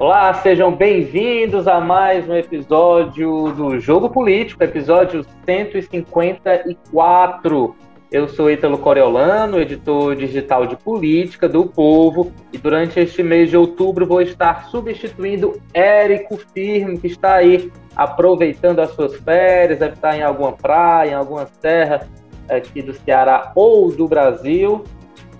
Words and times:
Olá, 0.00 0.32
sejam 0.32 0.74
bem-vindos 0.74 1.68
a 1.68 1.78
mais 1.78 2.26
um 2.26 2.34
episódio 2.34 3.52
do 3.52 3.78
Jogo 3.78 4.08
Político, 4.08 4.64
episódio 4.64 5.22
154. 5.44 7.76
Eu 8.10 8.26
sou 8.26 8.50
Ítalo 8.50 8.78
Coriolano, 8.78 9.60
editor 9.60 10.16
digital 10.16 10.66
de 10.66 10.74
política 10.74 11.46
do 11.46 11.66
Povo, 11.66 12.32
e 12.50 12.56
durante 12.56 12.98
este 12.98 13.22
mês 13.22 13.50
de 13.50 13.58
outubro 13.58 14.06
vou 14.06 14.22
estar 14.22 14.70
substituindo 14.70 15.60
Érico 15.74 16.38
Firme, 16.54 16.98
que 16.98 17.08
está 17.08 17.34
aí 17.34 17.70
aproveitando 17.94 18.78
as 18.78 18.92
suas 18.92 19.14
férias, 19.16 19.80
deve 19.80 19.96
estar 19.96 20.16
em 20.16 20.22
alguma 20.22 20.52
praia, 20.52 21.10
em 21.10 21.14
alguma 21.14 21.44
terra 21.44 22.08
aqui 22.48 22.80
do 22.80 22.94
Ceará 22.94 23.52
ou 23.54 23.92
do 23.92 24.08
Brasil. 24.08 24.82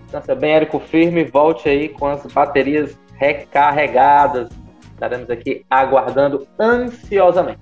Então, 0.06 0.36
bem, 0.36 0.52
Érico 0.52 0.78
Firme, 0.80 1.24
volte 1.24 1.66
aí 1.66 1.88
com 1.88 2.06
as 2.06 2.26
baterias 2.26 3.00
recarregadas. 3.20 4.48
Estaremos 4.94 5.28
aqui 5.28 5.62
aguardando 5.68 6.46
ansiosamente. 6.58 7.60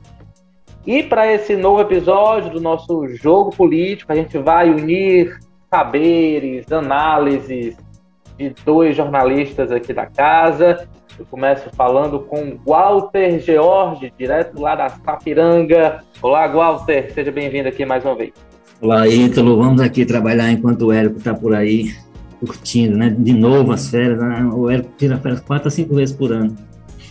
E 0.86 1.02
para 1.02 1.30
esse 1.30 1.56
novo 1.56 1.82
episódio 1.82 2.50
do 2.52 2.60
nosso 2.60 3.08
jogo 3.08 3.50
político, 3.50 4.12
a 4.12 4.14
gente 4.14 4.38
vai 4.38 4.70
unir 4.70 5.38
saberes, 5.68 6.70
análises 6.70 7.76
de 8.38 8.54
dois 8.64 8.96
jornalistas 8.96 9.72
aqui 9.72 9.92
da 9.92 10.06
casa. 10.06 10.88
Eu 11.18 11.26
começo 11.26 11.68
falando 11.74 12.20
com 12.20 12.56
Walter 12.64 13.40
George, 13.40 14.12
direto 14.16 14.60
lá 14.60 14.76
da 14.76 14.88
Sapiranga. 14.88 16.04
Olá, 16.22 16.46
Walter, 16.46 17.12
seja 17.12 17.32
bem-vindo 17.32 17.68
aqui 17.68 17.84
mais 17.84 18.04
uma 18.04 18.14
vez. 18.14 18.32
Olá, 18.80 19.08
Ítalo, 19.08 19.58
vamos 19.58 19.80
aqui 19.80 20.06
trabalhar 20.06 20.52
enquanto 20.52 20.86
o 20.86 20.92
Érico 20.92 21.18
está 21.18 21.34
por 21.34 21.52
aí 21.52 21.90
curtindo, 22.38 22.96
né? 22.96 23.10
De 23.10 23.32
novo 23.32 23.72
as 23.72 23.88
férias, 23.88 24.18
né? 24.20 24.48
O 24.52 24.70
Érico 24.70 24.90
tira 24.96 25.18
férias 25.18 25.40
quatro 25.40 25.68
a 25.68 25.70
cinco 25.70 25.94
vezes 25.94 26.14
por 26.14 26.32
ano. 26.32 26.56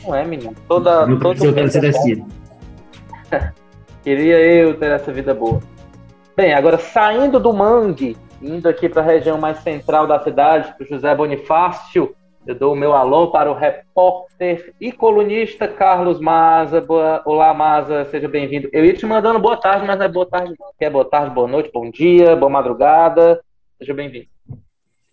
Não 0.03 0.15
é, 0.15 0.25
menino? 0.25 0.55
Toda, 0.67 1.05
eu 1.09 1.19
todo 1.19 1.45
eu 1.45 1.53
quero 1.53 1.69
ser 1.69 1.85
assim. 1.85 2.25
Queria 4.03 4.39
eu 4.39 4.77
ter 4.77 4.91
essa 4.91 5.11
vida 5.11 5.33
boa. 5.33 5.61
Bem, 6.35 6.53
agora 6.53 6.77
saindo 6.77 7.39
do 7.39 7.51
Mangue, 7.51 8.15
indo 8.41 8.69
aqui 8.69 8.87
para 8.87 9.01
a 9.01 9.05
região 9.05 9.37
mais 9.37 9.57
central 9.59 10.07
da 10.07 10.19
cidade, 10.23 10.73
para 10.77 10.87
José 10.87 11.13
Bonifácio, 11.13 12.15
eu 12.45 12.55
dou 12.55 12.71
o 12.71 12.75
meu 12.77 12.93
alô 12.93 13.29
para 13.29 13.51
o 13.51 13.53
repórter 13.53 14.73
e 14.79 14.93
colunista 14.93 15.67
Carlos 15.67 16.21
Maza. 16.21 16.79
Boa... 16.79 17.21
Olá, 17.25 17.53
Maza, 17.53 18.05
seja 18.05 18.29
bem-vindo. 18.29 18.69
Eu 18.71 18.85
ia 18.85 18.93
te 18.93 19.05
mandando 19.05 19.37
boa 19.37 19.57
tarde, 19.57 19.85
mas 19.85 19.97
não 19.97 20.05
é 20.05 20.07
boa 20.07 20.25
tarde, 20.25 20.53
não. 20.57 20.69
Quer 20.79 20.89
boa 20.89 21.03
tarde, 21.03 21.35
boa 21.35 21.47
noite, 21.47 21.69
bom 21.73 21.91
dia, 21.91 22.37
boa 22.37 22.49
madrugada. 22.49 23.41
Seja 23.77 23.93
bem-vindo. 23.93 24.36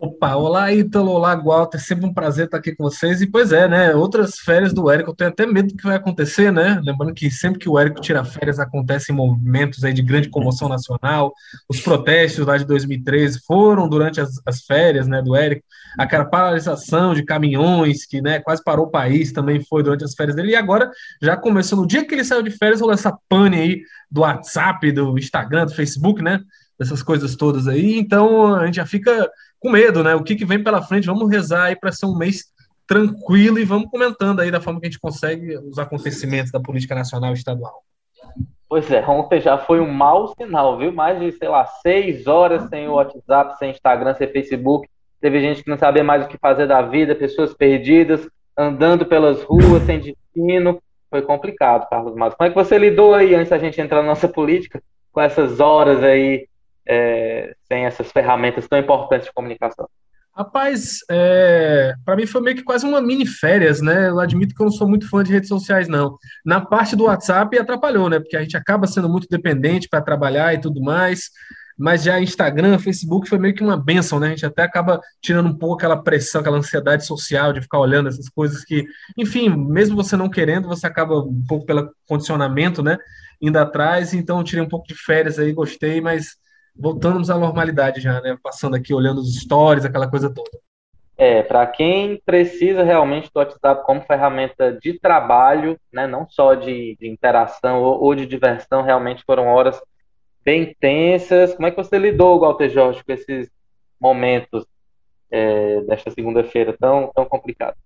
Opa, 0.04 0.36
olá 0.36 0.70
Ítalo, 0.70 1.12
olá 1.12 1.34
Walter, 1.34 1.78
sempre 1.78 2.04
um 2.04 2.12
prazer 2.12 2.44
estar 2.44 2.58
aqui 2.58 2.76
com 2.76 2.84
vocês. 2.84 3.22
E 3.22 3.26
pois 3.26 3.52
é, 3.52 3.66
né? 3.66 3.94
Outras 3.94 4.38
férias 4.38 4.70
do 4.70 4.90
Érico, 4.90 5.12
eu 5.12 5.14
tenho 5.14 5.30
até 5.30 5.46
medo 5.46 5.68
do 5.68 5.76
que 5.78 5.84
vai 5.84 5.96
acontecer, 5.96 6.52
né? 6.52 6.78
Lembrando 6.84 7.14
que 7.14 7.30
sempre 7.30 7.58
que 7.58 7.70
o 7.70 7.78
Érico 7.78 8.02
tira 8.02 8.22
férias 8.22 8.58
acontecem 8.58 9.16
movimentos 9.16 9.82
aí 9.82 9.94
de 9.94 10.02
grande 10.02 10.28
comoção 10.28 10.68
nacional. 10.68 11.32
Os 11.70 11.80
protestos 11.80 12.46
lá 12.46 12.58
de 12.58 12.66
2013 12.66 13.40
foram 13.46 13.88
durante 13.88 14.20
as, 14.20 14.38
as 14.44 14.60
férias, 14.66 15.08
né, 15.08 15.22
do 15.22 15.34
Érico. 15.34 15.64
Aquela 15.98 16.26
paralisação 16.26 17.14
de 17.14 17.24
caminhões 17.24 18.04
que, 18.04 18.20
né, 18.20 18.40
quase 18.40 18.62
parou 18.62 18.84
o 18.84 18.90
país 18.90 19.32
também 19.32 19.64
foi 19.64 19.82
durante 19.82 20.04
as 20.04 20.14
férias 20.14 20.36
dele. 20.36 20.52
E 20.52 20.56
agora 20.56 20.90
já 21.22 21.34
começou 21.34 21.78
no 21.78 21.86
dia 21.86 22.06
que 22.06 22.14
ele 22.14 22.24
saiu 22.24 22.42
de 22.42 22.50
férias, 22.50 22.82
rolou 22.82 22.92
essa 22.92 23.16
pane 23.26 23.56
aí 23.56 23.80
do 24.10 24.20
WhatsApp, 24.20 24.92
do 24.92 25.18
Instagram, 25.18 25.64
do 25.64 25.74
Facebook, 25.74 26.22
né? 26.22 26.40
Dessas 26.78 27.02
coisas 27.02 27.36
todas 27.36 27.66
aí. 27.66 27.98
Então 27.98 28.54
a 28.54 28.66
gente 28.66 28.76
já 28.76 28.84
fica 28.84 29.30
com 29.64 29.70
medo, 29.70 30.04
né? 30.04 30.14
O 30.14 30.22
que, 30.22 30.36
que 30.36 30.44
vem 30.44 30.62
pela 30.62 30.82
frente? 30.82 31.06
Vamos 31.06 31.30
rezar 31.30 31.64
aí 31.64 31.76
para 31.76 31.90
ser 31.90 32.04
um 32.04 32.14
mês 32.14 32.52
tranquilo 32.86 33.58
e 33.58 33.64
vamos 33.64 33.88
comentando 33.90 34.40
aí 34.40 34.50
da 34.50 34.60
forma 34.60 34.78
que 34.78 34.86
a 34.86 34.90
gente 34.90 35.00
consegue 35.00 35.56
os 35.56 35.78
acontecimentos 35.78 36.52
da 36.52 36.60
política 36.60 36.94
nacional 36.94 37.30
e 37.30 37.34
estadual. 37.34 37.82
Pois 38.68 38.90
é, 38.90 39.02
ontem 39.08 39.40
já 39.40 39.56
foi 39.56 39.80
um 39.80 39.90
mau 39.90 40.34
sinal, 40.36 40.76
viu? 40.76 40.92
Mais 40.92 41.18
de, 41.18 41.32
sei 41.32 41.48
lá, 41.48 41.64
seis 41.64 42.26
horas 42.26 42.68
sem 42.68 42.86
o 42.86 42.92
WhatsApp, 42.92 43.56
sem 43.58 43.70
Instagram, 43.70 44.14
sem 44.14 44.28
Facebook. 44.28 44.86
Teve 45.18 45.40
gente 45.40 45.64
que 45.64 45.70
não 45.70 45.78
sabia 45.78 46.04
mais 46.04 46.26
o 46.26 46.28
que 46.28 46.36
fazer 46.36 46.66
da 46.66 46.82
vida, 46.82 47.14
pessoas 47.14 47.54
perdidas, 47.54 48.28
andando 48.54 49.06
pelas 49.06 49.42
ruas, 49.42 49.82
sem 49.84 49.98
destino. 49.98 50.78
Foi 51.08 51.22
complicado, 51.22 51.88
Carlos 51.88 52.14
Matos. 52.14 52.36
Como 52.36 52.48
é 52.48 52.50
que 52.50 52.56
você 52.56 52.76
lidou 52.76 53.14
aí, 53.14 53.34
antes 53.34 53.48
da 53.48 53.58
gente 53.58 53.80
entrar 53.80 54.02
na 54.02 54.08
nossa 54.08 54.28
política, 54.28 54.82
com 55.10 55.22
essas 55.22 55.58
horas 55.58 56.02
aí 56.02 56.46
é, 56.86 57.54
sem 57.66 57.84
essas 57.84 58.10
ferramentas 58.12 58.68
tão 58.68 58.78
importantes 58.78 59.26
de 59.26 59.32
comunicação? 59.32 59.88
Rapaz, 60.36 60.98
é, 61.08 61.94
para 62.04 62.16
mim 62.16 62.26
foi 62.26 62.40
meio 62.40 62.56
que 62.56 62.64
quase 62.64 62.84
uma 62.84 63.00
mini 63.00 63.24
férias, 63.24 63.80
né? 63.80 64.08
Eu 64.08 64.18
admito 64.18 64.52
que 64.52 64.60
eu 64.60 64.64
não 64.64 64.72
sou 64.72 64.88
muito 64.88 65.08
fã 65.08 65.22
de 65.22 65.32
redes 65.32 65.48
sociais, 65.48 65.86
não. 65.86 66.18
Na 66.44 66.60
parte 66.60 66.96
do 66.96 67.04
WhatsApp 67.04 67.56
atrapalhou, 67.56 68.10
né? 68.10 68.18
Porque 68.18 68.36
a 68.36 68.42
gente 68.42 68.56
acaba 68.56 68.88
sendo 68.88 69.08
muito 69.08 69.28
dependente 69.30 69.88
para 69.88 70.02
trabalhar 70.02 70.52
e 70.52 70.60
tudo 70.60 70.82
mais. 70.82 71.30
Mas 71.78 72.02
já 72.02 72.20
Instagram, 72.20 72.80
Facebook 72.80 73.28
foi 73.28 73.38
meio 73.38 73.54
que 73.54 73.62
uma 73.62 73.76
benção, 73.76 74.18
né? 74.18 74.28
A 74.28 74.30
gente 74.30 74.46
até 74.46 74.62
acaba 74.62 75.00
tirando 75.22 75.48
um 75.48 75.56
pouco 75.56 75.76
aquela 75.76 76.02
pressão, 76.02 76.40
aquela 76.40 76.58
ansiedade 76.58 77.06
social 77.06 77.52
de 77.52 77.60
ficar 77.60 77.78
olhando 77.78 78.08
essas 78.08 78.28
coisas 78.28 78.64
que, 78.64 78.84
enfim, 79.16 79.48
mesmo 79.48 79.94
você 79.94 80.16
não 80.16 80.28
querendo, 80.28 80.66
você 80.66 80.84
acaba 80.86 81.16
um 81.20 81.44
pouco 81.48 81.64
pelo 81.64 81.92
condicionamento, 82.08 82.82
né? 82.82 82.98
Indo 83.40 83.58
atrás. 83.58 84.12
Então, 84.12 84.42
tirei 84.42 84.64
um 84.64 84.68
pouco 84.68 84.88
de 84.88 84.94
férias 84.94 85.38
aí, 85.38 85.52
gostei, 85.52 86.00
mas 86.00 86.36
voltamos 86.76 87.30
à 87.30 87.38
normalidade 87.38 88.00
já, 88.00 88.20
né? 88.20 88.36
Passando 88.42 88.76
aqui, 88.76 88.92
olhando 88.92 89.20
os 89.20 89.36
stories, 89.36 89.84
aquela 89.84 90.08
coisa 90.08 90.32
toda. 90.32 90.50
É, 91.16 91.42
para 91.42 91.64
quem 91.66 92.20
precisa 92.26 92.82
realmente 92.82 93.30
do 93.32 93.38
WhatsApp 93.38 93.84
como 93.86 94.00
ferramenta 94.00 94.76
de 94.82 94.98
trabalho, 94.98 95.78
né, 95.92 96.08
não 96.08 96.26
só 96.28 96.54
de, 96.54 96.96
de 97.00 97.08
interação 97.08 97.80
ou, 97.80 98.02
ou, 98.02 98.14
de 98.16 98.26
diversão, 98.26 98.82
realmente 98.82 99.22
foram 99.24 99.46
horas 99.46 99.80
bem 100.44 100.74
tensas. 100.80 101.54
Como 101.54 101.68
é 101.68 101.70
que 101.70 101.76
você 101.76 101.98
lidou, 101.98 102.40
Walter 102.40 102.68
Jorge, 102.68 103.04
com 103.04 103.12
esses 103.12 103.48
momentos 104.00 104.66
é, 105.30 105.82
desta 105.82 106.10
segunda-feira 106.10 106.76
tão, 106.78 107.12
tão 107.14 107.24
complicados? 107.26 107.78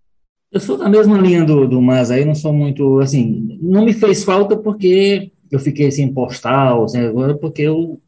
Eu 0.50 0.60
sou 0.60 0.78
da 0.78 0.88
mesma 0.88 1.18
linha 1.18 1.44
do, 1.44 1.68
do 1.68 1.82
Mas 1.82 2.10
aí, 2.10 2.24
não 2.24 2.34
sou 2.34 2.54
muito, 2.54 2.98
assim, 3.00 3.58
não 3.60 3.84
me 3.84 3.92
fez 3.92 4.24
falta 4.24 4.56
porque 4.56 5.30
eu 5.52 5.58
fiquei 5.58 5.90
sem 5.90 6.12
postal, 6.12 6.86
agora 6.96 7.36
porque 7.36 7.60
eu 7.60 8.00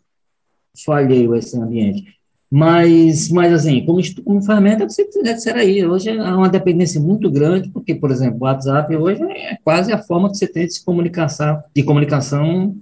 falhei 0.85 1.29
esse 1.37 1.57
ambiente. 1.59 2.21
Mas, 2.51 3.29
mas 3.31 3.53
assim, 3.53 3.85
como, 3.87 4.01
como 4.25 4.43
ferramenta, 4.43 4.89
você 4.89 5.09
deve 5.23 5.39
ser 5.39 5.55
aí. 5.55 5.87
Hoje 5.87 6.11
há 6.11 6.37
uma 6.37 6.49
dependência 6.49 7.01
muito 7.01 7.31
grande, 7.31 7.71
porque, 7.71 7.95
por 7.95 8.11
exemplo, 8.11 8.39
o 8.41 8.45
WhatsApp 8.45 8.95
hoje 8.97 9.23
é 9.23 9.57
quase 9.63 9.93
a 9.93 10.03
forma 10.03 10.29
que 10.29 10.37
você 10.37 10.49
tem 10.49 10.67
de 10.67 10.75
se 10.75 10.85
comunicação, 10.85 11.63
de 11.75 11.83
comunicação 11.85 12.75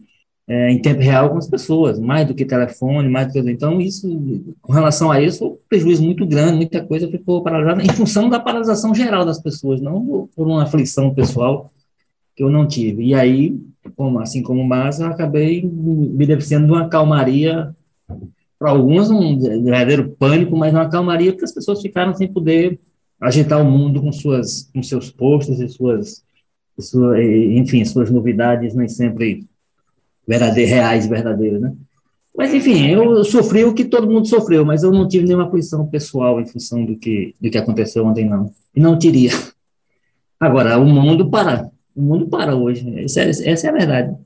é, 0.49 0.71
em 0.71 0.81
tempo 0.81 1.03
real 1.03 1.29
com 1.29 1.37
as 1.37 1.47
pessoas, 1.47 1.99
mais 2.01 2.27
do 2.27 2.35
que 2.35 2.47
telefone, 2.47 3.11
mais 3.11 3.27
do 3.27 3.35
que. 3.35 3.51
Então, 3.51 3.79
isso, 3.79 4.09
com 4.63 4.73
relação 4.73 5.11
a 5.11 5.21
isso, 5.21 5.47
um 5.47 5.59
prejuízo 5.69 6.03
muito 6.03 6.25
grande, 6.25 6.57
muita 6.57 6.83
coisa 6.83 7.07
ficou 7.07 7.43
paralisada 7.43 7.83
em 7.83 7.91
função 7.91 8.31
da 8.31 8.41
paralisação 8.41 8.95
geral 8.95 9.27
das 9.27 9.39
pessoas, 9.39 9.83
não 9.83 10.31
por 10.35 10.47
uma 10.47 10.63
aflição 10.63 11.13
pessoal 11.13 11.71
que 12.39 12.45
eu 12.45 12.49
não 12.49 12.69
tive. 12.69 13.05
E 13.05 13.15
aí, 13.17 13.61
como, 13.97 14.21
assim 14.21 14.45
como 14.45 14.63
o 14.63 14.65
Márcio, 14.67 15.03
eu 15.03 15.09
acabei 15.09 15.61
me 15.61 16.07
beneficiando 16.11 16.67
de 16.67 16.73
uma 16.73 16.89
calmaria 16.89 17.75
para 18.57 18.71
alguns 18.71 19.11
um 19.11 19.37
verdadeiro 19.37 20.11
pânico, 20.11 20.57
mas 20.57 20.73
uma 20.73 20.89
calmaria 20.89 21.33
porque 21.33 21.45
as 21.45 21.53
pessoas 21.53 21.83
ficaram 21.83 22.15
sem 22.15 22.33
poder 22.33 22.79
agitar 23.21 23.61
o 23.61 23.69
mundo 23.69 24.01
com 24.01 24.13
suas 24.13 24.71
com 24.73 24.81
seus 24.85 25.11
posts 25.11 25.59
e 25.59 25.69
suas, 25.69 26.23
sua, 26.79 27.21
enfim, 27.21 27.85
suas 27.85 28.09
novidades 28.09 28.73
nem 28.73 28.89
sempre 28.89 29.45
verdadeiras, 30.27 30.71
reais, 30.71 31.07
verdadeiras, 31.09 31.61
né? 31.61 31.73
Mas 32.37 32.55
enfim, 32.55 32.87
eu 32.87 33.25
sofri 33.25 33.65
o 33.65 33.75
que 33.75 33.85
todo 33.85 34.09
mundo 34.09 34.29
sofreu, 34.29 34.65
mas 34.65 34.85
eu 34.85 34.93
não 34.93 35.09
tive 35.09 35.27
nenhuma 35.27 35.49
aflição 35.49 35.85
pessoal 35.89 36.41
em 36.41 36.47
função 36.47 36.85
do 36.85 36.97
que 36.97 37.35
do 37.41 37.51
que 37.51 37.59
aconteceu 37.59 38.07
ontem 38.07 38.29
não. 38.29 38.53
E 38.73 38.79
não 38.79 38.97
teria. 38.97 39.33
Agora, 40.39 40.79
o 40.79 40.87
mundo 40.87 41.29
para. 41.29 41.69
O 41.99 42.01
mundo 42.01 42.29
para 42.29 42.55
hoje. 42.55 43.03
Essa 43.03 43.23
é, 43.23 43.29
essa 43.29 43.67
é 43.67 43.71
a 43.71 43.73
verdade. 43.73 44.17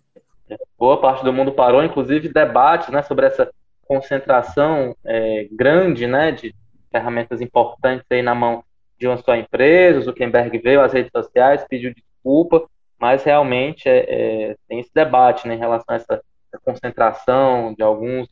Boa 0.78 1.00
parte 1.00 1.24
do 1.24 1.32
mundo 1.32 1.52
parou, 1.52 1.82
inclusive 1.82 2.28
debates 2.28 2.90
né, 2.90 3.02
sobre 3.02 3.24
essa 3.24 3.50
concentração 3.88 4.94
é, 5.02 5.48
grande 5.50 6.06
né, 6.06 6.32
de 6.32 6.54
ferramentas 6.90 7.40
importantes 7.40 8.04
aí 8.10 8.20
na 8.20 8.34
mão 8.34 8.62
de 9.00 9.06
uma 9.08 9.16
só 9.16 9.34
empresa. 9.34 10.00
O 10.00 10.02
Zuckerberg 10.02 10.58
veio 10.58 10.82
às 10.82 10.92
redes 10.92 11.10
sociais, 11.10 11.64
pediu 11.66 11.94
desculpa, 11.94 12.68
mas 13.00 13.24
realmente 13.24 13.88
é, 13.88 14.00
é, 14.50 14.56
tem 14.68 14.78
esse 14.78 14.90
debate 14.94 15.48
né, 15.48 15.54
em 15.54 15.58
relação 15.58 15.94
a 15.94 15.96
essa, 15.96 16.22
essa, 16.52 16.62
concentração 16.62 17.72
de 17.72 17.82
alguns 17.82 18.28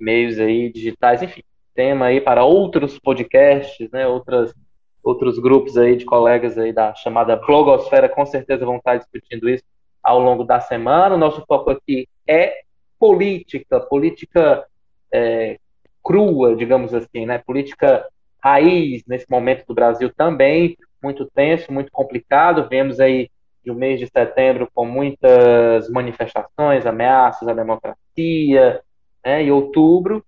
meios 0.00 0.40
aí 0.40 0.72
digitais, 0.72 1.22
enfim, 1.22 1.42
tema 1.74 2.06
aí 2.06 2.18
para 2.18 2.44
outros 2.44 2.98
podcasts, 2.98 3.90
né, 3.90 4.06
outras, 4.06 4.54
outros 5.02 5.38
grupos 5.38 5.76
aí 5.76 5.96
de 5.96 6.04
colegas 6.04 6.58
aí 6.58 6.72
da 6.72 6.94
chamada 6.94 7.36
blogosfera 7.36 8.08
com 8.08 8.24
certeza 8.26 8.64
vão 8.64 8.76
estar 8.76 8.96
discutindo 8.96 9.48
isso 9.48 9.64
ao 10.02 10.18
longo 10.20 10.44
da 10.44 10.60
semana. 10.60 11.14
O 11.14 11.18
nosso 11.18 11.44
foco 11.46 11.70
aqui 11.70 12.08
é 12.26 12.60
política, 12.98 13.80
política 13.80 14.64
é, 15.12 15.58
crua, 16.02 16.54
digamos 16.54 16.94
assim, 16.94 17.26
né? 17.26 17.38
Política 17.38 18.06
raiz 18.42 19.02
nesse 19.06 19.30
momento 19.30 19.64
do 19.66 19.74
Brasil 19.74 20.12
também. 20.14 20.76
muito 21.02 21.24
tenso, 21.34 21.72
muito 21.72 21.90
complicado. 21.90 22.68
Vemos 22.68 23.00
aí 23.00 23.30
de 23.64 23.70
um 23.70 23.74
mês 23.74 23.98
de 23.98 24.06
setembro 24.06 24.68
com 24.74 24.84
muitas 24.84 25.88
manifestações, 25.90 26.86
ameaças 26.86 27.48
à 27.48 27.54
democracia, 27.54 28.82
né? 29.24 29.44
E 29.44 29.50
outubro, 29.50 30.24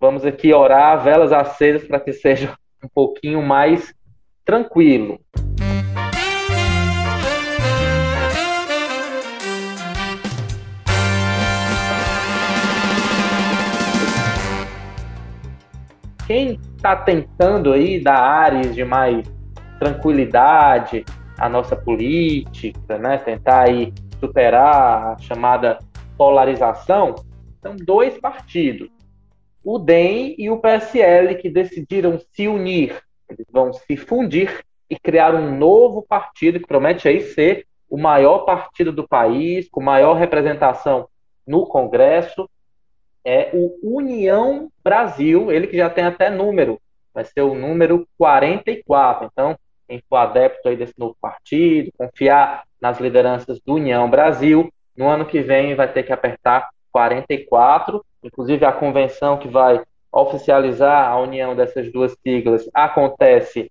vamos 0.00 0.24
aqui 0.24 0.52
orar, 0.52 1.02
velas 1.02 1.32
acesas 1.32 1.86
para 1.86 2.00
que 2.00 2.12
seja 2.14 2.56
um 2.82 2.88
pouquinho 2.88 3.42
mais 3.42 3.94
tranquilo. 4.44 5.20
Quem 16.26 16.58
está 16.76 16.96
tentando 16.96 17.72
aí 17.72 18.02
dar 18.02 18.18
áreas 18.18 18.74
de 18.74 18.84
mais 18.84 19.30
tranquilidade 19.78 21.04
à 21.38 21.48
nossa 21.48 21.76
política, 21.76 22.98
né? 22.98 23.18
tentar 23.18 23.68
aí 23.68 23.92
superar 24.18 25.12
a 25.12 25.18
chamada 25.18 25.78
polarização, 26.16 27.16
são 27.60 27.76
dois 27.76 28.18
partidos, 28.18 28.88
o 29.64 29.78
DEM 29.78 30.34
e 30.38 30.50
o 30.50 30.58
PSL, 30.58 31.36
que 31.36 31.48
decidiram 31.48 32.18
se 32.32 32.48
unir. 32.48 33.02
Eles 33.28 33.46
vão 33.50 33.72
se 33.72 33.96
fundir 33.96 34.62
e 34.90 34.98
criar 34.98 35.34
um 35.34 35.56
novo 35.56 36.02
partido 36.02 36.60
que 36.60 36.66
promete 36.66 37.08
aí 37.08 37.20
ser 37.20 37.66
o 37.88 37.96
maior 37.96 38.40
partido 38.40 38.90
do 38.90 39.06
país, 39.06 39.68
com 39.70 39.82
maior 39.82 40.14
representação 40.14 41.08
no 41.46 41.66
Congresso, 41.66 42.48
é 43.24 43.50
o 43.52 43.96
União 43.98 44.70
Brasil, 44.82 45.52
ele 45.52 45.66
que 45.66 45.76
já 45.76 45.88
tem 45.88 46.04
até 46.04 46.28
número, 46.30 46.80
vai 47.14 47.24
ser 47.24 47.42
o 47.42 47.54
número 47.54 48.06
44. 48.18 49.28
Então, 49.30 49.56
quem 49.86 50.02
for 50.08 50.16
adepto 50.16 50.68
aí 50.68 50.76
desse 50.76 50.94
novo 50.98 51.16
partido, 51.20 51.92
confiar 51.96 52.64
nas 52.80 52.98
lideranças 52.98 53.60
do 53.60 53.74
União 53.74 54.08
Brasil, 54.08 54.72
no 54.96 55.08
ano 55.08 55.26
que 55.26 55.40
vem 55.40 55.74
vai 55.74 55.90
ter 55.90 56.02
que 56.02 56.12
apertar 56.12 56.68
44. 56.90 58.04
Inclusive, 58.22 58.64
a 58.64 58.72
convenção 58.72 59.38
que 59.38 59.48
vai 59.48 59.82
oficializar 60.10 61.10
a 61.10 61.18
união 61.18 61.56
dessas 61.56 61.90
duas 61.90 62.14
siglas 62.22 62.68
acontece 62.74 63.70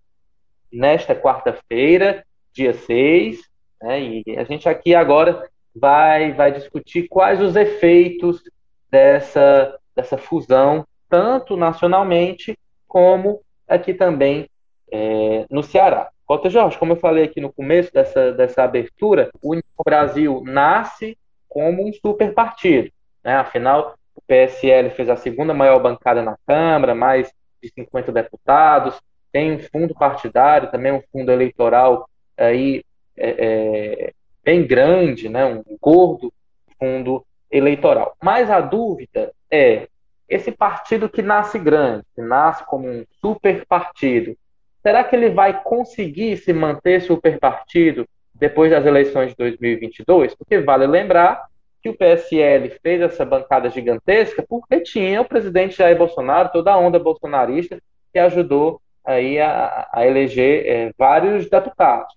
nesta 0.72 1.16
quarta-feira, 1.16 2.26
dia 2.54 2.74
6, 2.74 3.42
né, 3.82 4.02
e 4.02 4.24
a 4.38 4.44
gente 4.44 4.68
aqui 4.68 4.96
agora 4.96 5.48
vai, 5.76 6.34
vai 6.34 6.52
discutir 6.52 7.08
quais 7.08 7.42
os 7.42 7.56
efeitos 7.56 8.42
dessa, 8.90 9.78
dessa 9.96 10.18
fusão, 10.18 10.86
tanto 11.10 11.56
nacionalmente 11.56 12.58
como 12.88 13.42
aqui 13.68 13.94
também 13.94 14.50
é, 14.92 15.46
no 15.50 15.64
Ceará. 15.64 16.10
Walter 16.28 16.50
Jorge, 16.50 16.78
como 16.78 16.94
eu 16.94 16.98
falei 16.98 17.26
aqui 17.26 17.42
no 17.42 17.52
começo 17.52 17.92
dessa, 17.94 18.32
dessa 18.32 18.64
abertura, 18.64 19.30
o 19.42 19.60
Brasil 19.84 20.42
nasce 20.46 21.18
como 21.48 21.86
um 21.86 21.92
super 21.94 22.34
partido. 22.34 22.90
Né? 23.24 23.36
Afinal, 23.36 23.96
o 24.16 24.22
PSL 24.22 24.90
fez 24.92 25.10
a 25.10 25.16
segunda 25.16 25.54
maior 25.54 25.80
bancada 25.80 26.22
na 26.22 26.38
Câmara, 26.46 26.94
mais 26.94 27.32
de 27.62 27.70
50 27.70 28.12
deputados, 28.12 29.00
tem 29.32 29.54
um 29.54 29.60
fundo 29.60 29.94
partidário, 29.94 30.72
também 30.72 30.92
um 30.92 31.02
fundo 31.12 31.32
eleitoral 31.32 32.10
aí 32.38 32.84
é, 33.16 33.30
é, 33.30 34.14
bem 34.44 34.66
grande, 34.66 35.30
né? 35.30 35.46
um 35.46 35.64
gordo 35.80 36.34
fundo 36.80 37.24
eleitoral. 37.50 38.16
Mas 38.22 38.50
a 38.50 38.60
dúvida 38.60 39.32
é, 39.50 39.88
esse 40.28 40.52
partido 40.52 41.10
que 41.10 41.22
nasce 41.22 41.60
grande, 41.60 42.06
que 42.16 42.22
nasce 42.22 42.66
como 42.66 42.88
um 42.88 43.06
super 43.20 43.66
partido, 43.66 44.36
será 44.82 45.04
que 45.04 45.16
ele 45.16 45.30
vai 45.30 45.62
conseguir 45.62 46.38
se 46.38 46.54
manter 46.54 47.02
super 47.02 47.38
partido 47.38 48.08
depois 48.34 48.72
das 48.72 48.86
eleições 48.86 49.32
de 49.32 49.36
2022? 49.36 50.34
Porque 50.36 50.60
vale 50.60 50.88
lembrar 50.88 51.46
que 51.82 51.90
o 51.90 51.98
PSL 51.98 52.70
fez 52.82 53.02
essa 53.02 53.26
bancada 53.26 53.70
gigantesca 53.70 54.46
porque 54.48 54.82
tinha 54.82 55.22
o 55.22 55.26
presidente 55.26 55.78
Jair 55.78 55.98
Bolsonaro, 55.98 56.52
toda 56.52 56.72
a 56.72 56.78
onda 56.78 57.00
bolsonarista, 57.00 57.82
que 58.14 58.20
ajudou 58.20 58.82
aí 59.04 59.40
a, 59.40 59.90
a 59.92 60.06
eleger 60.06 60.66
é, 60.68 60.92
vários 60.98 61.50
deputados. 61.50 62.14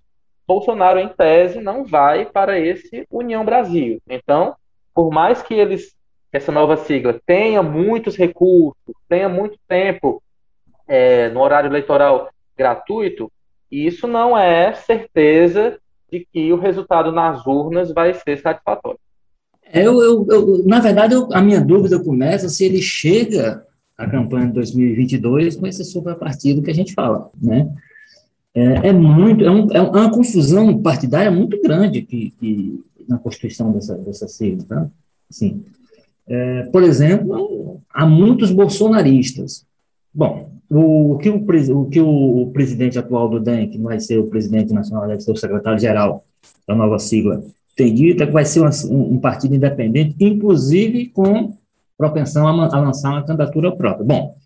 Bolsonaro, 0.47 0.99
em 0.99 1.09
tese, 1.09 1.61
não 1.61 1.85
vai 1.85 2.27
para 2.27 2.59
esse 2.59 3.07
União 3.11 3.45
Brasil. 3.45 4.01
Então, 4.09 4.55
por 4.95 5.11
mais 5.11 5.43
que 5.43 5.55
eles, 5.55 5.95
essa 6.31 6.53
nova 6.53 6.77
sigla, 6.77 7.19
tenha 7.25 7.63
muitos 7.63 8.17
recursos, 8.17 8.95
tenha 9.09 9.29
muito 9.29 9.59
tempo 9.67 10.23
é, 10.87 11.31
no 11.31 11.41
horário 11.41 11.69
eleitoral 11.69 12.29
gratuito, 12.57 13.33
isso 13.71 14.07
não 14.07 14.37
é 14.37 14.75
certeza 14.75 15.79
de 16.11 16.27
que 16.31 16.53
o 16.53 16.59
resultado 16.59 17.11
nas 17.11 17.47
urnas 17.47 17.93
vai 17.93 18.13
ser 18.15 18.39
satisfatório. 18.39 18.99
É, 19.75 19.85
eu, 19.85 20.01
eu, 20.01 20.27
eu, 20.31 20.65
na 20.65 20.79
verdade, 20.79 21.15
eu, 21.15 21.29
a 21.33 21.43
minha 21.43 21.61
dúvida 21.61 21.99
começa 21.99 22.49
se 22.49 22.65
ele 22.65 22.81
chega 22.81 23.67
à 23.99 24.09
campanha 24.09 24.47
de 24.47 24.53
2022 24.53 25.57
com 25.57 25.67
esse 25.67 25.85
superpartido 25.85 26.63
que 26.63 26.71
a 26.71 26.75
gente 26.75 26.95
fala, 26.95 27.29
né? 27.43 27.69
É, 28.55 28.91
é 28.91 28.93
muito, 28.93 29.45
é, 29.45 29.51
um, 29.51 29.73
é, 29.73 29.81
uma 29.81 30.13
confusão 30.13 30.81
partidária 30.81 31.29
muito 31.29 31.61
grande 31.61 32.03
que, 32.03 32.31
que 32.39 32.85
na 33.09 33.19
constituição 33.19 33.73
dessa, 33.73 33.97
dessa 33.97 34.29
sigla, 34.29 34.65
tá? 34.69 34.89
Assim, 35.29 35.65
é, 36.29 36.63
por 36.67 36.85
exemplo, 36.85 37.81
há 37.93 38.07
muitos 38.07 38.53
bolsonaristas. 38.53 39.67
Bom, 40.15 40.53
o, 40.71 41.19
que, 41.21 41.29
o, 41.29 41.45
o 41.81 41.91
que 41.91 42.01
o 42.01 42.51
presidente 42.53 42.97
atual 42.97 43.29
do 43.29 43.41
DEM, 43.41 43.71
que 43.71 43.79
vai 43.79 43.99
ser 43.99 44.19
o 44.19 44.29
presidente 44.29 44.73
nacional, 44.73 45.09
deve 45.09 45.21
ser 45.21 45.33
o 45.33 45.37
secretário-geral 45.37 46.25
da 46.65 46.77
nova 46.77 47.01
sigla, 47.01 47.43
tem 47.77 47.95
dito 47.95 48.23
é 48.23 48.27
que 48.27 48.33
vai 48.33 48.45
ser 48.45 48.61
um, 48.61 49.15
um 49.15 49.19
partido 49.19 49.55
independente, 49.55 50.17
inclusive 50.21 51.09
com 51.09 51.57
propensão 51.97 52.47
a, 52.47 52.67
a, 52.67 52.81
lançar 52.81 53.11
uma 53.11 53.25
candidatura 53.25 53.75
própria. 53.75 54.05
Bom, 54.05 54.37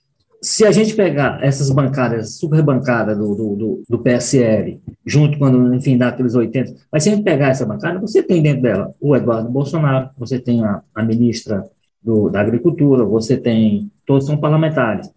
se 0.41 0.65
a 0.65 0.71
gente 0.71 0.95
pegar 0.95 1.43
essas 1.43 1.71
bancadas, 1.71 2.35
super 2.35 2.63
bancada 2.63 3.15
do, 3.15 3.35
do, 3.35 3.57
do, 3.57 3.83
do 3.89 3.99
PSL, 3.99 4.81
junto 5.05 5.39
quando, 5.39 5.75
enfim, 5.75 5.97
dá 5.97 6.09
aqueles 6.09 6.35
80, 6.35 6.75
mas 6.93 7.03
se 7.03 7.09
a 7.09 7.15
gente 7.15 7.25
pegar 7.25 7.49
essa 7.49 7.67
bancada, 7.67 7.99
você 7.99 8.23
tem 8.23 8.43
dentro 8.43 8.63
dela 8.63 8.95
o 9.01 9.17
Eduardo 9.17 9.51
Bolsonaro, 9.51 10.11
você 10.17 10.39
tem 10.39 10.65
a, 10.65 10.83
a 10.95 11.03
ministra 11.03 11.69
do, 12.03 12.29
da 12.29 12.41
Agricultura, 12.41 13.05
você 13.05 13.37
tem, 13.37 13.91
todos 14.07 14.27
são 14.27 14.37
parlamentares, 14.37 15.11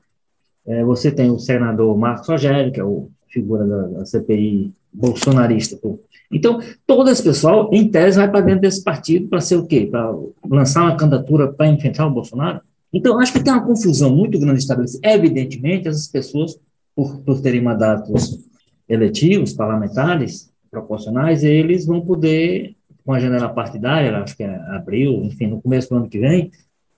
é, 0.65 0.83
você 0.83 1.11
tem 1.11 1.29
o 1.29 1.39
senador 1.39 1.95
Marcos 1.97 2.27
Rogério, 2.27 2.71
que 2.71 2.79
é 2.79 2.83
o 2.83 3.09
figura 3.31 3.65
da, 3.65 3.87
da 3.87 4.05
CPI 4.05 4.73
bolsonarista, 4.93 5.77
pô, 5.77 5.99
então, 6.31 6.61
todo 6.87 7.09
esse 7.09 7.21
pessoal, 7.21 7.69
em 7.73 7.89
tese, 7.89 8.17
vai 8.17 8.31
para 8.31 8.41
dentro 8.41 8.61
desse 8.61 8.81
partido 8.81 9.27
para 9.27 9.41
ser 9.41 9.57
o 9.57 9.67
quê? 9.67 9.87
Para 9.91 10.15
lançar 10.49 10.83
uma 10.83 10.95
candidatura 10.95 11.51
para 11.51 11.67
enfrentar 11.67 12.07
o 12.07 12.11
Bolsonaro? 12.11 12.61
Então, 12.93 13.19
acho 13.19 13.33
que 13.33 13.43
tem 13.43 13.51
uma 13.51 13.65
confusão 13.65 14.15
muito 14.15 14.39
grande 14.39 14.59
estabelecida. 14.59 15.09
Evidentemente, 15.09 15.89
essas 15.89 16.07
pessoas, 16.07 16.57
por, 16.95 17.19
por 17.19 17.41
terem 17.41 17.61
mandatos 17.61 18.39
eletivos, 18.87 19.53
parlamentares, 19.53 20.49
proporcionais, 20.69 21.43
eles 21.43 21.85
vão 21.85 21.99
poder, 21.99 22.75
com 23.05 23.13
a 23.13 23.19
janela 23.19 23.49
partidária, 23.49 24.17
acho 24.17 24.35
que 24.37 24.43
é 24.43 24.55
abril, 24.73 25.25
enfim, 25.25 25.47
no 25.47 25.61
começo 25.61 25.89
do 25.89 25.97
ano 25.97 26.09
que 26.09 26.19
vem, 26.19 26.51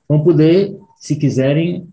vão 0.07 0.23
poder, 0.23 0.75
se 0.97 1.15
quiserem, 1.15 1.87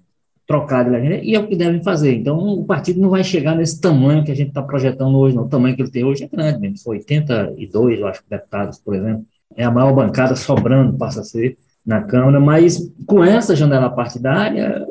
trocar 0.51 0.83
de 0.83 0.91
legenda, 0.91 1.21
e 1.23 1.33
é 1.33 1.39
o 1.39 1.47
que 1.47 1.55
devem 1.55 1.81
fazer. 1.81 2.13
Então, 2.13 2.37
o 2.37 2.65
partido 2.65 3.01
não 3.01 3.09
vai 3.09 3.23
chegar 3.23 3.55
nesse 3.55 3.81
tamanho 3.81 4.25
que 4.25 4.33
a 4.33 4.35
gente 4.35 4.49
está 4.49 4.61
projetando 4.61 5.17
hoje, 5.17 5.37
não. 5.37 5.45
O 5.45 5.49
tamanho 5.49 5.77
que 5.77 5.83
ele 5.83 5.93
tem 5.93 6.03
hoje 6.03 6.25
é 6.25 6.27
grande 6.27 6.59
mesmo, 6.59 6.77
são 6.77 6.93
82, 6.93 8.01
eu 8.01 8.07
acho, 8.09 8.21
deputados, 8.29 8.81
por 8.81 8.97
exemplo. 8.97 9.25
É 9.57 9.63
a 9.63 9.71
maior 9.71 9.95
bancada 9.95 10.35
sobrando, 10.35 10.99
passa 10.99 11.21
a 11.21 11.25
ser, 11.25 11.57
na 11.87 12.03
Câmara, 12.03 12.41
mas 12.41 12.93
com 13.07 13.23
essa 13.23 13.55
janela 13.55 13.89
partidária, 13.91 14.85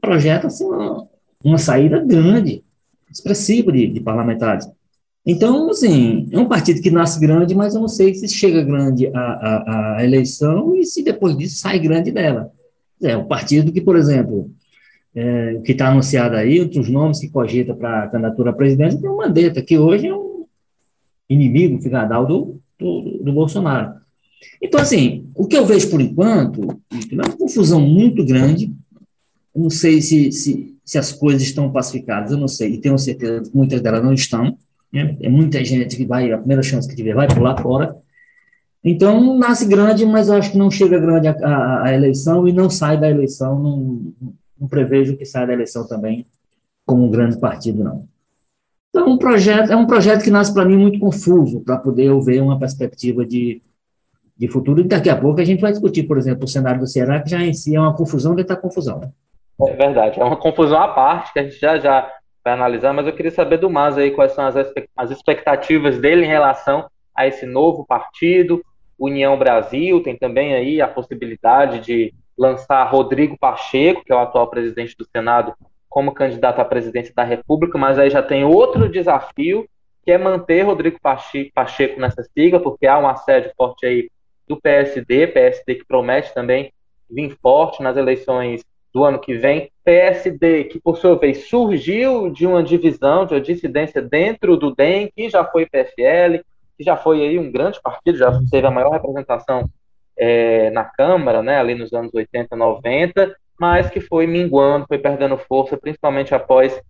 projeta-se 0.00 0.64
uma, 0.64 1.06
uma 1.44 1.58
saída 1.58 2.02
grande, 2.02 2.64
expressiva 3.12 3.70
de, 3.70 3.86
de 3.86 4.00
parlamentares. 4.00 4.66
Então, 5.26 5.68
assim, 5.68 6.30
é 6.32 6.38
um 6.38 6.48
partido 6.48 6.80
que 6.80 6.90
nasce 6.90 7.20
grande, 7.20 7.54
mas 7.54 7.74
eu 7.74 7.82
não 7.82 7.88
sei 7.88 8.14
se 8.14 8.26
chega 8.26 8.62
grande 8.62 9.08
a, 9.08 9.96
a 9.98 10.04
eleição 10.04 10.74
e 10.74 10.86
se 10.86 11.02
depois 11.02 11.36
disso 11.36 11.56
sai 11.56 11.78
grande 11.78 12.10
dela. 12.10 12.50
É 13.02 13.14
um 13.14 13.26
partido 13.26 13.70
que, 13.70 13.82
por 13.82 13.96
exemplo, 13.96 14.50
é, 15.14 15.60
que 15.64 15.72
está 15.72 15.88
anunciado 15.88 16.34
aí, 16.34 16.60
outros 16.60 16.88
nomes 16.88 17.20
que 17.20 17.28
cogita 17.28 17.74
para 17.74 18.08
candidatura 18.08 18.50
à 18.50 18.52
presidência, 18.52 19.00
tem 19.00 19.08
o 19.08 19.16
Mandetta, 19.16 19.62
que 19.62 19.78
hoje 19.78 20.08
é 20.08 20.14
um 20.14 20.44
inimigo 21.28 21.80
figadal 21.80 22.26
do, 22.26 22.58
do, 22.78 23.18
do, 23.22 23.32
Bolsonaro. 23.32 23.94
Então, 24.60 24.80
assim, 24.80 25.28
o 25.36 25.46
que 25.46 25.56
eu 25.56 25.64
vejo 25.64 25.88
por 25.88 26.00
enquanto 26.00 26.80
é 26.90 27.14
uma 27.14 27.36
confusão 27.36 27.80
muito 27.80 28.24
grande. 28.24 28.74
Eu 29.54 29.62
não 29.62 29.70
sei 29.70 30.02
se, 30.02 30.32
se, 30.32 30.76
se 30.84 30.98
as 30.98 31.12
coisas 31.12 31.42
estão 31.42 31.70
pacificadas, 31.70 32.32
eu 32.32 32.38
não 32.38 32.48
sei, 32.48 32.74
e 32.74 32.80
tenho 32.80 32.98
certeza 32.98 33.48
que 33.48 33.56
muitas 33.56 33.80
delas 33.80 34.02
não 34.02 34.12
estão. 34.12 34.58
Né? 34.92 35.16
É 35.20 35.28
muita 35.28 35.64
gente 35.64 35.96
que 35.96 36.04
vai, 36.04 36.32
a 36.32 36.38
primeira 36.38 36.62
chance 36.62 36.88
que 36.88 36.96
tiver, 36.96 37.14
vai 37.14 37.28
pular 37.28 37.56
fora. 37.62 37.96
Então, 38.82 39.38
nasce 39.38 39.64
grande, 39.64 40.04
mas 40.04 40.28
acho 40.28 40.52
que 40.52 40.58
não 40.58 40.70
chega 40.70 40.98
grande 40.98 41.28
a, 41.28 41.32
a, 41.32 41.84
a 41.84 41.94
eleição 41.94 42.46
e 42.46 42.52
não 42.52 42.68
sai 42.68 43.00
da 43.00 43.08
eleição 43.08 43.58
não, 43.62 44.12
não 44.58 44.68
prevejo 44.68 45.16
que 45.16 45.24
saia 45.24 45.46
da 45.46 45.52
eleição 45.52 45.86
também 45.86 46.26
como 46.86 47.04
um 47.04 47.10
grande 47.10 47.38
partido, 47.38 47.82
não. 47.82 48.06
Então, 48.90 49.08
um 49.08 49.18
projeto, 49.18 49.72
é 49.72 49.76
um 49.76 49.86
projeto 49.86 50.22
que 50.22 50.30
nasce 50.30 50.54
para 50.54 50.64
mim 50.64 50.76
muito 50.76 50.98
confuso, 50.98 51.60
para 51.60 51.76
poder 51.76 52.04
eu 52.04 52.20
ver 52.20 52.40
uma 52.40 52.58
perspectiva 52.58 53.26
de, 53.26 53.60
de 54.36 54.46
futuro. 54.46 54.80
E 54.80 54.84
daqui 54.84 55.10
a 55.10 55.16
pouco 55.16 55.40
a 55.40 55.44
gente 55.44 55.60
vai 55.60 55.72
discutir, 55.72 56.04
por 56.04 56.16
exemplo, 56.16 56.44
o 56.44 56.48
cenário 56.48 56.80
do 56.80 56.86
Ceará, 56.86 57.20
que 57.20 57.30
já 57.30 57.40
em 57.40 57.52
si 57.52 57.74
é 57.74 57.80
uma 57.80 57.96
confusão 57.96 58.34
dentro 58.34 58.54
da 58.54 58.60
confusão. 58.60 59.12
É 59.66 59.72
verdade, 59.74 60.20
é 60.20 60.24
uma 60.24 60.36
confusão 60.36 60.80
à 60.80 60.88
parte, 60.88 61.32
que 61.32 61.38
a 61.38 61.42
gente 61.42 61.58
já 61.58 61.78
já 61.78 62.08
vai 62.44 62.52
analisar, 62.52 62.92
mas 62.92 63.06
eu 63.06 63.14
queria 63.14 63.30
saber 63.30 63.56
do 63.56 63.70
Mas 63.70 63.96
aí 63.96 64.10
quais 64.10 64.32
são 64.32 64.44
as 64.44 65.10
expectativas 65.10 65.98
dele 65.98 66.24
em 66.24 66.28
relação 66.28 66.86
a 67.16 67.26
esse 67.26 67.46
novo 67.46 67.86
partido, 67.86 68.62
União 68.98 69.36
Brasil, 69.38 70.02
tem 70.02 70.16
também 70.16 70.54
aí 70.54 70.80
a 70.80 70.86
possibilidade 70.86 71.80
de 71.80 72.12
lançar 72.36 72.84
Rodrigo 72.84 73.36
Pacheco, 73.38 74.04
que 74.04 74.12
é 74.12 74.16
o 74.16 74.20
atual 74.20 74.48
presidente 74.48 74.96
do 74.96 75.06
Senado, 75.06 75.54
como 75.88 76.12
candidato 76.12 76.60
à 76.60 76.64
presidência 76.64 77.14
da 77.14 77.22
República, 77.22 77.78
mas 77.78 77.98
aí 77.98 78.10
já 78.10 78.22
tem 78.22 78.44
outro 78.44 78.88
desafio, 78.88 79.68
que 80.04 80.10
é 80.10 80.18
manter 80.18 80.62
Rodrigo 80.62 80.98
Pacheco 81.00 82.00
nessa 82.00 82.22
sigla, 82.22 82.60
porque 82.60 82.86
há 82.86 82.98
um 82.98 83.08
assédio 83.08 83.52
forte 83.56 83.86
aí 83.86 84.10
do 84.46 84.60
PSD, 84.60 85.28
PSD 85.28 85.76
que 85.76 85.86
promete 85.86 86.34
também 86.34 86.72
vir 87.08 87.36
forte 87.40 87.82
nas 87.82 87.96
eleições 87.96 88.62
do 88.92 89.04
ano 89.04 89.18
que 89.18 89.34
vem. 89.34 89.70
PSD, 89.84 90.64
que 90.64 90.80
por 90.80 90.96
sua 90.96 91.18
vez 91.18 91.48
surgiu 91.48 92.30
de 92.30 92.46
uma 92.46 92.62
divisão, 92.62 93.26
de 93.26 93.34
uma 93.34 93.40
dissidência 93.40 94.00
dentro 94.02 94.56
do 94.56 94.74
DEM, 94.74 95.10
que 95.14 95.28
já 95.28 95.44
foi 95.44 95.66
PFL, 95.66 96.42
que 96.76 96.84
já 96.84 96.96
foi 96.96 97.22
aí 97.22 97.38
um 97.38 97.50
grande 97.50 97.80
partido, 97.82 98.18
já 98.18 98.32
teve 98.50 98.66
a 98.66 98.70
maior 98.70 98.90
representação 98.90 99.68
é, 100.16 100.70
na 100.70 100.84
Câmara, 100.84 101.42
né, 101.42 101.58
ali 101.58 101.74
nos 101.74 101.92
anos 101.92 102.12
80, 102.14 102.54
90, 102.54 103.34
mas 103.58 103.88
que 103.90 104.00
foi 104.00 104.26
minguando, 104.26 104.86
foi 104.86 104.98
perdendo 104.98 105.38
força, 105.38 105.76
principalmente 105.76 106.34
após 106.34 106.80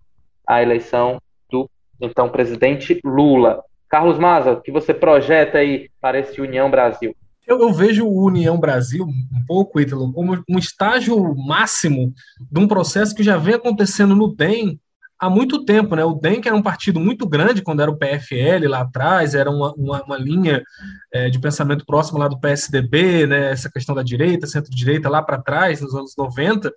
a 0.47 0.61
eleição 0.61 1.21
do 1.49 1.69
então 2.01 2.29
presidente 2.29 2.99
Lula. 3.03 3.63
Carlos 3.89 4.19
Maza, 4.19 4.51
o 4.51 4.61
que 4.61 4.71
você 4.71 4.93
projeta 4.93 5.59
aí 5.59 5.89
para 6.01 6.19
esse 6.19 6.41
União 6.41 6.69
Brasil? 6.69 7.15
Eu, 7.47 7.61
eu, 7.61 7.71
vejo 7.71 8.07
o 8.07 8.25
União 8.25 8.59
Brasil, 8.59 9.05
um 9.05 9.45
pouco, 9.47 9.79
Ítalo, 9.79 10.11
como 10.11 10.43
um 10.49 10.57
estágio 10.57 11.35
máximo 11.35 12.11
de 12.51 12.59
um 12.59 12.67
processo 12.67 13.15
que 13.15 13.21
já 13.21 13.37
vem 13.37 13.53
acontecendo 13.53 14.15
no 14.15 14.35
DEM 14.35 14.79
há 15.19 15.29
muito 15.29 15.63
tempo, 15.65 15.95
né? 15.95 16.03
O 16.03 16.13
DEM, 16.13 16.41
que 16.41 16.47
era 16.47 16.57
um 16.57 16.61
partido 16.61 16.99
muito 16.99 17.27
grande 17.27 17.61
quando 17.61 17.81
era 17.81 17.91
o 17.91 17.97
PFL 17.97 18.67
lá 18.67 18.81
atrás, 18.81 19.35
era 19.35 19.49
uma, 19.49 19.73
uma, 19.73 20.03
uma 20.03 20.17
linha 20.17 20.63
é, 21.11 21.29
de 21.29 21.39
pensamento 21.39 21.85
próximo 21.85 22.19
lá 22.19 22.27
do 22.27 22.39
PSDB, 22.39 23.25
né? 23.27 23.51
Essa 23.51 23.71
questão 23.71 23.95
da 23.95 24.03
direita, 24.03 24.47
centro-direita 24.47 25.09
lá 25.09 25.21
para 25.21 25.41
trás, 25.41 25.81
nos 25.81 25.95
anos 25.95 26.13
90. 26.17 26.71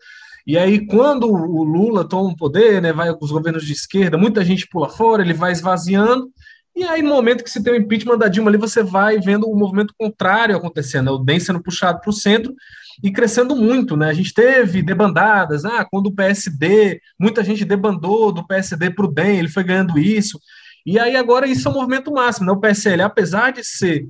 E 0.46 0.56
aí, 0.56 0.86
quando 0.86 1.30
o 1.30 1.62
Lula 1.62 2.08
toma 2.08 2.30
o 2.30 2.36
poder, 2.36 2.80
né, 2.80 2.90
vai 2.90 3.12
com 3.14 3.22
os 3.22 3.30
governos 3.30 3.66
de 3.66 3.74
esquerda, 3.74 4.16
muita 4.16 4.42
gente 4.42 4.66
pula 4.66 4.88
fora, 4.88 5.22
ele 5.22 5.34
vai 5.34 5.52
esvaziando, 5.52 6.30
e 6.78 6.84
aí, 6.84 7.02
no 7.02 7.08
momento 7.10 7.42
que 7.42 7.50
se 7.50 7.62
tem 7.62 7.72
o 7.72 7.76
impeachment 7.76 8.18
da 8.18 8.28
Dilma 8.28 8.50
ali, 8.50 8.56
você 8.56 8.82
vai 8.82 9.18
vendo 9.18 9.48
o 9.48 9.56
movimento 9.56 9.92
contrário 9.98 10.56
acontecendo, 10.56 11.06
né? 11.06 11.10
o 11.10 11.18
DEM 11.18 11.40
sendo 11.40 11.60
puxado 11.60 12.00
para 12.00 12.10
o 12.10 12.12
centro 12.12 12.54
e 13.02 13.10
crescendo 13.10 13.56
muito, 13.56 13.96
né? 13.96 14.08
A 14.08 14.12
gente 14.12 14.32
teve 14.32 14.80
debandadas, 14.80 15.64
ah, 15.64 15.84
quando 15.84 16.06
o 16.06 16.14
PSD, 16.14 17.00
muita 17.18 17.42
gente 17.42 17.64
debandou 17.64 18.30
do 18.30 18.46
PSD 18.46 18.90
para 18.90 19.04
o 19.04 19.12
DEM, 19.12 19.38
ele 19.38 19.48
foi 19.48 19.64
ganhando 19.64 19.98
isso. 19.98 20.40
E 20.86 20.98
aí 20.98 21.16
agora 21.16 21.48
isso 21.48 21.66
é 21.66 21.70
um 21.70 21.74
movimento 21.74 22.12
máximo, 22.12 22.46
né? 22.46 22.52
O 22.52 22.60
PSL, 22.60 23.02
apesar 23.02 23.50
de 23.50 23.64
ser 23.64 24.06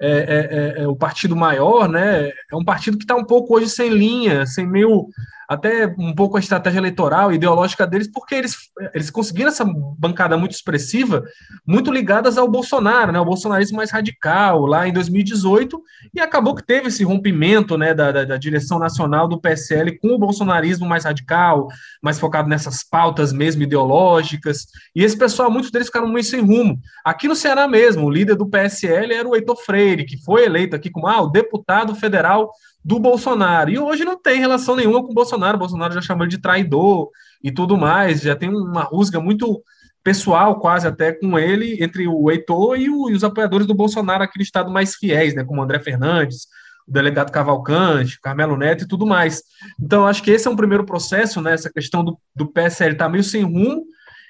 é, 0.00 0.10
é, 0.10 0.80
é, 0.80 0.82
é 0.82 0.88
o 0.88 0.96
partido 0.96 1.36
maior, 1.36 1.88
né? 1.88 2.28
É 2.28 2.56
um 2.56 2.64
partido 2.64 2.98
que 2.98 3.04
está 3.04 3.14
um 3.14 3.24
pouco 3.24 3.56
hoje 3.56 3.68
sem 3.68 3.90
linha, 3.90 4.44
sem 4.44 4.66
meio 4.66 5.06
até 5.48 5.86
um 5.98 6.14
pouco 6.14 6.36
a 6.36 6.40
estratégia 6.40 6.78
eleitoral, 6.78 7.32
ideológica 7.32 7.86
deles, 7.86 8.10
porque 8.12 8.34
eles, 8.34 8.54
eles 8.92 9.08
conseguiram 9.08 9.48
essa 9.48 9.64
bancada 9.98 10.36
muito 10.36 10.52
expressiva, 10.52 11.24
muito 11.66 11.90
ligadas 11.90 12.36
ao 12.36 12.46
Bolsonaro, 12.46 13.12
né, 13.12 13.18
o 13.18 13.24
bolsonarismo 13.24 13.78
mais 13.78 13.90
radical, 13.90 14.66
lá 14.66 14.86
em 14.86 14.92
2018, 14.92 15.80
e 16.14 16.20
acabou 16.20 16.54
que 16.54 16.62
teve 16.62 16.88
esse 16.88 17.02
rompimento 17.02 17.78
né, 17.78 17.94
da, 17.94 18.12
da, 18.12 18.24
da 18.26 18.36
direção 18.36 18.78
nacional 18.78 19.26
do 19.26 19.40
PSL 19.40 19.98
com 19.98 20.08
o 20.08 20.18
bolsonarismo 20.18 20.86
mais 20.86 21.04
radical, 21.04 21.68
mais 22.02 22.18
focado 22.20 22.46
nessas 22.46 22.84
pautas 22.84 23.32
mesmo 23.32 23.62
ideológicas, 23.62 24.66
e 24.94 25.02
esse 25.02 25.16
pessoal, 25.16 25.50
muitos 25.50 25.70
deles 25.70 25.88
ficaram 25.88 26.08
muito 26.08 26.26
sem 26.26 26.40
rumo. 26.40 26.78
Aqui 27.02 27.26
no 27.26 27.34
Ceará 27.34 27.66
mesmo, 27.66 28.04
o 28.04 28.10
líder 28.10 28.36
do 28.36 28.46
PSL 28.46 29.14
era 29.14 29.26
o 29.26 29.34
Heitor 29.34 29.56
Freire, 29.64 30.04
que 30.04 30.22
foi 30.22 30.44
eleito 30.44 30.76
aqui 30.76 30.90
como 30.90 31.06
ah, 31.06 31.22
o 31.22 31.30
deputado 31.30 31.94
federal 31.94 32.50
do 32.84 32.98
Bolsonaro. 32.98 33.70
E 33.70 33.78
hoje 33.78 34.04
não 34.04 34.20
tem 34.20 34.40
relação 34.40 34.76
nenhuma 34.76 35.02
com 35.02 35.10
o 35.10 35.14
Bolsonaro. 35.14 35.56
O 35.56 35.60
Bolsonaro 35.60 35.92
já 35.94 36.00
chamou 36.00 36.24
ele 36.24 36.30
de 36.30 36.38
traidor 36.38 37.10
e 37.42 37.50
tudo 37.50 37.76
mais. 37.76 38.20
Já 38.20 38.34
tem 38.34 38.48
uma 38.48 38.82
rusga 38.82 39.20
muito 39.20 39.62
pessoal, 40.02 40.58
quase 40.58 40.86
até 40.86 41.12
com 41.12 41.38
ele, 41.38 41.82
entre 41.82 42.08
o 42.08 42.30
Heitor 42.30 42.78
e, 42.78 42.88
o, 42.88 43.10
e 43.10 43.14
os 43.14 43.24
apoiadores 43.24 43.66
do 43.66 43.74
Bolsonaro 43.74 44.22
aqui 44.22 44.38
no 44.38 44.42
estado 44.42 44.70
mais 44.70 44.94
fiéis, 44.94 45.34
né? 45.34 45.44
Como 45.44 45.62
André 45.62 45.80
Fernandes, 45.80 46.46
o 46.86 46.92
delegado 46.92 47.30
Cavalcante, 47.30 48.20
Carmelo 48.20 48.56
Neto 48.56 48.84
e 48.84 48.88
tudo 48.88 49.06
mais. 49.06 49.42
Então, 49.78 50.06
acho 50.06 50.22
que 50.22 50.30
esse 50.30 50.48
é 50.48 50.50
um 50.50 50.56
primeiro 50.56 50.84
processo, 50.84 51.42
né? 51.42 51.52
Essa 51.52 51.70
questão 51.70 52.02
do, 52.02 52.18
do 52.34 52.46
PSL 52.46 52.92
está 52.92 53.08
meio 53.08 53.24
sem 53.24 53.42
rumo. 53.42 53.84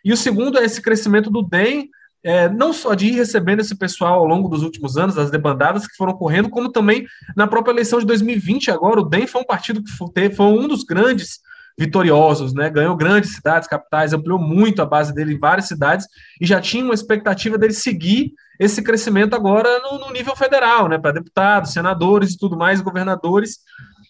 E 0.04 0.12
o 0.12 0.16
segundo 0.16 0.58
é 0.58 0.64
esse 0.64 0.82
crescimento 0.82 1.30
do 1.30 1.42
DEM, 1.42 1.88
é, 2.22 2.48
não 2.48 2.72
só 2.72 2.94
de 2.94 3.06
ir 3.06 3.12
recebendo 3.12 3.60
esse 3.60 3.76
pessoal 3.76 4.18
ao 4.18 4.24
longo 4.24 4.48
dos 4.48 4.62
últimos 4.62 4.96
anos, 4.96 5.16
as 5.16 5.30
debandadas 5.30 5.86
que 5.86 5.96
foram 5.96 6.14
correndo, 6.14 6.50
como 6.50 6.70
também 6.70 7.06
na 7.36 7.46
própria 7.46 7.72
eleição 7.72 7.98
de 7.98 8.06
2020 8.06 8.70
agora, 8.70 9.00
o 9.00 9.08
DEM 9.08 9.26
foi 9.26 9.40
um 9.40 9.46
partido 9.46 9.82
que 9.82 9.90
foi, 9.90 10.30
foi 10.30 10.46
um 10.46 10.66
dos 10.66 10.84
grandes 10.84 11.40
vitoriosos, 11.78 12.52
né? 12.52 12.68
Ganhou 12.68 12.96
grandes 12.96 13.36
cidades, 13.36 13.68
capitais, 13.68 14.12
ampliou 14.12 14.38
muito 14.38 14.82
a 14.82 14.86
base 14.86 15.14
dele 15.14 15.34
em 15.34 15.38
várias 15.38 15.68
cidades 15.68 16.08
e 16.40 16.44
já 16.44 16.60
tinha 16.60 16.84
uma 16.84 16.94
expectativa 16.94 17.56
dele 17.56 17.72
seguir 17.72 18.32
esse 18.58 18.82
crescimento 18.82 19.36
agora 19.36 19.78
no, 19.78 19.98
no 20.00 20.12
nível 20.12 20.34
federal, 20.34 20.88
né? 20.88 20.98
Para 20.98 21.12
deputados, 21.12 21.72
senadores 21.72 22.32
e 22.32 22.38
tudo 22.38 22.56
mais, 22.56 22.80
governadores 22.80 23.58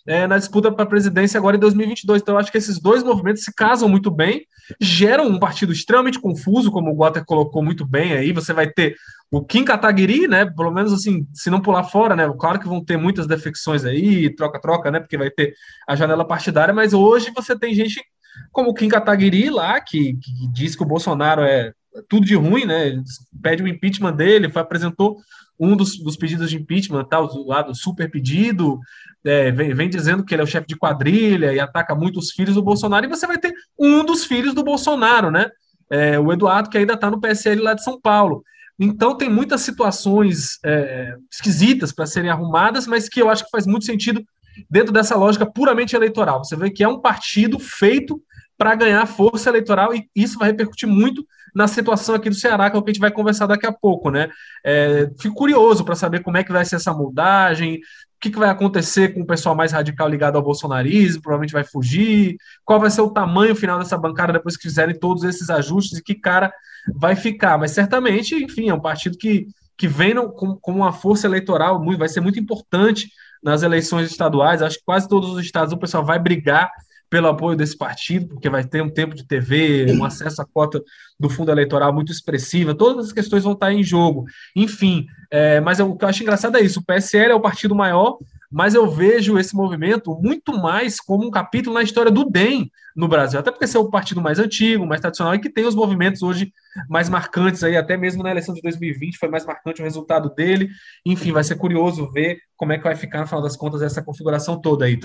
é, 0.09 0.27
na 0.27 0.39
disputa 0.39 0.73
para 0.73 0.85
a 0.85 0.89
presidência 0.89 1.37
agora 1.37 1.57
em 1.57 1.61
2022. 1.61 2.23
Então, 2.23 2.35
eu 2.35 2.39
acho 2.39 2.51
que 2.51 2.57
esses 2.57 2.81
dois 2.81 3.05
movimentos 3.05 3.45
se 3.45 3.55
casam 3.55 3.91
muito 3.91 4.11
bem, 4.11 4.47
geram 4.81 5.27
um 5.27 5.39
partido 5.39 5.71
extremamente 5.71 6.19
confuso, 6.19 6.73
como 6.73 6.91
o 6.91 6.97
Walter 6.97 7.23
colocou 7.27 7.63
muito 7.63 7.87
bem 7.87 8.15
aí. 8.15 8.33
Você 8.33 8.55
vai 8.55 8.67
ter 8.67 8.97
o 9.31 9.45
Kim 9.45 9.67
Kataguiri, 9.67 10.27
né? 10.27 10.47
Pelo 10.47 10.71
menos 10.71 10.95
assim, 10.95 11.27
se 11.35 11.51
não 11.51 11.61
pular 11.61 11.85
fora, 11.85 12.17
né? 12.17 12.27
Claro 12.41 12.59
que 12.59 12.67
vão 12.67 12.83
ter 12.83 12.97
muitas 12.97 13.27
defecções 13.27 13.85
aí, 13.85 14.35
troca-troca, 14.35 14.91
né? 14.91 14.99
Porque 14.99 15.19
vai 15.19 15.31
ter 15.31 15.53
a 15.87 15.95
janela 15.95 16.27
partidária, 16.27 16.73
mas 16.73 16.95
hoje 16.95 17.31
você 17.37 17.57
tem 17.57 17.75
gente 17.75 18.03
como 18.51 18.71
o 18.71 18.75
Kim 18.75 18.89
Kataguiri 18.89 19.51
lá, 19.51 19.79
que, 19.79 20.15
que 20.15 20.49
diz 20.51 20.75
que 20.75 20.83
o 20.83 20.87
Bolsonaro 20.87 21.43
é 21.43 21.73
tudo 22.09 22.25
de 22.25 22.35
ruim, 22.35 22.65
né? 22.65 22.99
Pede 23.43 23.63
o 23.63 23.69
impeachment 23.69 24.17
dele, 24.17 24.49
foi, 24.49 24.63
apresentou 24.63 25.19
um 25.59 25.77
dos, 25.77 25.99
dos, 25.99 26.17
pedidos 26.17 26.51
de 26.51 26.57
impeachment, 26.57 27.05
tá, 27.05 27.21
o 27.21 27.47
lado 27.47 27.75
super 27.75 28.11
pedido, 28.11 28.79
é, 29.25 29.51
vem, 29.51 29.75
vem, 29.75 29.89
dizendo 29.89 30.25
que 30.25 30.35
ele 30.35 30.43
é 30.43 30.45
o 30.45 30.49
chefe 30.49 30.67
de 30.67 30.77
quadrilha 30.77 31.53
e 31.53 31.61
ataca 31.61 31.95
muito 31.95 32.19
os 32.19 32.31
filhos 32.31 32.55
do 32.55 32.63
Bolsonaro, 32.63 33.07
e 33.07 33.09
você 33.09 33.27
vai 33.27 33.39
ter 33.39 33.53
um 33.79 34.05
dos 34.05 34.25
filhos 34.25 34.55
do 34.55 34.63
Bolsonaro, 34.63 35.31
né? 35.31 35.51
É, 35.91 36.19
o 36.19 36.33
Eduardo, 36.33 36.69
que 36.69 36.79
ainda 36.79 36.95
está 36.95 37.11
no 37.11 37.21
PSL 37.21 37.63
lá 37.63 37.75
de 37.75 37.83
São 37.83 38.01
Paulo. 38.01 38.45
Então 38.79 39.17
tem 39.17 39.29
muitas 39.29 39.63
situações 39.63 40.59
é, 40.65 41.17
esquisitas 41.31 41.91
para 41.91 42.07
serem 42.07 42.31
arrumadas, 42.31 42.87
mas 42.87 43.09
que 43.09 43.21
eu 43.21 43.29
acho 43.29 43.45
que 43.45 43.51
faz 43.51 43.67
muito 43.67 43.85
sentido 43.85 44.23
dentro 44.71 44.93
dessa 44.93 45.17
lógica 45.17 45.45
puramente 45.45 45.97
eleitoral. 45.97 46.45
Você 46.45 46.55
vê 46.55 46.71
que 46.71 46.85
é 46.85 46.89
um 46.89 47.01
partido 47.01 47.59
feito 47.59 48.23
para 48.59 48.75
ganhar 48.75 49.07
força 49.07 49.49
eleitoral 49.49 49.95
e 49.95 50.11
isso 50.15 50.39
vai 50.39 50.49
repercutir 50.49 50.89
muito 50.89 51.25
na 51.55 51.69
situação 51.69 52.15
aqui 52.15 52.29
do 52.29 52.35
Ceará, 52.35 52.69
que 52.69 52.77
é 52.77 52.79
o 52.79 52.83
que 52.83 52.91
a 52.91 52.93
gente 52.93 53.01
vai 53.01 53.11
conversar 53.11 53.47
daqui 53.47 53.67
a 53.67 53.73
pouco, 53.73 54.11
né? 54.11 54.29
É, 54.65 55.09
fico 55.19 55.35
curioso 55.35 55.85
para 55.85 55.95
saber 55.95 56.23
como 56.23 56.37
é 56.37 56.45
que 56.45 56.53
vai 56.53 56.65
ser 56.65 56.77
essa 56.77 56.93
moldagem, 56.93 57.77
o 57.77 58.21
que, 58.21 58.31
que 58.31 58.39
vai 58.39 58.51
acontecer 58.51 59.15
com 59.15 59.21
o 59.21 59.27
pessoal 59.27 59.55
mais 59.55 59.71
radical 59.71 60.09
ligado 60.09 60.37
ao 60.37 60.43
bolsonarismo, 60.43 61.23
provavelmente 61.23 61.53
vai 61.53 61.65
fugir, 61.65 62.37
qual 62.65 62.81
vai 62.81 62.91
ser 62.91 63.01
o 63.01 63.11
tamanho 63.11 63.55
final 63.55 63.79
dessa 63.79 63.97
bancada 63.97 64.33
depois 64.33 64.57
que 64.57 64.65
fizerem 64.65 64.99
todos 64.99 65.23
esses 65.23 65.49
ajustes 65.49 65.99
e 65.99 66.03
que 66.03 66.17
cara 66.17 66.53
vai 66.95 67.15
ficar. 67.15 67.57
Mas 67.57 67.71
certamente, 67.71 68.35
enfim, 68.35 68.69
é 68.69 68.75
um 68.75 68.81
partido 68.81 69.17
que, 69.17 69.47
que 69.77 69.87
vem 69.87 70.15
no, 70.15 70.33
com, 70.33 70.57
com 70.57 70.73
uma 70.73 70.93
força 70.93 71.29
eleitoral, 71.29 71.81
muito, 71.83 72.01
vai 72.01 72.09
ser 72.09 72.21
muito 72.21 72.41
importante 72.41 73.09
nas 73.41 73.63
eleições 73.63 74.11
estaduais. 74.11 74.63
Acho 74.63 74.79
que 74.79 74.85
quase 74.85 75.09
todos 75.09 75.31
os 75.31 75.41
estados 75.41 75.73
o 75.73 75.79
pessoal 75.79 76.05
vai 76.05 76.19
brigar 76.19 76.71
pelo 77.11 77.29
apoio 77.29 77.57
desse 77.57 77.77
partido, 77.77 78.29
porque 78.29 78.51
vai 78.51 78.65
ter 78.65 78.83
um 78.83 78.91
tempo 78.91 79.15
de 79.15 79.27
TV, 79.27 79.93
um 79.93 80.05
acesso 80.05 80.43
à 80.43 80.45
cota 80.45 80.83
do 81.19 81.29
fundo 81.29 81.51
eleitoral 81.51 81.93
muito 81.93 82.13
expressiva, 82.13 82.75
todas 82.75 83.07
as 83.07 83.13
questões 83.13 83.45
vão 83.45 83.55
estar 83.55 83.73
em 83.73 83.83
jogo. 83.83 84.25
Enfim, 84.55 85.07
é, 85.31 85.61
mas 85.61 85.81
o 85.81 85.97
que 85.97 86.05
eu 86.05 86.09
acho 86.09 86.23
engraçado 86.23 86.57
é 86.57 86.61
isso: 86.61 86.81
o 86.81 86.85
PSL 86.85 87.33
é 87.33 87.35
o 87.35 87.41
partido 87.41 87.75
maior, 87.75 88.19
mas 88.51 88.75
eu 88.75 88.89
vejo 88.91 89.39
esse 89.39 89.55
movimento 89.55 90.15
muito 90.23 90.57
mais 90.57 91.01
como 91.01 91.27
um 91.27 91.31
capítulo 91.31 91.75
na 91.75 91.83
história 91.83 92.11
do 92.11 92.25
DEM 92.25 92.71
no 92.95 93.09
Brasil, 93.09 93.39
até 93.39 93.51
porque 93.51 93.65
esse 93.65 93.77
é 93.77 93.81
o 93.81 93.91
partido 93.91 94.21
mais 94.21 94.39
antigo, 94.39 94.87
mais 94.87 95.01
tradicional 95.01 95.35
e 95.35 95.39
que 95.39 95.51
tem 95.51 95.65
os 95.65 95.75
movimentos 95.75 96.23
hoje 96.23 96.53
mais 96.89 97.09
marcantes 97.09 97.63
aí, 97.63 97.77
até 97.77 97.97
mesmo 97.97 98.23
na 98.23 98.31
eleição 98.31 98.55
de 98.55 98.61
2020 98.61 99.19
foi 99.19 99.29
mais 99.29 99.47
marcante 99.47 99.81
o 99.81 99.85
resultado 99.85 100.35
dele. 100.35 100.69
Enfim, 101.07 101.33
vai 101.33 101.45
ser 101.45 101.57
curioso 101.57 102.11
ver 102.11 102.39
como 102.57 102.73
é 102.73 102.79
que 102.79 102.85
vai 102.85 102.97
ficar 102.97 103.21
no 103.21 103.27
final 103.27 103.43
das 103.43 103.57
contas 103.57 103.83
essa 103.83 104.03
configuração 104.03 104.61
toda 104.61 104.85
aí, 104.85 104.99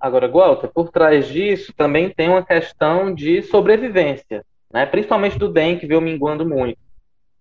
Agora, 0.00 0.28
Walter, 0.28 0.68
por 0.68 0.90
trás 0.90 1.28
disso 1.28 1.74
também 1.76 2.08
tem 2.08 2.30
uma 2.30 2.44
questão 2.44 3.14
de 3.14 3.42
sobrevivência. 3.42 4.42
né? 4.72 4.86
principalmente 4.86 5.38
do 5.38 5.52
DEM, 5.52 5.78
que 5.78 5.86
veio 5.86 6.00
minguando 6.00 6.48
muito, 6.48 6.78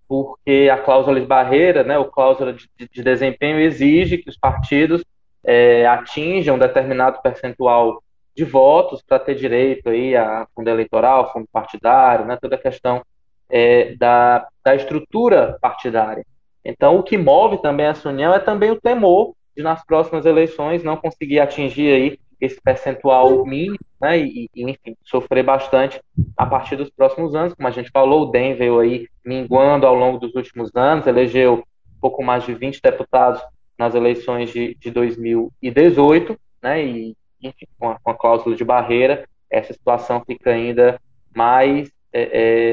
porque 0.08 0.70
a 0.72 0.78
cláusula 0.78 1.20
de 1.22 1.25
barreira, 1.25 1.84
né, 1.84 1.98
o 1.98 2.06
cláusula 2.06 2.51
de, 2.51 2.68
de 2.92 3.04
desempenho 3.04 3.60
exige 3.60 4.18
que 4.18 4.30
os 4.30 4.38
partidos 4.38 5.06
é, 5.44 5.86
atinjam 5.86 6.56
um 6.56 6.60
determinado 6.60 7.22
percentual 7.22 8.04
de 8.36 8.44
votos 8.44 9.01
para 9.01 9.20
ter 9.20 9.36
direito 9.36 9.89
aí 9.89 10.16
a 10.16 10.48
fundo 10.56 10.70
eleitoral, 10.70 11.32
fundo 11.32 11.48
partidário, 11.51 12.25
né, 12.25 12.38
toda 12.42 12.56
a 12.56 12.62
questão 12.62 13.04
é, 13.50 13.96
da, 13.96 14.48
da 14.63 14.75
estrutura 14.75 15.58
partidária. 15.62 16.25
Então, 16.66 16.98
o 16.98 17.04
que 17.04 17.18
move 17.18 17.62
também 17.62 17.86
essa 17.86 18.10
união 18.10 18.34
é 18.34 18.39
também 18.39 18.72
o 18.72 18.80
temor 18.80 19.34
de, 19.56 19.63
nas 19.63 19.86
próximas 19.86 20.25
eleições, 20.25 20.84
não 20.84 20.98
conseguir 20.98 21.39
atingir 21.39 21.94
aí 21.94 22.20
esse 22.39 22.60
percentual 22.62 23.46
mínimo, 23.46 23.77
né, 24.00 24.17
e, 24.17 24.50
e, 24.55 24.63
enfim, 24.63 24.96
sofrer 25.03 25.43
bastante 25.43 26.01
a 26.38 26.46
partir 26.46 26.75
dos 26.75 26.89
próximos 26.89 27.36
anos. 27.36 27.53
Como 27.53 27.67
a 27.67 27.72
gente 27.72 27.91
falou, 27.91 28.24
o 28.24 28.31
DEM 28.31 28.55
veio 28.55 28.79
aí 28.79 29.08
minguando 29.25 29.86
ao 29.86 29.96
longo 29.96 30.17
dos 30.17 30.34
últimos 30.36 30.74
anos, 30.75 31.05
elegeu 31.05 31.63
pouco 32.00 32.24
mais 32.24 32.46
de 32.46 32.53
20 32.53 32.81
deputados 32.81 33.41
nas 33.77 33.93
eleições 33.93 34.51
de, 34.51 34.75
de 34.75 34.91
2018, 34.91 36.38
né, 36.62 36.86
e, 36.86 37.15
enfim, 37.41 37.65
com 37.77 37.89
a, 37.89 38.00
com 38.01 38.12
a, 38.12 38.15
cláusula 38.15 38.55
de 38.55 38.63
barreira, 38.63 39.27
essa 39.50 39.74
situação 39.74 40.24
fica 40.25 40.51
ainda 40.51 41.00
mais 41.36 41.91
é, 42.13 42.22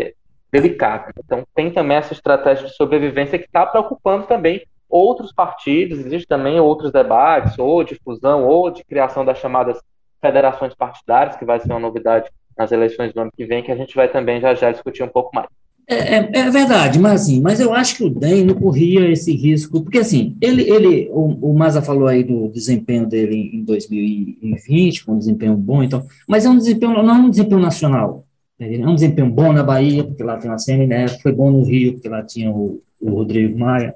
é, 0.08 0.14
delicada. 0.50 1.12
Então, 1.24 1.44
tem 1.54 1.70
também 1.70 1.96
essa 1.96 2.12
estratégia 2.12 2.66
de 2.66 2.74
sobrevivência 2.74 3.38
que 3.38 3.46
está 3.46 3.66
preocupando 3.66 4.26
também 4.26 4.64
outros 4.88 5.32
partidos, 5.32 5.98
existem 5.98 6.26
também 6.26 6.60
outros 6.60 6.92
debates, 6.92 7.58
ou 7.58 7.82
de 7.82 7.94
fusão, 8.04 8.44
ou 8.44 8.70
de 8.70 8.84
criação 8.84 9.24
das 9.24 9.38
chamadas 9.38 9.78
federações 10.20 10.74
partidárias, 10.74 11.36
que 11.36 11.44
vai 11.44 11.60
ser 11.60 11.70
uma 11.70 11.80
novidade 11.80 12.30
nas 12.56 12.72
eleições 12.72 13.12
do 13.12 13.20
ano 13.20 13.30
que 13.36 13.44
vem, 13.44 13.62
que 13.62 13.72
a 13.72 13.76
gente 13.76 13.94
vai 13.94 14.08
também 14.08 14.40
já 14.40 14.54
já 14.54 14.72
discutir 14.72 15.02
um 15.02 15.08
pouco 15.08 15.34
mais. 15.34 15.48
É, 15.88 16.16
é, 16.16 16.30
é 16.32 16.50
verdade, 16.50 16.98
mas 16.98 17.22
assim, 17.22 17.40
mas 17.40 17.60
eu 17.60 17.72
acho 17.72 17.96
que 17.96 18.04
o 18.04 18.10
DEM 18.10 18.44
não 18.44 18.54
corria 18.56 19.08
esse 19.08 19.32
risco, 19.32 19.80
porque 19.82 19.98
assim, 19.98 20.36
ele, 20.40 20.68
ele 20.68 21.08
o, 21.12 21.50
o 21.50 21.54
Maza 21.54 21.80
falou 21.80 22.08
aí 22.08 22.24
do 22.24 22.48
desempenho 22.48 23.06
dele 23.06 23.50
em 23.52 23.62
2020, 23.62 25.04
com 25.04 25.12
um 25.12 25.18
desempenho 25.18 25.56
bom, 25.56 25.84
então, 25.84 26.04
mas 26.26 26.44
é 26.44 26.50
um 26.50 26.58
desempenho, 26.58 27.00
não 27.04 27.14
é 27.14 27.18
um 27.18 27.30
desempenho 27.30 27.60
nacional, 27.60 28.24
é 28.58 28.84
um 28.84 28.96
desempenho 28.96 29.30
bom 29.30 29.52
na 29.52 29.62
Bahia, 29.62 30.02
porque 30.02 30.24
lá 30.24 30.36
tem 30.38 30.50
uma 30.50 30.58
CNF, 30.58 31.22
foi 31.22 31.30
bom 31.30 31.52
no 31.52 31.62
Rio, 31.62 31.92
porque 31.92 32.08
lá 32.08 32.20
tinha 32.24 32.50
o, 32.50 32.82
o 33.00 33.10
Rodrigo 33.10 33.56
Maia, 33.56 33.94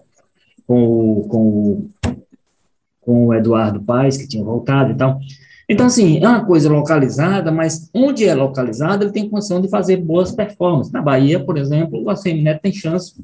com 0.71 0.85
o, 0.85 1.29
com, 1.29 1.47
o, 1.49 1.91
com 3.01 3.27
o 3.27 3.35
Eduardo 3.35 3.83
Paes, 3.83 4.17
que 4.17 4.29
tinha 4.29 4.45
voltado 4.45 4.93
e 4.93 4.95
tal. 4.95 5.19
Então, 5.69 5.87
assim, 5.87 6.23
é 6.23 6.29
uma 6.29 6.45
coisa 6.45 6.71
localizada, 6.71 7.51
mas 7.51 7.91
onde 7.93 8.25
é 8.25 8.33
localizada, 8.37 9.03
ele 9.03 9.13
tem 9.13 9.29
condição 9.29 9.61
de 9.61 9.69
fazer 9.69 9.97
boas 9.97 10.31
performances. 10.31 10.93
Na 10.93 11.03
Bahia, 11.03 11.45
por 11.45 11.59
exemplo, 11.59 12.01
o 12.01 12.09
ACM 12.09 12.43
Neto 12.43 12.63
tem 12.63 12.73
chance 12.73 13.17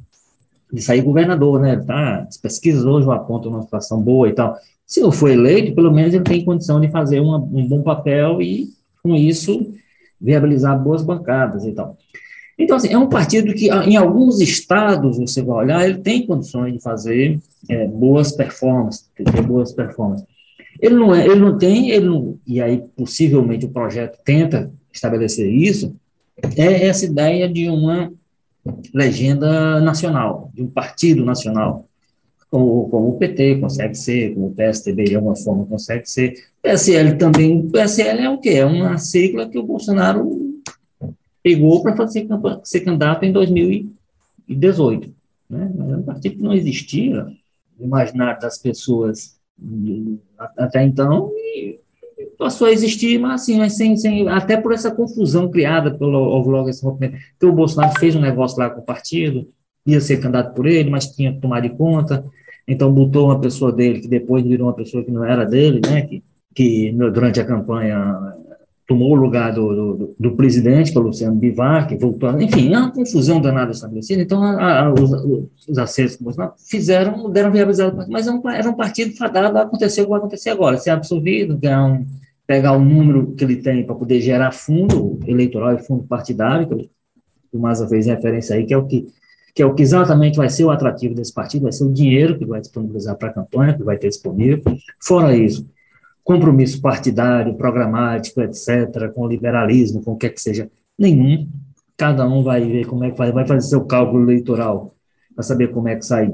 de 0.72 0.82
sair 0.82 1.02
governador, 1.02 1.60
né? 1.60 1.76
Tá, 1.76 2.26
as 2.28 2.36
pesquisas 2.36 2.84
hoje 2.84 3.08
apontam 3.08 3.52
uma 3.52 3.62
situação 3.62 4.02
boa 4.02 4.28
e 4.28 4.32
tal. 4.32 4.56
Se 4.84 5.00
não 5.00 5.12
for 5.12 5.30
eleito, 5.30 5.72
pelo 5.72 5.92
menos 5.92 6.14
ele 6.14 6.24
tem 6.24 6.44
condição 6.44 6.80
de 6.80 6.88
fazer 6.88 7.20
uma, 7.20 7.38
um 7.38 7.64
bom 7.68 7.80
papel 7.80 8.42
e, 8.42 8.70
com 9.04 9.14
isso, 9.14 9.72
viabilizar 10.20 10.76
boas 10.82 11.04
bancadas 11.04 11.64
e 11.64 11.70
tal. 11.70 11.96
Então, 12.58 12.76
assim, 12.76 12.88
é 12.88 12.98
um 12.98 13.08
partido 13.08 13.52
que, 13.52 13.70
ah, 13.70 13.84
em 13.84 13.96
alguns 13.96 14.40
estados, 14.40 15.18
você 15.18 15.42
vai 15.42 15.64
olhar, 15.64 15.86
ele 15.86 15.98
tem 15.98 16.26
condições 16.26 16.72
de 16.72 16.80
fazer 16.80 17.38
é, 17.68 17.86
boas 17.86 18.32
performances, 18.32 19.06
ter 19.14 19.42
boas 19.42 19.72
performances. 19.72 20.26
Ele 20.80 20.94
não, 20.94 21.14
é, 21.14 21.26
ele 21.26 21.40
não 21.40 21.56
tem, 21.56 21.90
ele 21.90 22.06
não, 22.06 22.38
e 22.46 22.60
aí 22.60 22.82
possivelmente 22.96 23.66
o 23.66 23.70
projeto 23.70 24.18
tenta 24.24 24.70
estabelecer 24.92 25.50
isso, 25.50 25.94
é 26.56 26.86
essa 26.86 27.04
ideia 27.04 27.48
de 27.48 27.68
uma 27.68 28.12
legenda 28.92 29.80
nacional, 29.80 30.50
de 30.54 30.62
um 30.62 30.66
partido 30.66 31.24
nacional, 31.24 31.86
como, 32.50 32.88
como 32.88 33.08
o 33.08 33.18
PT 33.18 33.56
consegue 33.56 33.94
ser, 33.94 34.34
como 34.34 34.48
o 34.48 34.54
PSDB 34.54 35.04
de 35.04 35.16
alguma 35.16 35.36
forma 35.36 35.66
consegue 35.66 36.08
ser. 36.08 36.34
O 36.58 36.68
PSL 36.68 37.16
também, 37.16 37.60
o 37.60 37.70
PSL 37.70 38.20
é 38.20 38.30
o 38.30 38.38
quê? 38.38 38.50
É 38.50 38.64
uma 38.64 38.98
sigla 38.98 39.48
que 39.48 39.58
o 39.58 39.62
Bolsonaro 39.62 40.45
pegou 41.46 41.80
para 41.80 41.94
fazer 41.94 42.26
ser 42.64 42.80
candidato 42.80 43.24
em 43.24 43.30
2018. 43.30 45.14
Né? 45.48 45.72
Mas 45.76 45.90
é 45.92 45.96
um 45.96 46.02
partido 46.02 46.36
que 46.38 46.42
não 46.42 46.52
existia 46.52 47.24
no 47.78 47.86
imaginário 47.86 48.40
das 48.40 48.58
pessoas 48.58 49.36
até 50.58 50.82
então 50.82 51.30
e 51.36 51.78
passou 52.36 52.66
a 52.66 52.72
existir, 52.72 53.20
mas 53.20 53.42
assim, 53.42 53.58
mas 53.58 53.76
sem, 53.76 53.96
sem, 53.96 54.28
até 54.28 54.56
por 54.56 54.72
essa 54.72 54.90
confusão 54.90 55.48
criada 55.48 55.96
pelo 55.96 56.18
logo 56.18 56.68
esse 56.68 56.84
que 57.38 57.46
o 57.46 57.52
Bolsonaro 57.52 57.96
fez 58.00 58.16
um 58.16 58.20
negócio 58.20 58.58
lá 58.58 58.68
com 58.68 58.80
o 58.80 58.84
partido, 58.84 59.46
ia 59.86 60.00
ser 60.00 60.16
candidato 60.16 60.52
por 60.52 60.66
ele, 60.66 60.90
mas 60.90 61.14
tinha 61.14 61.32
que 61.32 61.40
tomar 61.40 61.60
de 61.60 61.68
conta, 61.70 62.24
então 62.66 62.92
botou 62.92 63.26
uma 63.26 63.40
pessoa 63.40 63.70
dele, 63.70 64.00
que 64.00 64.08
depois 64.08 64.42
virou 64.44 64.66
uma 64.66 64.74
pessoa 64.74 65.04
que 65.04 65.12
não 65.12 65.24
era 65.24 65.44
dele, 65.44 65.80
né, 65.86 66.02
que, 66.02 66.24
que 66.52 66.90
durante 66.92 67.38
a 67.38 67.44
campanha 67.44 68.34
tomou 68.86 69.10
o 69.10 69.14
lugar 69.14 69.52
do, 69.52 69.96
do, 69.96 70.14
do, 70.18 70.36
presidente, 70.36 70.92
que 70.92 70.98
é 70.98 71.00
o 71.00 71.04
Luciano 71.04 71.34
Bivar, 71.34 71.88
que 71.88 71.96
voltou, 71.96 72.40
enfim, 72.40 72.72
é 72.72 72.78
uma 72.78 72.92
confusão 72.92 73.40
danada 73.40 73.72
estabelecida, 73.72 74.22
então 74.22 74.42
a, 74.42 74.84
a, 74.84 74.92
os, 74.92 75.10
os 75.68 75.78
acertos 75.78 76.18
fizeram, 76.68 77.28
deram 77.28 77.50
viabilidade, 77.50 77.96
mas 78.08 78.28
era 78.28 78.36
é 78.36 78.38
um, 78.38 78.50
era 78.50 78.70
um 78.70 78.74
partido 78.74 79.16
fadado 79.16 79.58
a 79.58 79.62
acontecer 79.62 80.02
o 80.02 80.04
que 80.04 80.10
vai 80.10 80.18
acontecer 80.18 80.50
agora, 80.50 80.78
ser 80.78 80.90
absorvido, 80.90 81.58
ganhar 81.58 81.84
um, 81.84 82.06
pegar 82.46 82.72
o 82.72 82.78
número 82.78 83.32
que 83.32 83.42
ele 83.42 83.56
tem 83.56 83.84
para 83.84 83.94
poder 83.94 84.20
gerar 84.20 84.52
fundo 84.52 85.18
eleitoral 85.26 85.74
e 85.74 85.82
fundo 85.82 86.04
partidário, 86.04 86.68
que 86.68 86.88
o 87.52 87.58
Maza 87.58 87.88
fez 87.88 88.06
referência 88.06 88.54
aí, 88.54 88.64
que 88.64 88.72
é 88.72 88.78
o 88.78 88.86
que 88.86 89.08
que 89.56 89.62
é 89.62 89.66
o 89.66 89.74
que 89.74 89.82
exatamente 89.82 90.36
vai 90.36 90.50
ser 90.50 90.64
o 90.64 90.70
atrativo 90.70 91.14
desse 91.14 91.32
partido, 91.32 91.62
vai 91.62 91.72
ser 91.72 91.84
o 91.84 91.90
dinheiro 91.90 92.38
que 92.38 92.44
vai 92.44 92.60
disponibilizar 92.60 93.16
para 93.16 93.30
a 93.30 93.32
campanha, 93.32 93.72
que 93.72 93.82
vai 93.82 93.96
ter 93.96 94.08
disponível. 94.08 94.62
Fora 95.02 95.34
isso, 95.34 95.66
compromisso 96.26 96.80
partidário, 96.82 97.54
programático, 97.54 98.42
etc., 98.42 99.12
com 99.14 99.28
liberalismo, 99.28 100.02
com 100.02 100.12
o 100.12 100.16
que 100.16 100.26
é 100.26 100.28
que 100.28 100.40
seja, 100.40 100.68
nenhum. 100.98 101.48
Cada 101.96 102.28
um 102.28 102.42
vai 102.42 102.62
ver 102.62 102.84
como 102.84 103.04
é 103.04 103.12
que 103.12 103.16
vai, 103.16 103.30
vai 103.30 103.46
fazer 103.46 103.68
seu 103.68 103.84
cálculo 103.84 104.24
eleitoral 104.24 104.92
para 105.36 105.44
saber 105.44 105.68
como 105.68 105.88
é 105.88 105.94
que 105.94 106.04
sai, 106.04 106.28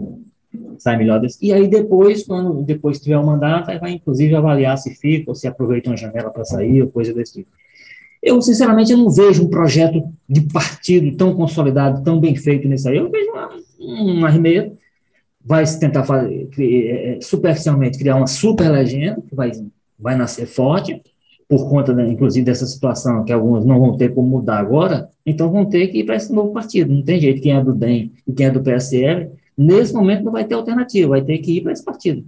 sai 0.78 0.96
melhor 0.96 1.20
desse. 1.20 1.37
E 1.44 1.52
aí 1.52 1.68
depois, 1.68 2.24
quando 2.24 2.62
depois 2.62 2.98
tiver 3.00 3.18
o 3.18 3.26
mandato, 3.26 3.66
vai 3.78 3.92
inclusive 3.92 4.35
avaliar 4.35 4.78
se 4.78 4.94
fica 4.94 5.31
ou 5.31 5.35
se 5.35 5.46
aproveita 5.46 5.90
uma 5.90 5.96
janela 5.96 6.31
para 6.31 6.46
sair 6.46 6.83
ou 6.83 6.88
coisa 6.88 7.12
desse 7.12 7.35
tipo. 7.35 7.50
Eu, 8.22 8.40
sinceramente, 8.40 8.94
não 8.94 9.11
vejo 9.11 9.44
um 9.44 9.50
projeto 9.50 10.02
de 10.26 10.40
partido 10.40 11.14
tão 11.18 11.35
consolidado, 11.35 12.02
tão 12.02 12.18
bem 12.18 12.35
feito 12.35 12.66
nisso 12.66 12.88
aí. 12.88 12.96
Eu 12.96 13.11
vejo 13.11 13.31
uma 13.78 14.28
arremedo, 14.28 14.74
vai 15.44 15.66
se 15.66 15.78
tentar 15.78 16.05
fazer, 16.05 16.48
é, 16.59 17.18
superficialmente 17.20 17.98
criar 17.98 18.16
uma 18.16 18.26
super 18.26 18.70
legenda, 18.70 19.20
que 19.28 19.35
vai 19.35 19.50
vai 20.03 20.17
nascer 20.17 20.47
forte, 20.47 21.01
por 21.49 21.69
conta, 21.69 21.93
né, 21.93 22.09
inclusive, 22.11 22.45
dessa 22.45 22.67
situação 22.67 23.25
que 23.25 23.33
alguns 23.33 23.65
não 23.65 23.79
vão 23.79 23.97
ter 23.97 24.15
como 24.15 24.27
mudar 24.27 24.59
agora, 24.59 25.09
então 25.25 25.51
vão 25.51 25.67
ter 25.67 25.88
que 25.88 25.99
ir 25.99 26.05
para 26.05 26.17
esse 26.17 26.33
novo 26.33 26.53
partido. 26.53 26.95
Não 26.95 27.03
tem 27.03 27.21
jeito. 27.21 27.43
Quem 27.43 27.53
é 27.53 27.62
do 27.62 27.75
DEM 27.75 28.12
e 28.27 28.33
quem 28.33 28.47
é 28.47 28.51
do 28.51 28.62
PSL, 28.62 29.31
nesse 29.57 29.93
momento 29.93 30.25
não 30.25 30.33
vai 30.33 30.45
ter 30.45 30.55
alternativa, 30.55 31.11
vai 31.11 31.23
ter 31.23 31.38
que 31.38 31.59
ir 31.59 31.61
para 31.61 31.73
esse 31.73 31.85
partido 31.85 32.25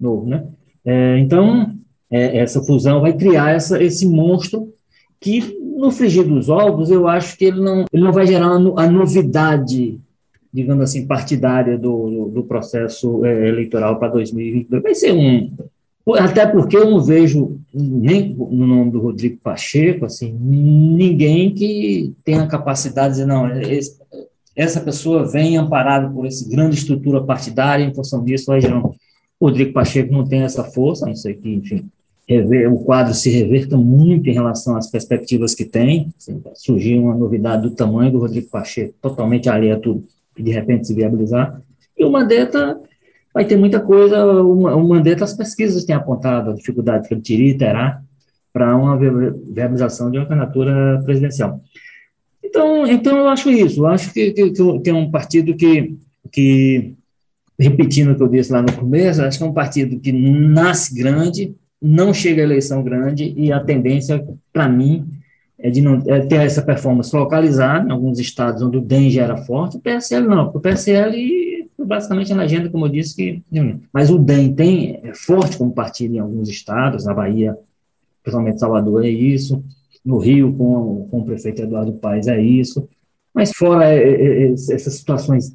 novo, 0.00 0.26
né? 0.26 0.46
É, 0.84 1.18
então, 1.18 1.74
é, 2.08 2.38
essa 2.38 2.62
fusão 2.62 3.00
vai 3.00 3.12
criar 3.12 3.50
essa, 3.50 3.82
esse 3.82 4.06
monstro 4.06 4.72
que, 5.20 5.58
no 5.76 5.90
frigir 5.90 6.24
dos 6.24 6.48
ovos, 6.48 6.88
eu 6.88 7.08
acho 7.08 7.36
que 7.36 7.46
ele 7.46 7.60
não, 7.60 7.84
ele 7.92 8.04
não 8.04 8.12
vai 8.12 8.26
gerar 8.26 8.46
a 8.46 8.88
novidade 8.88 10.00
digamos 10.52 10.82
assim, 10.82 11.06
partidária 11.06 11.76
do, 11.76 12.30
do 12.30 12.42
processo 12.42 13.24
é, 13.24 13.48
eleitoral 13.48 13.98
para 13.98 14.08
2022. 14.08 14.82
Vai 14.82 14.94
ser 14.94 15.12
um, 15.12 15.52
até 16.14 16.46
porque 16.46 16.76
eu 16.76 16.90
não 16.90 17.00
vejo 17.00 17.58
nem 17.72 18.34
no 18.34 18.66
nome 18.66 18.90
do 18.90 19.00
Rodrigo 19.00 19.38
Pacheco, 19.42 20.06
assim, 20.06 20.32
ninguém 20.32 21.52
que 21.52 22.14
tenha 22.24 22.46
capacidade 22.46 23.14
de 23.14 23.20
dizer, 23.20 23.26
não, 23.26 23.48
esse, 23.60 23.98
essa 24.56 24.80
pessoa 24.80 25.24
vem 25.24 25.56
amparada 25.56 26.08
por 26.08 26.26
essa 26.26 26.48
grande 26.48 26.76
estrutura 26.76 27.22
partidária, 27.22 27.84
em 27.84 27.94
função 27.94 28.24
disso, 28.24 28.46
vai 28.46 28.60
gerar 28.60 28.82
O 28.84 28.94
Rodrigo 29.40 29.72
Pacheco 29.72 30.12
não 30.12 30.24
tem 30.24 30.42
essa 30.42 30.64
força, 30.64 31.06
não 31.06 31.14
sei 31.14 31.34
que, 31.34 31.52
enfim, 31.52 31.88
rever, 32.28 32.72
o 32.72 32.84
quadro 32.84 33.14
se 33.14 33.30
reverta 33.30 33.76
muito 33.76 34.28
em 34.28 34.34
relação 34.34 34.76
às 34.76 34.90
perspectivas 34.90 35.54
que 35.54 35.64
tem, 35.64 36.12
assim, 36.18 36.42
surgir 36.54 36.98
uma 36.98 37.14
novidade 37.14 37.62
do 37.62 37.70
tamanho 37.70 38.12
do 38.12 38.18
Rodrigo 38.18 38.48
Pacheco, 38.48 38.94
totalmente 39.00 39.48
alheia 39.48 39.74
a 39.74 39.80
tudo, 39.80 40.04
e 40.36 40.42
de 40.42 40.50
repente 40.50 40.86
se 40.86 40.94
viabilizar, 40.94 41.60
e 41.96 42.04
o 42.04 42.10
Mandetta 42.10 42.78
vai 43.32 43.44
ter 43.44 43.56
muita 43.56 43.80
coisa, 43.80 44.24
o, 44.24 44.88
Mandetta, 44.88 45.24
as 45.24 45.34
pesquisas 45.34 45.84
têm 45.84 45.94
apontado 45.94 46.50
a 46.50 46.54
dificuldade 46.54 47.08
que 47.08 47.14
ele 47.14 47.20
teria 47.20 47.58
terá 47.58 48.02
para 48.52 48.76
uma 48.76 48.96
viabilização 48.96 50.10
de 50.10 50.18
uma 50.18 50.26
candidatura 50.26 51.00
presidencial. 51.04 51.60
Então, 52.42 52.86
então 52.86 53.16
eu 53.16 53.28
acho 53.28 53.50
isso, 53.50 53.80
eu 53.80 53.86
acho 53.86 54.12
que, 54.12 54.32
que, 54.32 54.50
que 54.50 54.90
é 54.90 54.94
um 54.94 55.10
partido 55.10 55.54
que, 55.54 55.96
que, 56.32 56.94
repetindo 57.58 58.12
o 58.12 58.16
que 58.16 58.22
eu 58.22 58.28
disse 58.28 58.50
lá 58.50 58.62
no 58.62 58.72
começo, 58.72 59.22
acho 59.22 59.38
que 59.38 59.44
é 59.44 59.46
um 59.46 59.52
partido 59.52 60.00
que 60.00 60.10
nasce 60.12 60.94
grande, 60.94 61.54
não 61.80 62.12
chega 62.12 62.42
à 62.42 62.44
eleição 62.44 62.82
grande, 62.82 63.34
e 63.36 63.52
a 63.52 63.60
tendência, 63.60 64.26
para 64.52 64.68
mim, 64.68 65.06
é 65.58 65.70
de 65.70 65.80
não 65.80 66.02
é 66.06 66.20
ter 66.20 66.36
essa 66.36 66.62
performance 66.62 67.14
localizada 67.14 67.88
em 67.88 67.92
alguns 67.92 68.18
estados 68.18 68.62
onde 68.62 68.78
o 68.78 68.80
DEM 68.80 69.10
já 69.10 69.24
era 69.24 69.36
forte, 69.36 69.76
o 69.76 69.80
PSL 69.80 70.26
não, 70.26 70.44
porque 70.44 70.58
o 70.58 70.60
PSL 70.60 71.16
basicamente 71.88 72.34
na 72.34 72.42
agenda, 72.42 72.68
como 72.68 72.86
eu 72.86 72.90
disse, 72.90 73.16
que 73.16 73.42
mas 73.92 74.10
o 74.10 74.18
DEM 74.18 74.54
tem 74.54 75.00
é 75.02 75.14
forte 75.14 75.56
como 75.56 75.72
partido 75.72 76.14
em 76.14 76.18
alguns 76.18 76.48
estados, 76.48 77.06
na 77.06 77.14
Bahia, 77.14 77.56
principalmente 78.22 78.60
Salvador 78.60 79.04
é 79.04 79.08
isso, 79.08 79.64
no 80.04 80.18
Rio 80.18 80.52
com, 80.52 81.08
com 81.10 81.20
o 81.20 81.24
prefeito 81.24 81.62
Eduardo 81.62 81.94
Paes 81.94 82.28
é 82.28 82.40
isso, 82.40 82.88
mas 83.34 83.52
fora 83.52 83.92
é, 83.92 83.98
é, 83.98 84.42
é, 84.44 84.52
essas 84.52 84.94
situações 84.94 85.52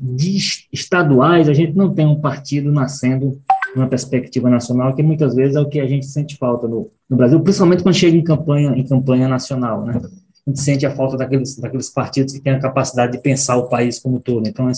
estaduais, 0.71 1.49
a 1.49 1.53
gente 1.53 1.75
não 1.75 1.93
tem 1.93 2.05
um 2.05 2.19
partido 2.19 2.71
nascendo 2.71 3.39
numa 3.75 3.87
perspectiva 3.87 4.49
nacional, 4.49 4.95
que 4.95 5.03
muitas 5.03 5.35
vezes 5.35 5.55
é 5.55 5.59
o 5.59 5.67
que 5.67 5.79
a 5.79 5.87
gente 5.87 6.05
sente 6.05 6.37
falta 6.37 6.67
no, 6.67 6.89
no 7.09 7.17
Brasil, 7.17 7.39
principalmente 7.41 7.83
quando 7.83 7.95
chega 7.95 8.15
em 8.15 8.23
campanha, 8.23 8.71
em 8.75 8.85
campanha 8.85 9.27
nacional, 9.27 9.83
né? 9.83 9.99
A 10.45 10.49
gente 10.49 10.61
sente 10.61 10.85
a 10.85 10.95
falta 10.95 11.17
daqueles, 11.17 11.57
daqueles 11.57 11.89
partidos 11.89 12.33
que 12.33 12.41
têm 12.41 12.53
a 12.53 12.59
capacidade 12.59 13.13
de 13.13 13.17
pensar 13.17 13.55
o 13.55 13.69
país 13.69 13.97
como 13.97 14.19
todo. 14.19 14.47
Então, 14.47 14.69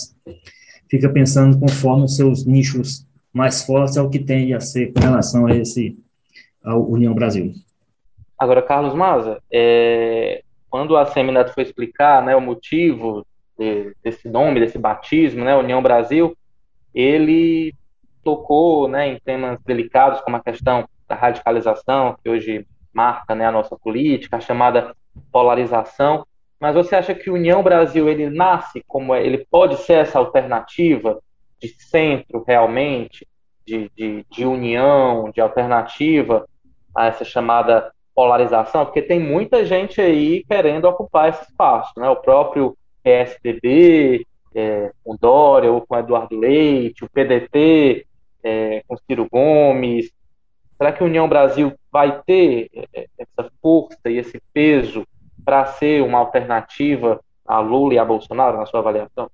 fica 0.88 1.08
pensando 1.08 1.58
conforme 1.58 2.04
os 2.04 2.16
seus 2.16 2.44
nichos 2.44 3.06
mais 3.32 3.64
fortes 3.64 3.96
é 3.96 4.02
o 4.02 4.08
que 4.08 4.18
tende 4.18 4.54
a 4.54 4.60
ser 4.60 4.92
com 4.92 5.00
relação 5.00 5.46
a 5.46 5.54
esse 5.54 5.96
a 6.64 6.76
União 6.76 7.14
Brasil. 7.14 7.52
Agora, 8.38 8.60
Carlos 8.60 8.94
Maza, 8.94 9.40
é, 9.50 10.42
quando 10.68 10.96
a 10.96 11.06
Semineto 11.06 11.54
foi 11.54 11.62
explicar 11.62 12.24
né, 12.24 12.34
o 12.34 12.40
motivo 12.40 13.24
de, 13.58 13.94
desse 14.02 14.28
nome, 14.28 14.60
desse 14.60 14.78
batismo, 14.78 15.44
né, 15.44 15.56
União 15.56 15.80
Brasil, 15.80 16.36
ele 16.92 17.72
tocou 18.24 18.88
né, 18.88 19.08
em 19.08 19.18
temas 19.20 19.58
delicados 19.64 20.20
como 20.22 20.36
a 20.36 20.42
questão 20.42 20.88
da 21.08 21.14
radicalização, 21.14 22.16
que 22.22 22.28
hoje 22.28 22.66
marca 22.92 23.34
né, 23.34 23.46
a 23.46 23.52
nossa 23.52 23.76
política, 23.76 24.38
a 24.38 24.40
chamada 24.40 24.94
polarização. 25.30 26.26
Mas 26.60 26.74
você 26.74 26.96
acha 26.96 27.14
que 27.14 27.30
União 27.30 27.62
Brasil 27.62 28.08
ele 28.08 28.30
nasce 28.30 28.82
como 28.86 29.14
é, 29.14 29.24
ele 29.24 29.46
pode 29.50 29.76
ser 29.78 29.94
essa 29.94 30.18
alternativa 30.18 31.20
de 31.60 31.68
centro 31.68 32.44
realmente, 32.46 33.26
de, 33.66 33.90
de, 33.96 34.24
de 34.30 34.44
união, 34.44 35.30
de 35.30 35.40
alternativa 35.40 36.46
a 36.94 37.06
essa 37.06 37.24
chamada 37.24 37.92
polarização? 38.14 38.84
Porque 38.84 39.02
tem 39.02 39.20
muita 39.20 39.64
gente 39.64 40.00
aí 40.00 40.44
querendo 40.48 40.86
ocupar 40.86 41.28
esse 41.28 41.42
espaço, 41.42 41.92
né? 41.98 42.08
O 42.08 42.16
próprio 42.16 42.76
PSDB, 43.02 44.26
é, 44.54 44.90
com 45.04 45.16
Dória 45.16 45.70
ou 45.70 45.82
com 45.86 45.96
Eduardo 45.96 46.38
Leite, 46.38 47.04
o 47.04 47.10
PDT 47.10 48.06
é, 48.42 48.82
com 48.88 48.96
Ciro 48.96 49.28
Gomes, 49.30 50.10
Será 50.76 50.92
que 50.92 51.02
União 51.02 51.28
Brasil 51.28 51.72
vai 51.90 52.20
ter 52.22 52.68
é, 52.74 52.86
é, 52.94 53.06
essa 53.18 53.50
força 53.62 54.10
e 54.10 54.18
esse 54.18 54.40
peso 54.52 55.06
para 55.46 55.64
ser 55.66 56.02
uma 56.02 56.18
alternativa 56.18 57.20
a 57.46 57.60
Lula 57.60 57.94
e 57.94 57.98
a 57.98 58.04
Bolsonaro, 58.04 58.58
na 58.58 58.66
sua 58.66 58.80
avaliação? 58.80 59.30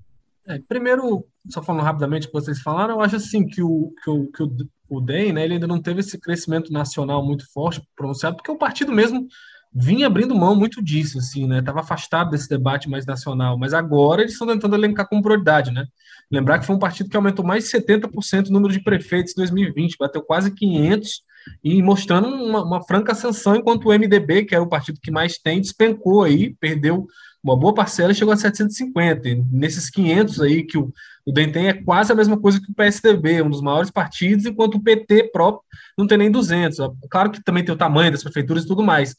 É, 0.46 0.58
primeiro, 0.68 1.24
só 1.48 1.62
falando 1.62 1.82
rapidamente 1.82 2.26
o 2.26 2.30
que 2.30 2.34
vocês 2.34 2.60
falaram, 2.60 2.96
eu 2.96 3.00
acho 3.00 3.16
assim 3.16 3.46
que 3.46 3.62
o, 3.62 3.94
que 4.04 4.10
o, 4.10 4.30
que 4.30 4.42
o, 4.42 4.50
o 4.90 5.00
DEM 5.00 5.32
né, 5.32 5.44
ele 5.44 5.54
ainda 5.54 5.66
não 5.66 5.80
teve 5.80 6.00
esse 6.00 6.20
crescimento 6.20 6.70
nacional 6.70 7.24
muito 7.24 7.50
forte, 7.50 7.82
pronunciado, 7.96 8.36
porque 8.36 8.50
o 8.50 8.58
partido 8.58 8.92
mesmo 8.92 9.26
vinha 9.74 10.06
abrindo 10.06 10.34
mão 10.34 10.54
muito 10.54 10.82
disso, 10.82 11.18
assim, 11.18 11.46
né? 11.46 11.60
Estava 11.60 11.80
afastado 11.80 12.30
desse 12.30 12.46
debate 12.46 12.90
mais 12.90 13.06
nacional, 13.06 13.56
mas 13.56 13.72
agora 13.72 14.20
eles 14.20 14.32
estão 14.32 14.46
tentando 14.46 14.74
elencar 14.76 15.08
como 15.08 15.22
prioridade, 15.22 15.70
né? 15.70 15.86
Lembrar 16.30 16.58
que 16.58 16.66
foi 16.66 16.76
um 16.76 16.78
partido 16.78 17.08
que 17.08 17.16
aumentou 17.16 17.42
mais 17.44 17.64
de 17.64 17.70
70% 17.70 18.48
o 18.48 18.52
número 18.52 18.70
de 18.70 18.82
prefeitos 18.82 19.32
em 19.32 19.36
2020, 19.36 19.96
bateu 19.96 20.22
quase 20.22 20.50
500 20.50 21.22
e 21.62 21.82
mostrando 21.82 22.28
uma, 22.28 22.64
uma, 22.64 22.82
franca 22.82 23.12
ascensão, 23.12 23.56
enquanto 23.56 23.86
o 23.86 23.92
MDB, 23.92 24.44
que 24.44 24.54
era 24.54 24.62
o 24.62 24.68
partido 24.68 25.00
que 25.00 25.10
mais 25.10 25.38
tem, 25.38 25.60
despencou 25.60 26.22
aí, 26.22 26.54
perdeu 26.54 27.06
uma 27.42 27.56
boa 27.56 27.74
parcela 27.74 28.12
e 28.12 28.14
chegou 28.14 28.32
a 28.32 28.36
750. 28.36 29.28
E 29.28 29.44
nesses 29.50 29.90
500 29.90 30.40
aí 30.40 30.62
que 30.62 30.78
o, 30.78 30.92
o 31.24 31.32
DEM 31.32 31.52
tem 31.52 31.68
é 31.68 31.72
quase 31.72 32.12
a 32.12 32.14
mesma 32.14 32.38
coisa 32.38 32.60
que 32.60 32.70
o 32.70 32.74
PSDB, 32.74 33.42
um 33.42 33.50
dos 33.50 33.60
maiores 33.60 33.90
partidos, 33.90 34.44
enquanto 34.44 34.74
o 34.74 34.82
PT 34.82 35.30
próprio 35.32 35.62
não 35.96 36.06
tem 36.06 36.18
nem 36.18 36.30
200. 36.30 36.78
Claro 37.08 37.30
que 37.30 37.42
também 37.42 37.64
tem 37.64 37.74
o 37.74 37.78
tamanho 37.78 38.10
das 38.10 38.22
prefeituras 38.22 38.64
e 38.64 38.66
tudo 38.66 38.82
mais, 38.82 39.14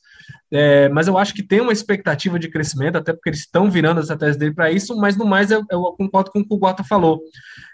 é, 0.51 0.89
mas 0.89 1.07
eu 1.07 1.17
acho 1.17 1.33
que 1.33 1.41
tem 1.41 1.61
uma 1.61 1.71
expectativa 1.71 2.37
de 2.37 2.49
crescimento, 2.49 2.97
até 2.97 3.13
porque 3.13 3.29
eles 3.29 3.39
estão 3.39 3.71
virando 3.71 3.99
as 3.99 4.05
estratégias 4.05 4.37
dele 4.37 4.53
para 4.53 4.71
isso, 4.71 4.95
mas 4.97 5.15
no 5.15 5.25
mais 5.25 5.49
eu, 5.49 5.63
eu, 5.71 5.81
concordo 5.97 6.31
com 6.31 6.39
o 6.39 6.47
que 6.47 6.53
o 6.53 6.57
Gota 6.57 6.83
falou. 6.83 7.21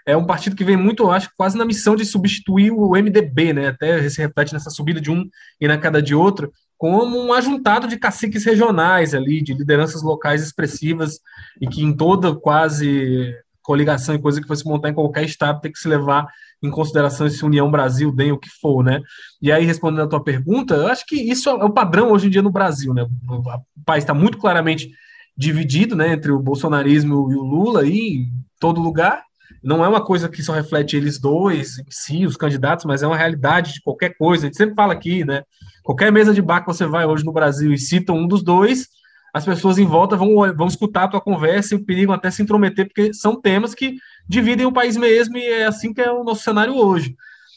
É 0.06 0.16
um 0.16 0.24
partido 0.24 0.56
que 0.56 0.64
vem 0.64 0.76
muito, 0.76 1.02
eu 1.02 1.10
acho, 1.10 1.30
quase 1.36 1.58
na 1.58 1.64
missão 1.64 1.96
de 1.96 2.04
substituir 2.04 2.70
o 2.70 2.92
MDB, 2.92 3.52
né? 3.52 3.68
Até 3.68 4.08
se 4.08 4.20
reflete 4.20 4.52
nessa 4.52 4.70
subida 4.70 5.00
de 5.00 5.10
um 5.10 5.28
e 5.60 5.68
na 5.68 5.76
queda 5.76 6.00
de 6.00 6.14
outro, 6.14 6.52
como 6.78 7.18
um 7.18 7.32
ajuntado 7.32 7.86
de 7.86 7.98
caciques 7.98 8.44
regionais 8.44 9.12
ali, 9.12 9.42
de 9.42 9.52
lideranças 9.52 10.02
locais 10.02 10.42
expressivas, 10.42 11.20
e 11.60 11.66
que 11.66 11.82
em 11.82 11.94
toda 11.94 12.34
quase 12.34 13.34
coligação 13.62 14.14
e 14.14 14.20
coisa 14.20 14.40
que 14.40 14.46
fosse 14.46 14.64
montar 14.64 14.90
em 14.90 14.94
qualquer 14.94 15.24
estado 15.24 15.60
tem 15.60 15.72
que 15.72 15.78
se 15.78 15.88
levar 15.88 16.26
em 16.62 16.70
consideração 16.70 17.26
esse 17.26 17.44
União 17.44 17.70
Brasil, 17.70 18.12
bem 18.12 18.32
o 18.32 18.38
que 18.38 18.48
for, 18.60 18.84
né? 18.84 19.00
E 19.40 19.50
aí, 19.50 19.64
respondendo 19.64 20.02
a 20.02 20.08
tua 20.08 20.22
pergunta, 20.22 20.74
eu 20.74 20.88
acho 20.88 21.06
que 21.06 21.16
isso 21.16 21.48
é 21.48 21.54
o 21.64 21.70
padrão 21.70 22.12
hoje 22.12 22.26
em 22.26 22.30
dia 22.30 22.42
no 22.42 22.50
Brasil, 22.50 22.92
né? 22.92 23.06
O 23.28 23.84
país 23.84 24.04
está 24.04 24.12
muito 24.12 24.38
claramente 24.38 24.90
dividido, 25.36 25.96
né, 25.96 26.12
entre 26.12 26.30
o 26.30 26.38
bolsonarismo 26.38 27.32
e 27.32 27.34
o 27.34 27.42
Lula 27.42 27.80
aí, 27.80 27.98
em 27.98 28.28
todo 28.58 28.80
lugar. 28.80 29.22
Não 29.62 29.84
é 29.84 29.88
uma 29.88 30.04
coisa 30.04 30.28
que 30.28 30.42
só 30.42 30.52
reflete 30.52 30.96
eles 30.96 31.18
dois 31.18 31.78
em 31.78 31.90
si, 31.90 32.26
os 32.26 32.36
candidatos, 32.36 32.84
mas 32.84 33.02
é 33.02 33.06
uma 33.06 33.16
realidade 33.16 33.74
de 33.74 33.82
qualquer 33.82 34.14
coisa. 34.16 34.44
A 34.44 34.46
gente 34.46 34.56
sempre 34.56 34.74
fala 34.74 34.92
aqui, 34.92 35.24
né? 35.24 35.42
Qualquer 35.82 36.12
mesa 36.12 36.34
de 36.34 36.42
bar 36.42 36.60
que 36.60 36.66
você 36.66 36.86
vai 36.86 37.06
hoje 37.06 37.24
no 37.24 37.32
Brasil 37.32 37.72
e 37.72 37.78
cita 37.78 38.12
um 38.12 38.26
dos 38.26 38.42
dois, 38.42 38.88
as 39.32 39.44
pessoas 39.44 39.78
em 39.78 39.86
volta 39.86 40.16
vão, 40.16 40.34
vão 40.54 40.66
escutar 40.66 41.04
a 41.04 41.08
tua 41.08 41.20
conversa 41.20 41.74
e 41.74 41.78
o 41.78 41.84
perigo 41.84 42.12
até 42.12 42.30
se 42.30 42.42
intrometer, 42.42 42.86
porque 42.86 43.12
são 43.14 43.40
temas 43.40 43.74
que 43.74 43.96
dividem 44.28 44.66
o 44.66 44.72
país 44.72 44.96
mesmo 44.96 45.36
e 45.36 45.44
é 45.44 45.66
assim 45.66 45.92
que 45.92 46.00
é 46.00 46.10
o 46.10 46.24
nosso 46.24 46.42
cenário 46.42 46.74
hoje. 46.74 47.16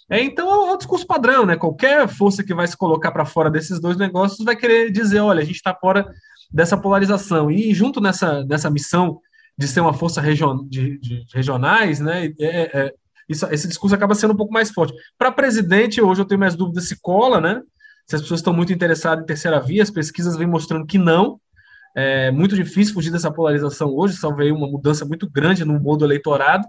É, 0.09 0.21
então 0.21 0.69
é 0.69 0.73
um 0.73 0.77
discurso 0.77 1.07
padrão, 1.07 1.45
né? 1.45 1.55
Qualquer 1.55 2.07
força 2.07 2.43
que 2.43 2.53
vai 2.53 2.67
se 2.67 2.77
colocar 2.77 3.11
para 3.11 3.25
fora 3.25 3.49
desses 3.49 3.79
dois 3.79 3.97
negócios 3.97 4.43
vai 4.43 4.55
querer 4.55 4.91
dizer, 4.91 5.19
olha, 5.19 5.41
a 5.41 5.45
gente 5.45 5.55
está 5.55 5.73
fora 5.73 6.05
dessa 6.51 6.77
polarização. 6.77 7.49
E 7.49 7.73
junto 7.73 7.99
nessa, 7.99 8.43
nessa 8.45 8.69
missão 8.69 9.19
de 9.57 9.67
ser 9.67 9.79
uma 9.79 9.93
força 9.93 10.21
region, 10.21 10.67
de, 10.67 10.99
de 10.99 11.25
regionais, 11.33 11.99
né? 11.99 12.31
É, 12.39 12.79
é, 12.79 12.93
isso, 13.29 13.45
esse 13.47 13.67
discurso 13.67 13.95
acaba 13.95 14.15
sendo 14.15 14.33
um 14.33 14.37
pouco 14.37 14.53
mais 14.53 14.69
forte. 14.71 14.93
Para 15.17 15.31
presidente, 15.31 16.01
hoje 16.01 16.21
eu 16.21 16.25
tenho 16.25 16.39
mais 16.39 16.55
dúvidas 16.55 16.87
se 16.87 16.99
cola, 16.99 17.39
né? 17.39 17.61
Se 18.05 18.15
as 18.15 18.21
pessoas 18.21 18.41
estão 18.41 18.53
muito 18.53 18.73
interessadas 18.73 19.23
em 19.23 19.27
terceira 19.27 19.59
via, 19.59 19.81
as 19.81 19.89
pesquisas 19.89 20.35
vêm 20.35 20.47
mostrando 20.47 20.85
que 20.85 20.97
não. 20.97 21.39
É 21.95 22.31
muito 22.31 22.55
difícil 22.55 22.93
fugir 22.93 23.11
dessa 23.11 23.31
polarização 23.31 23.89
hoje, 23.95 24.15
só 24.15 24.33
veio 24.33 24.55
uma 24.55 24.67
mudança 24.67 25.05
muito 25.05 25.29
grande 25.29 25.63
no 25.63 25.79
modo 25.79 26.03
eleitorado, 26.03 26.67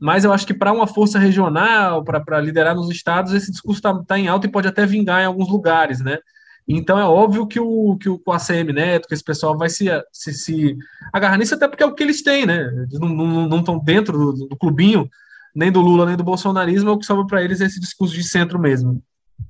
mas 0.00 0.24
eu 0.24 0.32
acho 0.32 0.46
que 0.46 0.54
para 0.54 0.72
uma 0.72 0.86
força 0.86 1.18
regional, 1.18 2.04
para 2.04 2.40
liderar 2.40 2.74
nos 2.74 2.90
estados, 2.90 3.32
esse 3.32 3.50
discurso 3.50 3.78
está 3.78 3.94
tá 4.04 4.18
em 4.18 4.28
alta 4.28 4.46
e 4.46 4.50
pode 4.50 4.68
até 4.68 4.86
vingar 4.86 5.22
em 5.22 5.26
alguns 5.26 5.48
lugares, 5.48 6.00
né? 6.00 6.18
Então 6.66 6.98
é 6.98 7.04
óbvio 7.04 7.46
que 7.46 7.58
o, 7.58 7.96
que 7.98 8.08
o 8.08 8.20
ACM 8.28 8.72
Neto, 8.72 9.08
que 9.08 9.14
esse 9.14 9.24
pessoal 9.24 9.56
vai 9.56 9.68
se, 9.68 9.86
se, 10.12 10.32
se 10.32 10.76
agarrar 11.12 11.36
nisso, 11.36 11.54
até 11.54 11.66
porque 11.66 11.82
é 11.82 11.86
o 11.86 11.94
que 11.94 12.02
eles 12.02 12.22
têm, 12.22 12.46
né? 12.46 12.66
Eles 12.88 12.98
não 13.00 13.58
estão 13.58 13.78
dentro 13.78 14.16
do, 14.16 14.48
do, 14.48 14.56
clubinho, 14.56 15.08
nem 15.54 15.72
do 15.72 15.80
Lula, 15.80 16.06
nem 16.06 16.16
do 16.16 16.24
bolsonarismo, 16.24 16.90
é 16.90 16.92
o 16.92 16.98
que 16.98 17.06
sobra 17.06 17.26
para 17.26 17.42
eles 17.42 17.60
é 17.60 17.66
esse 17.66 17.80
discurso 17.80 18.14
de 18.14 18.22
centro 18.22 18.58
mesmo. 18.58 19.02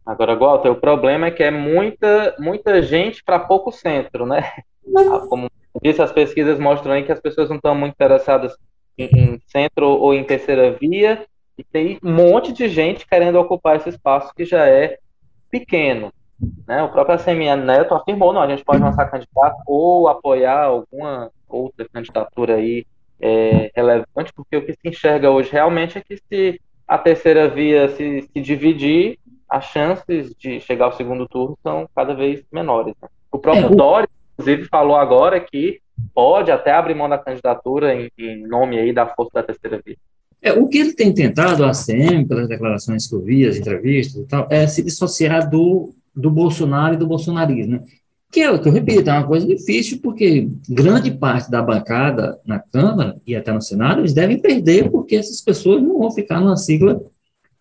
Agora, 0.06 0.34
Walter, 0.34 0.70
o 0.70 0.80
problema 0.80 1.26
é 1.26 1.30
que 1.30 1.42
é 1.42 1.50
muita, 1.50 2.34
muita 2.38 2.82
gente 2.82 3.22
para 3.22 3.38
pouco 3.38 3.70
centro, 3.70 4.26
né? 4.26 4.42
Ah, 4.96 5.26
como 5.28 5.50
disse, 5.82 6.02
as 6.02 6.12
pesquisas 6.12 6.58
mostram 6.58 6.92
aí 6.92 7.02
que 7.02 7.12
as 7.12 7.20
pessoas 7.20 7.48
não 7.48 7.56
estão 7.56 7.74
muito 7.74 7.94
interessadas 7.94 8.56
em, 8.98 9.04
em, 9.04 9.40
centro 9.46 9.86
ou 9.86 10.14
em 10.14 10.24
terceira 10.24 10.72
via, 10.72 11.24
e 11.56 11.64
tem 11.64 11.98
um 12.02 12.12
monte 12.12 12.52
de 12.52 12.68
gente 12.68 13.06
querendo 13.06 13.38
ocupar 13.38 13.76
esse 13.76 13.88
espaço 13.88 14.32
que 14.34 14.44
já 14.44 14.66
é 14.66 14.98
pequeno. 15.50 16.12
Né? 16.66 16.82
O 16.82 16.88
próprio 16.88 17.14
ACM 17.14 17.56
Neto 17.56 17.94
afirmou, 17.94 18.32
não, 18.32 18.42
a 18.42 18.48
gente 18.48 18.64
pode 18.64 18.82
lançar 18.82 19.10
candidato 19.10 19.56
ou 19.66 20.08
apoiar 20.08 20.64
alguma 20.64 21.30
outra 21.48 21.86
candidatura 21.88 22.56
aí 22.56 22.86
é, 23.20 23.70
relevante, 23.74 24.32
porque 24.34 24.56
o 24.56 24.64
que 24.64 24.72
se 24.72 24.88
enxerga 24.88 25.30
hoje 25.30 25.52
realmente 25.52 25.98
é 25.98 26.00
que 26.00 26.16
se 26.16 26.60
a 26.88 26.98
terceira 26.98 27.48
via 27.48 27.88
se, 27.90 28.22
se 28.22 28.40
dividir, 28.40 29.18
as 29.48 29.66
chances 29.66 30.34
de 30.34 30.60
chegar 30.60 30.86
ao 30.86 30.92
segundo 30.92 31.28
turno 31.28 31.56
são 31.62 31.88
cada 31.94 32.14
vez 32.14 32.42
menores. 32.50 32.94
Né? 33.00 33.08
O 33.30 33.38
próprio 33.38 33.66
é. 33.66 33.76
Dória 33.76 34.08
inclusive 34.32 34.68
falou 34.68 34.96
agora 34.96 35.40
que 35.40 35.80
pode 36.14 36.50
até 36.50 36.72
abrir 36.72 36.94
mão 36.94 37.08
da 37.08 37.18
candidatura 37.18 37.94
em, 37.94 38.10
em 38.18 38.46
nome 38.46 38.78
aí 38.78 38.92
da 38.92 39.06
força 39.06 39.30
da 39.34 39.42
terceira 39.42 39.80
via. 39.84 39.96
É, 40.40 40.52
o 40.52 40.66
que 40.66 40.78
ele 40.78 40.92
tem 40.92 41.14
tentado, 41.14 41.64
a 41.64 41.70
ACM, 41.70 42.26
pelas 42.26 42.48
declarações 42.48 43.06
que 43.06 43.14
eu 43.14 43.22
vi, 43.22 43.46
as 43.46 43.56
entrevistas 43.56 44.22
e 44.22 44.26
tal, 44.26 44.48
é 44.50 44.66
se 44.66 44.82
dissociar 44.82 45.48
do, 45.48 45.94
do 46.14 46.30
Bolsonaro 46.30 46.94
e 46.94 46.96
do 46.96 47.06
bolsonarismo, 47.06 47.72
né? 47.72 47.82
Que 48.32 48.40
é 48.40 48.58
que 48.58 48.66
eu 48.66 48.72
repito, 48.72 49.08
é 49.08 49.12
uma 49.12 49.26
coisa 49.26 49.46
difícil, 49.46 50.00
porque 50.02 50.48
grande 50.68 51.10
parte 51.12 51.50
da 51.50 51.62
bancada 51.62 52.40
na 52.44 52.58
Câmara 52.58 53.20
e 53.26 53.36
até 53.36 53.52
no 53.52 53.60
Senado, 53.60 54.00
eles 54.00 54.14
devem 54.14 54.40
perder, 54.40 54.90
porque 54.90 55.14
essas 55.14 55.40
pessoas 55.40 55.82
não 55.82 55.98
vão 55.98 56.10
ficar 56.10 56.40
numa 56.40 56.56
sigla 56.56 57.00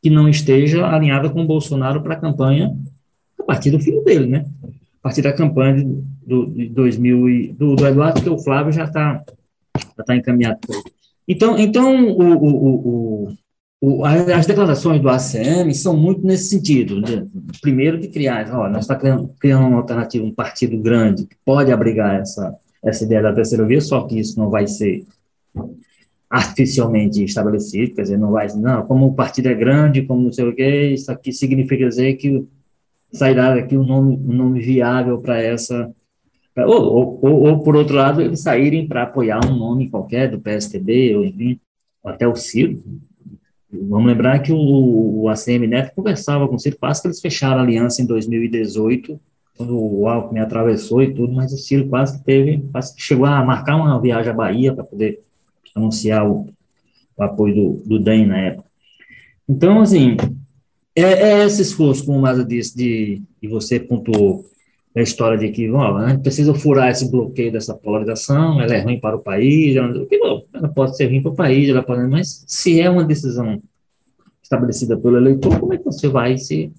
que 0.02 0.10
não 0.10 0.28
esteja 0.28 0.88
alinhada 0.88 1.30
com 1.30 1.44
o 1.44 1.48
Bolsonaro 1.48 2.02
para 2.02 2.16
a 2.16 2.20
campanha 2.20 2.76
a 3.38 3.44
partir 3.44 3.70
do 3.70 3.80
filho 3.80 4.02
dele, 4.02 4.26
né? 4.26 4.46
A 4.64 5.04
partir 5.04 5.22
da 5.22 5.34
campanha 5.34 5.76
de 5.76 6.04
do, 6.32 6.46
de 6.46 6.70
2000 6.70 7.30
e, 7.30 7.48
do, 7.52 7.76
do 7.76 7.86
Eduardo, 7.86 8.22
que 8.22 8.30
o 8.30 8.40
Flávio 8.40 8.72
já 8.72 8.86
está 8.86 9.22
já 9.98 10.04
tá 10.04 10.16
encaminhado. 10.16 10.60
Então, 11.28 11.58
então 11.58 12.08
o, 12.08 12.34
o, 12.34 13.28
o, 13.28 13.38
o, 13.82 14.06
as 14.06 14.46
declarações 14.46 15.02
do 15.02 15.10
ACM 15.10 15.74
são 15.74 15.96
muito 15.96 16.26
nesse 16.26 16.46
sentido. 16.46 17.02
Né? 17.02 17.28
Primeiro, 17.62 18.00
de 18.00 18.08
criar, 18.08 18.50
ó, 18.54 18.70
nós 18.70 18.84
estamos 18.84 18.88
tá 18.88 18.96
criando, 18.96 19.36
criando 19.40 19.68
uma 19.68 19.78
alternativa, 19.78 20.26
um 20.26 20.34
partido 20.34 20.78
grande 20.78 21.26
que 21.26 21.36
pode 21.46 21.72
abrigar 21.72 22.22
essa, 22.22 22.56
essa 22.84 23.04
ideia 23.04 23.22
da 23.22 23.34
terceira 23.34 23.66
via, 23.66 23.82
só 23.82 24.02
que 24.08 24.18
isso 24.20 24.40
não 24.40 24.50
vai 24.50 24.68
ser 24.68 25.04
artificialmente 26.30 27.22
estabelecido, 27.26 27.94
quer 27.94 28.04
dizer, 28.04 28.18
não 28.18 28.32
vai, 28.32 28.48
não, 28.56 28.86
como 28.86 29.08
o 29.08 29.14
partido 29.14 29.48
é 29.48 29.54
grande, 29.54 30.04
como 30.04 30.22
não 30.24 30.32
sei 30.32 30.46
o 30.46 30.56
quê, 30.56 30.92
isso 30.94 31.12
aqui 31.12 31.34
significa 31.34 31.90
dizer 31.90 32.14
que 32.14 32.48
sairá 33.12 33.54
daqui 33.54 33.78
um 33.78 33.84
nome, 33.86 34.16
um 34.16 34.34
nome 34.34 34.62
viável 34.62 35.20
para 35.20 35.42
essa, 35.42 35.94
ou, 36.58 37.20
ou, 37.22 37.44
ou, 37.44 37.60
por 37.60 37.76
outro 37.76 37.96
lado, 37.96 38.22
eles 38.22 38.42
saírem 38.42 38.88
para 38.88 39.04
apoiar 39.04 39.40
um 39.46 39.56
nome 39.56 39.90
qualquer 39.90 40.30
do 40.30 40.40
PSTB, 40.40 41.16
ou 41.16 41.26
enfim, 41.26 41.60
até 42.04 42.28
o 42.28 42.36
Ciro, 42.36 42.82
Vamos 43.72 44.08
lembrar 44.08 44.40
que 44.40 44.52
o, 44.52 45.22
o 45.22 45.30
ACM 45.30 45.66
Neto 45.66 45.96
conversava 45.96 46.48
com 46.48 46.56
o 46.56 46.60
Ciro 46.60 46.78
Paz, 46.78 47.00
que 47.00 47.08
eles 47.08 47.22
fecharam 47.22 47.60
a 47.60 47.64
aliança 47.64 48.02
em 48.02 48.06
2018, 48.06 49.18
quando 49.56 49.80
o 49.80 50.08
Alckmin 50.08 50.42
atravessou 50.42 51.02
e 51.02 51.14
tudo, 51.14 51.32
mas 51.32 51.54
o 51.54 51.58
Ciro 51.58 51.88
quase 51.88 52.22
teve, 52.24 52.66
quase 52.72 52.94
chegou 52.98 53.26
a 53.26 53.44
marcar 53.46 53.78
uma 53.78 54.00
viagem 54.02 54.32
à 54.32 54.36
Bahia 54.36 54.74
para 54.74 54.84
poder 54.84 55.22
anunciar 55.74 56.30
o, 56.30 56.50
o 57.16 57.24
apoio 57.24 57.56
do, 57.56 57.84
do 57.86 58.00
DEM 58.00 58.26
na 58.26 58.40
época. 58.40 58.70
Então, 59.48 59.80
assim, 59.80 60.18
é, 60.94 61.04
é 61.04 61.46
esse 61.46 61.62
esforço, 61.62 62.06
como 62.06 62.18
o 62.18 62.22
Maza 62.22 62.44
disse, 62.44 62.76
de, 62.76 63.22
de 63.42 63.48
você 63.48 63.80
pontuou, 63.80 64.44
a 64.96 65.02
história 65.02 65.38
de 65.38 65.50
que 65.50 65.70
ó, 65.72 65.98
a 65.98 66.10
gente 66.10 66.22
precisa 66.22 66.54
furar 66.54 66.90
esse 66.90 67.10
bloqueio 67.10 67.52
dessa 67.52 67.74
polarização, 67.74 68.62
ela 68.62 68.76
é 68.76 68.82
ruim 68.82 69.00
para 69.00 69.16
o 69.16 69.22
país, 69.22 69.76
ela, 69.76 69.94
ela 70.54 70.68
pode 70.70 70.98
ser 70.98 71.06
ruim 71.06 71.22
para 71.22 71.32
o 71.32 71.36
país, 71.36 71.70
ela 71.70 71.82
pode, 71.82 72.06
mas 72.10 72.44
se 72.46 72.82
é 72.82 72.90
uma 72.90 73.04
decisão 73.04 73.62
estabelecida 74.44 74.98
pelo 74.98 75.18
eleitor, 75.18 75.58
como 75.60 75.74
é 75.74 75.78
que 75.78 75.86
você 75.86 76.10
vai 76.10 76.38
se, 76.38 76.72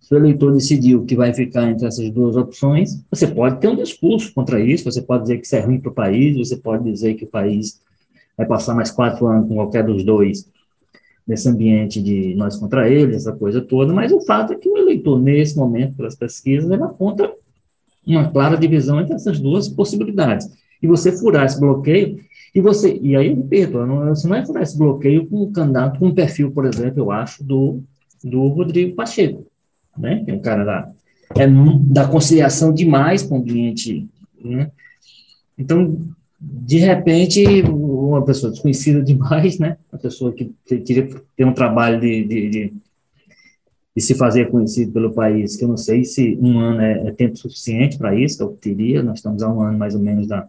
se 0.00 0.14
o 0.14 0.16
eleitor 0.16 0.52
decidiu 0.52 1.04
que 1.04 1.14
vai 1.14 1.34
ficar 1.34 1.70
entre 1.70 1.86
essas 1.86 2.10
duas 2.10 2.36
opções, 2.36 3.04
você 3.10 3.26
pode 3.26 3.60
ter 3.60 3.68
um 3.68 3.76
discurso 3.76 4.32
contra 4.32 4.58
isso, 4.58 4.84
você 4.84 5.02
pode 5.02 5.24
dizer 5.24 5.38
que 5.38 5.46
isso 5.46 5.56
é 5.56 5.60
ruim 5.60 5.78
para 5.78 5.90
o 5.90 5.94
país, 5.94 6.36
você 6.38 6.56
pode 6.56 6.84
dizer 6.84 7.14
que 7.14 7.24
o 7.24 7.30
país 7.30 7.80
vai 8.36 8.46
passar 8.46 8.74
mais 8.74 8.90
quatro 8.90 9.26
anos 9.26 9.46
com 9.46 9.56
qualquer 9.56 9.84
dos 9.84 10.02
dois 10.02 10.50
nesse 11.26 11.48
ambiente 11.48 12.02
de 12.02 12.34
nós 12.34 12.56
contra 12.56 12.88
eles, 12.88 13.16
essa 13.16 13.32
coisa 13.32 13.60
toda, 13.60 13.92
mas 13.92 14.10
o 14.10 14.20
fato 14.22 14.54
é 14.54 14.56
que 14.56 14.68
o 14.68 14.76
eleitor, 14.76 15.20
nesse 15.20 15.56
momento, 15.56 15.96
pelas 15.96 16.16
pesquisas, 16.16 16.70
ele 16.70 16.82
aponta 16.82 17.30
uma 18.06 18.30
clara 18.30 18.56
divisão 18.56 19.00
entre 19.00 19.14
essas 19.14 19.38
duas 19.38 19.68
possibilidades. 19.68 20.50
E 20.82 20.86
você 20.86 21.12
furar 21.12 21.46
esse 21.46 21.60
bloqueio, 21.60 22.18
e 22.54 22.60
você, 22.60 22.98
e 23.00 23.16
aí 23.16 23.28
eu 23.28 23.36
repito, 23.36 23.78
você 24.08 24.28
não 24.28 24.36
é 24.36 24.44
furar 24.44 24.62
esse 24.62 24.76
bloqueio 24.76 25.26
com 25.26 25.44
um 25.44 25.52
candidato 25.52 25.98
com 25.98 26.06
um 26.06 26.14
perfil, 26.14 26.50
por 26.50 26.66
exemplo, 26.66 26.98
eu 26.98 27.10
acho, 27.10 27.42
do, 27.42 27.80
do 28.22 28.48
Rodrigo 28.48 28.94
Pacheco, 28.94 29.46
né? 29.96 30.22
Que 30.24 30.30
é 30.30 30.34
um 30.34 30.40
cara 30.40 30.64
da, 30.64 30.88
é, 31.36 31.46
da 31.46 32.06
conciliação 32.06 32.72
demais 32.72 33.22
com 33.22 33.36
o 33.36 33.38
ambiente, 33.38 34.06
né? 34.44 34.70
Então, 35.56 35.96
de 36.40 36.78
repente, 36.78 37.62
uma 37.62 38.24
pessoa 38.24 38.50
desconhecida 38.50 39.00
demais, 39.04 39.58
né? 39.58 39.76
Uma 39.92 39.98
pessoa 39.98 40.32
que 40.32 40.52
queria 40.66 41.08
ter 41.36 41.44
um 41.44 41.54
trabalho 41.54 42.00
de, 42.00 42.24
de, 42.24 42.50
de 42.50 42.72
e 43.94 44.00
se 44.00 44.14
fazer 44.14 44.50
conhecido 44.50 44.92
pelo 44.92 45.12
país, 45.12 45.56
que 45.56 45.64
eu 45.64 45.68
não 45.68 45.76
sei 45.76 46.04
se 46.04 46.38
um 46.40 46.58
ano 46.58 46.80
é, 46.80 47.08
é 47.08 47.12
tempo 47.12 47.36
suficiente 47.36 47.98
para 47.98 48.14
isso, 48.14 48.38
que 48.38 48.42
eu 48.42 48.48
teria, 48.48 49.02
nós 49.02 49.18
estamos 49.18 49.42
há 49.42 49.52
um 49.52 49.60
ano 49.60 49.78
mais 49.78 49.94
ou 49.94 50.00
menos 50.00 50.26
da, 50.26 50.48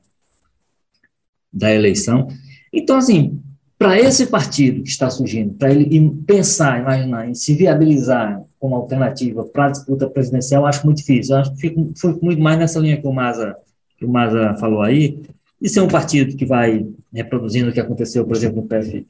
da 1.51 1.73
eleição. 1.73 2.27
Então, 2.71 2.97
assim, 2.97 3.41
para 3.77 3.99
esse 3.99 4.27
partido 4.27 4.81
que 4.81 4.89
está 4.89 5.09
surgindo, 5.09 5.53
para 5.55 5.71
ele 5.71 6.09
pensar, 6.25 6.79
imaginar, 6.79 7.27
em 7.27 7.35
se 7.35 7.53
viabilizar 7.53 8.41
como 8.57 8.75
alternativa 8.75 9.43
para 9.43 9.65
a 9.65 9.71
disputa 9.71 10.09
presidencial, 10.09 10.65
acho 10.65 10.85
muito 10.85 10.99
difícil. 10.99 11.35
Eu 11.35 11.41
acho 11.41 11.53
que 11.53 11.59
fico, 11.59 11.91
fico 11.95 12.23
muito 12.23 12.41
mais 12.41 12.57
nessa 12.57 12.79
linha 12.79 12.99
que 12.99 13.05
o 13.05 13.11
Maza, 13.11 13.57
que 13.97 14.05
o 14.05 14.09
Maza 14.09 14.55
falou 14.57 14.81
aí, 14.81 15.21
de 15.61 15.67
ser 15.67 15.81
um 15.81 15.87
partido 15.89 16.37
que 16.37 16.45
vai 16.45 16.85
reproduzindo 17.13 17.69
o 17.69 17.73
que 17.73 17.79
aconteceu, 17.79 18.25
por 18.25 18.35
exemplo, 18.35 18.61
no, 18.61 18.67
PF, 18.67 19.03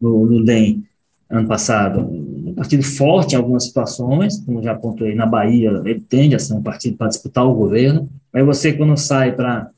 no, 0.00 0.26
no 0.26 0.44
DEM, 0.44 0.84
ano 1.30 1.46
passado, 1.46 2.00
partido 2.56 2.82
forte 2.82 3.34
em 3.34 3.36
algumas 3.36 3.64
situações, 3.64 4.40
como 4.40 4.62
já 4.62 4.72
apontei, 4.72 5.14
na 5.14 5.26
Bahia, 5.26 5.70
ele 5.84 6.00
tende 6.00 6.34
a 6.34 6.38
ser 6.38 6.54
um 6.54 6.62
partido 6.62 6.96
para 6.96 7.08
disputar 7.08 7.46
o 7.46 7.54
governo, 7.54 8.08
aí 8.32 8.42
você, 8.42 8.72
quando 8.72 8.96
sai 8.96 9.36
para... 9.36 9.70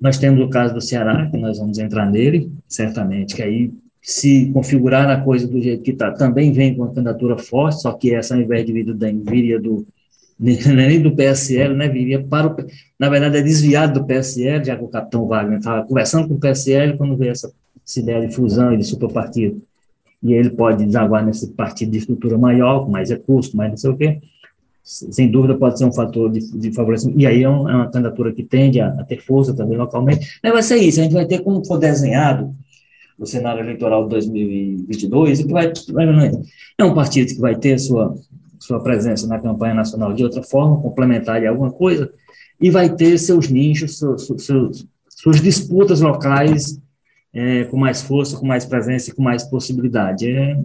Nós 0.00 0.18
temos 0.18 0.44
o 0.44 0.48
caso 0.48 0.74
do 0.74 0.80
Ceará, 0.80 1.28
que 1.28 1.36
nós 1.36 1.58
vamos 1.58 1.78
entrar 1.78 2.08
nele, 2.08 2.52
certamente, 2.68 3.34
que 3.34 3.42
aí, 3.42 3.72
se 4.00 4.50
configurar 4.52 5.10
a 5.10 5.20
coisa 5.20 5.48
do 5.48 5.60
jeito 5.60 5.82
que 5.82 5.90
está, 5.90 6.12
também 6.12 6.52
vem 6.52 6.74
com 6.74 6.82
uma 6.82 6.94
candidatura 6.94 7.36
forte, 7.36 7.82
só 7.82 7.92
que 7.92 8.14
essa, 8.14 8.34
ao 8.34 8.40
invés 8.40 8.64
de 8.64 8.72
vir 8.72 8.84
do 8.84 8.94
DEM, 8.94 9.24
viria 9.24 9.58
do, 9.58 9.84
nem 10.38 11.02
do 11.02 11.16
PSL, 11.16 11.74
né, 11.74 11.88
viria 11.88 12.22
para 12.22 12.46
o, 12.46 12.56
na 13.00 13.08
verdade 13.08 13.38
é 13.38 13.42
desviado 13.42 13.98
do 13.98 14.06
PSL, 14.06 14.64
já 14.64 14.76
que 14.76 14.84
o 14.84 14.88
capitão 14.88 15.26
Wagner 15.26 15.58
estava 15.58 15.84
conversando 15.84 16.28
com 16.28 16.34
o 16.34 16.38
PSL 16.38 16.96
quando 16.96 17.16
veio 17.16 17.32
essa, 17.32 17.50
essa 17.84 17.98
ideia 17.98 18.28
de 18.28 18.32
fusão 18.32 18.72
e 18.72 18.76
de 18.76 18.84
superpartido 18.84 19.60
e 20.22 20.32
ele 20.32 20.50
pode 20.50 20.84
desaguar 20.84 21.24
nesse 21.24 21.48
partido 21.48 21.92
de 21.92 21.98
estrutura 21.98 22.38
maior, 22.38 22.84
com 22.84 22.90
mais 22.90 23.10
recursos, 23.10 23.52
mais 23.54 23.70
não 23.70 23.76
sei 23.76 23.90
o 23.90 23.96
quê, 23.96 24.20
sem 24.86 25.28
dúvida 25.28 25.56
pode 25.56 25.78
ser 25.78 25.84
um 25.84 25.92
fator 25.92 26.30
de, 26.30 26.40
de 26.56 26.72
favorecimento, 26.72 27.20
e 27.20 27.26
aí 27.26 27.42
é, 27.42 27.44
é, 27.44 27.48
uma 27.48 27.90
candidatura 27.90 28.32
que 28.32 28.44
tende 28.44 28.80
a, 28.80 28.88
a, 28.88 29.04
ter 29.04 29.20
força 29.20 29.52
também 29.52 29.76
localmente, 29.76 30.38
mas 30.42 30.52
vai 30.52 30.62
ser 30.62 30.76
isso, 30.76 31.00
a 31.00 31.02
gente 31.02 31.12
vai 31.12 31.26
ter 31.26 31.40
como 31.40 31.64
for 31.66 31.78
desenhado 31.78 32.54
o 33.18 33.26
cenário 33.26 33.62
eleitoral 33.62 34.04
de 34.04 34.10
2022, 34.10 35.42
que 35.42 35.52
vai, 35.52 35.72
é 36.78 36.84
um 36.84 36.94
partido 36.94 37.34
que 37.34 37.40
vai 37.40 37.56
ter 37.56 37.78
sua, 37.78 38.14
sua 38.60 38.78
presença 38.78 39.26
na 39.26 39.38
campanha 39.38 39.74
nacional 39.74 40.12
de 40.12 40.22
outra 40.22 40.42
forma, 40.42 40.80
complementar 40.80 41.40
de 41.40 41.46
alguma 41.46 41.72
coisa, 41.72 42.10
e 42.60 42.70
vai 42.70 42.94
ter 42.94 43.18
seus 43.18 43.48
nichos, 43.48 43.98
seus, 43.98 44.26
seus, 44.38 44.86
suas 45.08 45.40
disputas 45.40 46.00
locais 46.00 46.78
é, 47.36 47.64
com 47.64 47.76
mais 47.76 48.00
força, 48.00 48.38
com 48.38 48.46
mais 48.46 48.64
presença 48.64 49.10
e 49.10 49.12
com 49.12 49.22
mais 49.22 49.44
possibilidade. 49.44 50.26
É, 50.26 50.58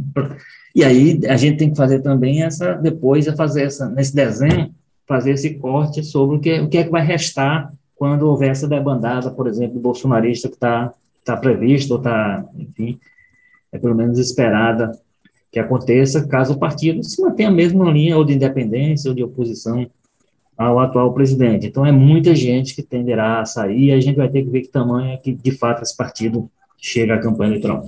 e 0.74 0.86
aí 0.86 1.20
a 1.28 1.36
gente 1.36 1.58
tem 1.58 1.70
que 1.70 1.76
fazer 1.76 2.00
também 2.00 2.44
essa, 2.44 2.74
depois, 2.76 3.28
é 3.28 3.36
fazer 3.36 3.64
essa, 3.64 3.90
nesse 3.90 4.16
desenho, 4.16 4.74
fazer 5.06 5.32
esse 5.32 5.56
corte 5.56 6.02
sobre 6.02 6.38
o 6.38 6.40
que, 6.40 6.62
o 6.62 6.70
que 6.70 6.78
é 6.78 6.84
que 6.86 6.90
vai 6.90 7.06
restar 7.06 7.70
quando 7.94 8.24
houver 8.24 8.52
essa 8.52 8.70
debandada, 8.70 9.30
por 9.30 9.48
exemplo, 9.48 9.82
bolsonarista 9.82 10.48
que 10.48 10.56
está 10.56 10.94
tá 11.26 11.36
previsto, 11.36 11.92
ou 11.92 11.98
está, 11.98 12.46
enfim, 12.58 12.98
é 13.72 13.78
pelo 13.78 13.94
menos 13.94 14.18
esperada 14.18 14.98
que 15.52 15.60
aconteça, 15.60 16.26
caso 16.26 16.54
o 16.54 16.58
partido 16.58 17.04
se 17.04 17.22
mantenha 17.22 17.50
a 17.50 17.52
mesma 17.52 17.92
linha, 17.92 18.18
ou 18.18 18.24
de 18.24 18.34
independência, 18.34 19.10
ou 19.10 19.16
de 19.16 19.22
oposição 19.22 19.86
ao 20.58 20.80
atual 20.80 21.14
presidente. 21.14 21.68
Então, 21.68 21.86
é 21.86 21.92
muita 21.92 22.34
gente 22.34 22.74
que 22.74 22.82
tenderá 22.82 23.42
a 23.42 23.46
sair, 23.46 23.92
a 23.92 24.00
gente 24.00 24.16
vai 24.16 24.30
ter 24.30 24.44
que 24.44 24.50
ver 24.50 24.62
que 24.62 24.70
tamanho 24.70 25.12
é 25.12 25.18
que, 25.18 25.34
de 25.34 25.52
fato, 25.52 25.84
esse 25.84 25.96
partido 25.96 26.50
chega 26.82 27.16
a 27.16 27.22
campanha 27.22 27.52
eleitoral. 27.52 27.84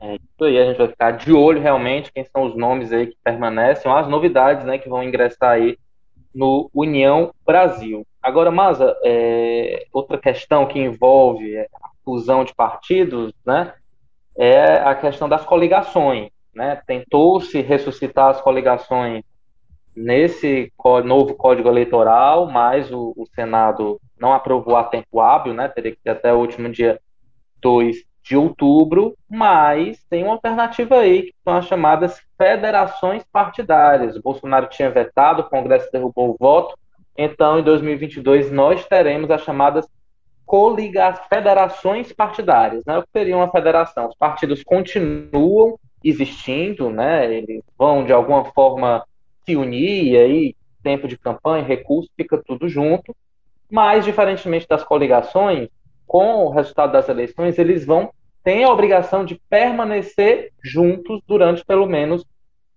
É 0.00 0.14
isso 0.14 0.44
aí, 0.44 0.58
a 0.58 0.64
gente 0.66 0.78
vai 0.78 0.88
ficar 0.88 1.10
de 1.10 1.32
olho 1.32 1.60
realmente 1.60 2.12
quem 2.12 2.24
são 2.24 2.44
os 2.44 2.56
nomes 2.56 2.92
aí 2.92 3.08
que 3.08 3.16
permanecem, 3.24 3.90
as 3.90 4.08
novidades 4.08 4.64
né, 4.64 4.78
que 4.78 4.88
vão 4.88 5.02
ingressar 5.02 5.50
aí 5.50 5.76
no 6.34 6.70
União 6.72 7.32
Brasil. 7.44 8.06
Agora, 8.22 8.50
Maza, 8.50 8.94
é, 9.02 9.86
outra 9.92 10.18
questão 10.18 10.66
que 10.66 10.78
envolve 10.78 11.58
a 11.58 11.66
fusão 12.04 12.44
de 12.44 12.54
partidos, 12.54 13.32
né, 13.44 13.72
é 14.36 14.74
a 14.74 14.94
questão 14.94 15.28
das 15.28 15.44
coligações. 15.44 16.30
Né? 16.54 16.80
Tentou-se 16.86 17.60
ressuscitar 17.60 18.28
as 18.28 18.40
coligações 18.40 19.24
nesse 19.94 20.70
novo 21.04 21.34
Código 21.34 21.68
Eleitoral, 21.68 22.46
mas 22.46 22.92
o, 22.92 23.14
o, 23.16 23.26
Senado 23.34 23.98
não 24.18 24.32
aprovou 24.32 24.76
a 24.76 24.84
tempo 24.84 25.20
hábil, 25.20 25.54
né? 25.54 25.68
teria 25.68 25.92
que 25.92 26.02
ter 26.02 26.10
até 26.10 26.32
o 26.32 26.38
último 26.38 26.68
dia 26.68 27.00
2 27.62 27.96
de 28.26 28.36
outubro, 28.36 29.16
mas 29.30 30.04
tem 30.10 30.24
uma 30.24 30.32
alternativa 30.32 30.96
aí, 30.96 31.22
que 31.22 31.34
são 31.44 31.56
as 31.56 31.66
chamadas 31.66 32.20
federações 32.36 33.24
partidárias. 33.32 34.16
O 34.16 34.22
Bolsonaro 34.22 34.68
tinha 34.68 34.90
vetado, 34.90 35.42
o 35.42 35.48
Congresso 35.48 35.88
derrubou 35.92 36.30
o 36.30 36.36
voto, 36.38 36.76
então 37.16 37.60
em 37.60 37.62
2022 37.62 38.50
nós 38.50 38.84
teremos 38.84 39.30
as 39.30 39.42
chamadas 39.42 39.86
coligações, 40.44 41.28
federações 41.28 42.12
partidárias. 42.12 42.84
Né? 42.84 42.98
O 42.98 43.02
que 43.02 43.10
seria 43.12 43.36
uma 43.36 43.50
federação? 43.50 44.08
Os 44.08 44.16
partidos 44.16 44.64
continuam 44.64 45.78
existindo, 46.02 46.90
né? 46.90 47.32
eles 47.32 47.62
vão 47.78 48.04
de 48.04 48.12
alguma 48.12 48.44
forma 48.46 49.06
se 49.44 49.54
unir, 49.54 50.12
e 50.12 50.16
aí 50.16 50.56
tempo 50.82 51.06
de 51.06 51.16
campanha, 51.16 51.64
recurso, 51.64 52.10
fica 52.16 52.42
tudo 52.44 52.68
junto, 52.68 53.14
mas 53.70 54.04
diferentemente 54.04 54.66
das 54.68 54.82
coligações, 54.82 55.68
com 56.06 56.44
o 56.44 56.50
resultado 56.50 56.92
das 56.92 57.08
eleições, 57.08 57.58
eles 57.58 57.84
vão 57.84 58.10
ter 58.44 58.62
a 58.62 58.70
obrigação 58.70 59.24
de 59.24 59.40
permanecer 59.50 60.52
juntos 60.62 61.20
durante 61.26 61.64
pelo 61.64 61.86
menos 61.86 62.24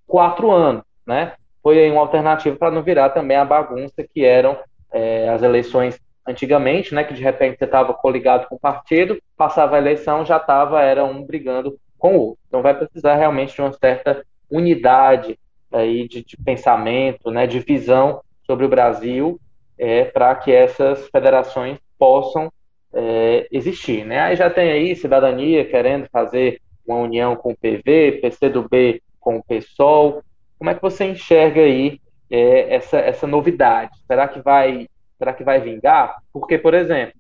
quatro 0.08 0.50
anos, 0.52 0.84
né? 1.06 1.34
Foi 1.62 1.78
aí 1.78 1.92
uma 1.92 2.02
alternativa 2.02 2.56
para 2.56 2.72
não 2.72 2.82
virar 2.82 3.10
também 3.10 3.38
a 3.38 3.46
bagunça 3.46 4.04
que 4.04 4.26
eram 4.26 4.58
é, 4.92 5.30
as 5.30 5.44
eleições 5.44 6.00
antigamente, 6.26 6.94
né, 6.94 7.04
que 7.04 7.14
de 7.14 7.24
repente 7.24 7.58
você 7.58 7.66
estava 7.66 7.94
coligado 7.94 8.48
com 8.48 8.56
o 8.56 8.60
partido, 8.60 9.20
passava 9.36 9.76
a 9.76 9.80
eleição, 9.80 10.26
já 10.26 10.38
estava, 10.38 10.82
era 10.82 11.04
um 11.04 11.24
brigando 11.24 11.78
com 11.98 12.16
o 12.16 12.20
outro. 12.20 12.40
Então 12.48 12.62
vai 12.62 12.74
precisar 12.74 13.16
realmente 13.16 13.56
de 13.56 13.62
uma 13.62 13.74
certa 13.74 14.24
unidade 14.50 15.40
aí 15.72 16.08
de, 16.08 16.24
de 16.24 16.38
pensamento, 16.38 17.30
né, 17.32 17.46
de 17.46 17.60
visão 17.60 18.22
sobre 18.46 18.66
o 18.66 18.70
Brasil, 18.70 19.40
é, 19.78 20.06
para 20.06 20.34
que 20.36 20.52
essas 20.52 21.08
federações 21.10 21.78
possam 21.98 22.52
é, 22.94 23.48
existir. 23.52 24.06
Né? 24.06 24.20
Aí 24.20 24.36
já 24.36 24.50
tem 24.50 24.72
aí 24.72 24.96
cidadania 24.96 25.66
querendo 25.66 26.08
fazer 26.12 26.62
uma 26.88 26.98
união 26.98 27.36
com 27.36 27.52
o 27.52 27.58
PV, 27.58 28.20
PCdoB 28.22 29.02
com 29.20 29.38
o 29.38 29.44
PSOL. 29.44 30.24
Como 30.58 30.70
é 30.70 30.76
que 30.76 30.82
você 30.82 31.06
enxerga 31.06 31.62
aí 31.62 32.00
é, 32.30 32.76
essa, 32.76 32.98
essa 32.98 33.28
novidade? 33.28 33.92
Será 34.08 34.28
que 34.28 34.42
vai 34.42 34.88
será 35.18 35.34
que 35.34 35.44
vai 35.44 35.60
vingar? 35.60 36.16
Porque, 36.32 36.58
por 36.58 36.74
exemplo, 36.74 37.14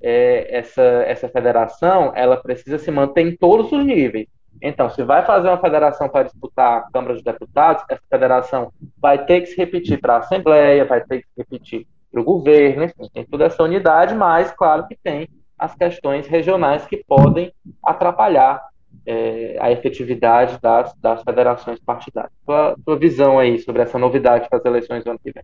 é, 0.00 0.56
essa, 0.56 0.82
essa 0.82 1.28
federação 1.28 2.12
ela 2.14 2.36
precisa 2.36 2.78
se 2.78 2.90
manter 2.92 3.22
em 3.22 3.36
todos 3.36 3.72
os 3.72 3.84
níveis. 3.84 4.28
Então, 4.62 4.88
se 4.88 5.02
vai 5.02 5.26
fazer 5.26 5.48
uma 5.48 5.60
federação 5.60 6.08
para 6.08 6.22
disputar 6.22 6.78
a 6.78 6.92
Câmara 6.92 7.14
dos 7.14 7.24
Deputados, 7.24 7.82
essa 7.88 8.02
federação 8.08 8.72
vai 8.98 9.24
ter 9.26 9.40
que 9.40 9.46
se 9.46 9.56
repetir 9.56 10.00
para 10.00 10.14
a 10.14 10.18
Assembleia, 10.18 10.84
vai 10.84 11.02
ter 11.02 11.22
que 11.22 11.26
se 11.26 11.32
repetir 11.36 11.86
para 12.14 12.20
o 12.20 12.24
governo, 12.24 12.84
enfim, 12.84 13.10
tem 13.12 13.26
toda 13.26 13.46
essa 13.46 13.60
unidade, 13.64 14.14
mas 14.14 14.52
claro 14.52 14.86
que 14.86 14.96
tem 15.02 15.28
as 15.58 15.74
questões 15.74 16.28
regionais 16.28 16.86
que 16.86 17.02
podem 17.08 17.52
atrapalhar 17.84 18.62
é, 19.04 19.58
a 19.60 19.72
efetividade 19.72 20.60
das, 20.62 20.94
das 20.94 21.24
federações 21.24 21.80
partidárias. 21.80 22.32
Sua, 22.44 22.76
sua 22.84 22.96
visão 22.96 23.36
aí 23.36 23.58
sobre 23.58 23.82
essa 23.82 23.98
novidade 23.98 24.48
para 24.48 24.60
as 24.60 24.64
eleições 24.64 25.02
do 25.02 25.10
ano 25.10 25.18
que 25.18 25.32
vem. 25.32 25.42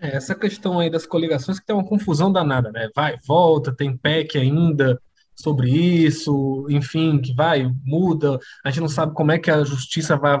É, 0.00 0.14
essa 0.14 0.36
questão 0.36 0.78
aí 0.78 0.88
das 0.88 1.04
coligações 1.04 1.58
que 1.58 1.66
tem 1.66 1.74
uma 1.74 1.84
confusão 1.84 2.32
danada, 2.32 2.70
né? 2.70 2.88
Vai, 2.94 3.16
volta, 3.26 3.74
tem 3.74 3.96
PEC 3.96 4.38
ainda 4.38 5.00
sobre 5.34 5.68
isso, 5.68 6.64
enfim, 6.70 7.18
que 7.18 7.34
vai, 7.34 7.68
muda, 7.84 8.38
a 8.64 8.70
gente 8.70 8.82
não 8.82 8.88
sabe 8.88 9.14
como 9.14 9.32
é 9.32 9.38
que 9.38 9.50
a 9.50 9.64
justiça 9.64 10.16
vai 10.16 10.40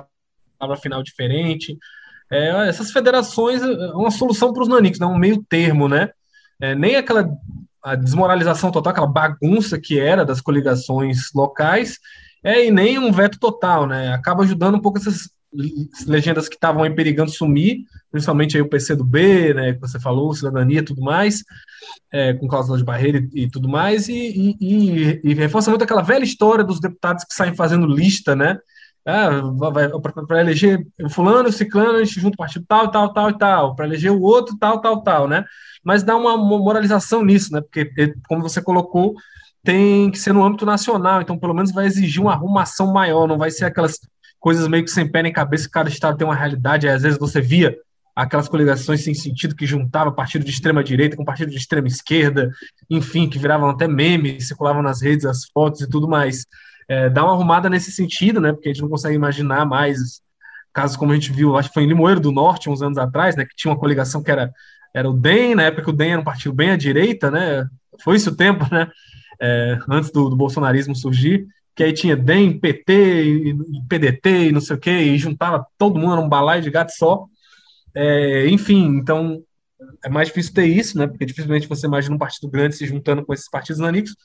para 0.56 0.76
final 0.76 1.02
diferente. 1.02 1.76
É, 2.30 2.68
essas 2.68 2.90
federações 2.90 3.62
é 3.62 3.66
uma 3.92 4.10
solução 4.10 4.52
para 4.52 4.62
os 4.62 4.68
nanicos, 4.68 4.98
né? 4.98 5.06
um 5.06 5.18
meio 5.18 5.44
termo, 5.48 5.88
né? 5.88 6.10
É, 6.60 6.74
nem 6.74 6.96
aquela 6.96 7.28
a 7.82 7.94
desmoralização 7.94 8.72
total, 8.72 8.90
aquela 8.90 9.06
bagunça 9.06 9.78
que 9.78 9.98
era 10.00 10.24
das 10.24 10.40
coligações 10.40 11.30
locais, 11.32 12.00
é, 12.42 12.66
e 12.66 12.70
nem 12.70 12.98
um 12.98 13.12
veto 13.12 13.38
total, 13.38 13.86
né? 13.86 14.12
Acaba 14.12 14.42
ajudando 14.42 14.74
um 14.74 14.80
pouco 14.80 14.98
essas 14.98 15.30
legendas 16.06 16.48
que 16.48 16.56
estavam 16.56 16.82
aí 16.82 16.94
perigando 16.94 17.30
sumir, 17.30 17.84
principalmente 18.10 18.56
aí 18.56 18.62
o 18.62 18.68
PC 18.68 18.96
do 18.96 19.04
B, 19.04 19.54
né, 19.54 19.72
que 19.72 19.80
você 19.80 19.98
falou, 19.98 20.34
cidadania 20.34 20.80
e 20.80 20.84
tudo 20.84 21.00
mais, 21.00 21.42
é, 22.12 22.34
com 22.34 22.48
cláusula 22.48 22.78
de 22.78 22.84
barreira 22.84 23.26
e, 23.32 23.44
e 23.44 23.50
tudo 23.50 23.68
mais, 23.68 24.08
e, 24.08 24.56
e, 24.60 25.20
e, 25.22 25.34
reforça 25.34 25.70
muito 25.70 25.82
aquela 25.82 26.02
velha 26.02 26.24
história 26.24 26.64
dos 26.64 26.80
deputados 26.80 27.24
que 27.24 27.34
saem 27.34 27.54
fazendo 27.54 27.86
lista, 27.86 28.34
né, 28.36 28.58
ah, 29.06 29.40
para 30.26 30.40
eleger 30.40 30.84
fulano, 31.10 31.52
ciclano, 31.52 31.98
a 31.98 32.04
gente 32.04 32.20
junta 32.20 32.34
o 32.34 32.38
partido 32.38 32.64
tal, 32.66 32.90
tal, 32.90 33.12
tal 33.12 33.30
e 33.30 33.38
tal, 33.38 33.76
para 33.76 33.86
eleger 33.86 34.10
o 34.10 34.20
outro, 34.20 34.56
tal, 34.58 34.80
tal, 34.80 35.00
tal, 35.02 35.28
né, 35.28 35.44
mas 35.84 36.02
dá 36.02 36.16
uma 36.16 36.36
moralização 36.36 37.24
nisso, 37.24 37.52
né, 37.52 37.60
porque, 37.60 38.14
como 38.28 38.42
você 38.42 38.60
colocou, 38.60 39.14
tem 39.62 40.10
que 40.10 40.18
ser 40.18 40.32
no 40.32 40.44
âmbito 40.44 40.66
nacional, 40.66 41.22
então 41.22 41.38
pelo 41.38 41.54
menos 41.54 41.72
vai 41.72 41.86
exigir 41.86 42.20
uma 42.20 42.32
arrumação 42.32 42.92
maior, 42.92 43.26
não 43.28 43.38
vai 43.38 43.50
ser 43.50 43.64
aquelas 43.64 43.98
coisas 44.40 44.66
meio 44.68 44.84
que 44.84 44.90
sem 44.90 45.10
pé 45.10 45.22
nem 45.22 45.32
cabeça, 45.32 45.68
cada 45.70 45.88
estado 45.88 46.16
tem 46.16 46.26
uma 46.26 46.34
realidade, 46.34 46.88
às 46.88 47.02
vezes 47.02 47.18
você 47.18 47.40
via 47.40 47.76
aquelas 48.14 48.48
coligações 48.48 49.04
sem 49.04 49.12
sentido 49.12 49.54
que 49.54 49.66
juntava 49.66 50.10
partido 50.10 50.44
de 50.44 50.50
extrema 50.50 50.82
direita 50.82 51.16
com 51.16 51.24
partido 51.24 51.50
de 51.50 51.58
extrema 51.58 51.86
esquerda, 51.86 52.50
enfim, 52.88 53.28
que 53.28 53.38
viravam 53.38 53.68
até 53.68 53.86
memes, 53.86 54.48
circulavam 54.48 54.82
nas 54.82 55.02
redes 55.02 55.26
as 55.26 55.44
fotos 55.52 55.82
e 55.82 55.88
tudo 55.88 56.08
mais. 56.08 56.46
É, 56.88 57.08
dá 57.10 57.24
uma 57.24 57.32
arrumada 57.32 57.68
nesse 57.68 57.90
sentido, 57.90 58.40
né? 58.40 58.52
Porque 58.52 58.68
a 58.68 58.72
gente 58.72 58.82
não 58.82 58.88
consegue 58.88 59.14
imaginar 59.14 59.64
mais 59.64 60.20
casos 60.72 60.96
como 60.96 61.12
a 61.12 61.14
gente 61.14 61.32
viu, 61.32 61.56
acho 61.56 61.68
que 61.68 61.74
foi 61.74 61.84
em 61.84 61.88
Limoeiro 61.88 62.20
do 62.20 62.30
Norte, 62.30 62.68
uns 62.68 62.82
anos 62.82 62.98
atrás, 62.98 63.34
né? 63.34 63.44
Que 63.44 63.56
tinha 63.56 63.72
uma 63.72 63.80
coligação 63.80 64.22
que 64.22 64.30
era, 64.30 64.52
era 64.94 65.08
o 65.08 65.14
DEM, 65.14 65.54
na 65.54 65.64
época 65.64 65.90
o 65.90 65.92
DEM 65.92 66.12
era 66.12 66.20
um 66.20 66.24
partido 66.24 66.54
bem 66.54 66.70
à 66.70 66.76
direita, 66.76 67.30
né? 67.30 67.66
Foi 68.02 68.16
esse 68.16 68.28
o 68.28 68.36
tempo, 68.36 68.66
né? 68.70 68.88
É, 69.40 69.78
antes 69.88 70.10
do, 70.10 70.28
do 70.28 70.36
bolsonarismo 70.36 70.94
surgir 70.94 71.46
que 71.76 71.84
aí 71.84 71.92
tinha 71.92 72.16
DEM, 72.16 72.58
PT, 72.58 72.92
e, 73.22 73.54
PDT 73.86 74.48
e 74.48 74.52
não 74.52 74.62
sei 74.62 74.76
o 74.76 74.78
que, 74.78 74.90
e 74.90 75.18
juntava 75.18 75.66
todo 75.76 75.98
mundo 75.98 76.16
num 76.16 76.28
balaio 76.28 76.62
de 76.62 76.70
gato 76.70 76.90
só. 76.90 77.26
É, 77.94 78.48
enfim, 78.48 78.96
então 78.96 79.42
é 80.02 80.08
mais 80.08 80.28
difícil 80.28 80.54
ter 80.54 80.64
isso, 80.64 80.96
né? 80.98 81.06
Porque 81.06 81.26
dificilmente 81.26 81.68
você 81.68 81.86
imagina 81.86 82.14
um 82.14 82.18
partido 82.18 82.48
grande 82.48 82.76
se 82.76 82.86
juntando 82.86 83.22
com 83.24 83.34
esses 83.34 83.50
partidos 83.50 83.78
nanicos, 83.78 84.16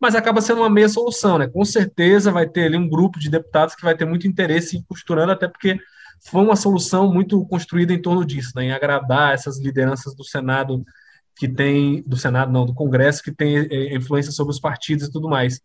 mas 0.00 0.14
acaba 0.14 0.40
sendo 0.40 0.60
uma 0.60 0.70
meia 0.70 0.88
solução, 0.88 1.38
né? 1.38 1.48
Com 1.48 1.64
certeza 1.64 2.30
vai 2.30 2.46
ter 2.46 2.66
ali 2.66 2.76
um 2.76 2.88
grupo 2.88 3.18
de 3.18 3.30
deputados 3.30 3.74
que 3.74 3.82
vai 3.82 3.96
ter 3.96 4.04
muito 4.04 4.26
interesse 4.26 4.76
em 4.76 4.82
costurando, 4.82 5.32
até 5.32 5.48
porque 5.48 5.78
foi 6.28 6.42
uma 6.42 6.56
solução 6.56 7.12
muito 7.12 7.44
construída 7.46 7.92
em 7.92 8.00
torno 8.00 8.24
disso, 8.24 8.52
né? 8.54 8.64
Em 8.64 8.72
agradar 8.72 9.34
essas 9.34 9.58
lideranças 9.58 10.14
do 10.14 10.24
Senado 10.24 10.84
que 11.36 11.48
tem, 11.48 12.02
do 12.06 12.16
Senado 12.16 12.50
não, 12.52 12.64
do 12.64 12.74
Congresso 12.74 13.22
que 13.22 13.32
tem 13.32 13.58
é, 13.58 13.94
influência 13.94 14.32
sobre 14.32 14.52
os 14.52 14.60
partidos 14.60 15.08
e 15.08 15.12
tudo 15.12 15.28
mais. 15.28 15.60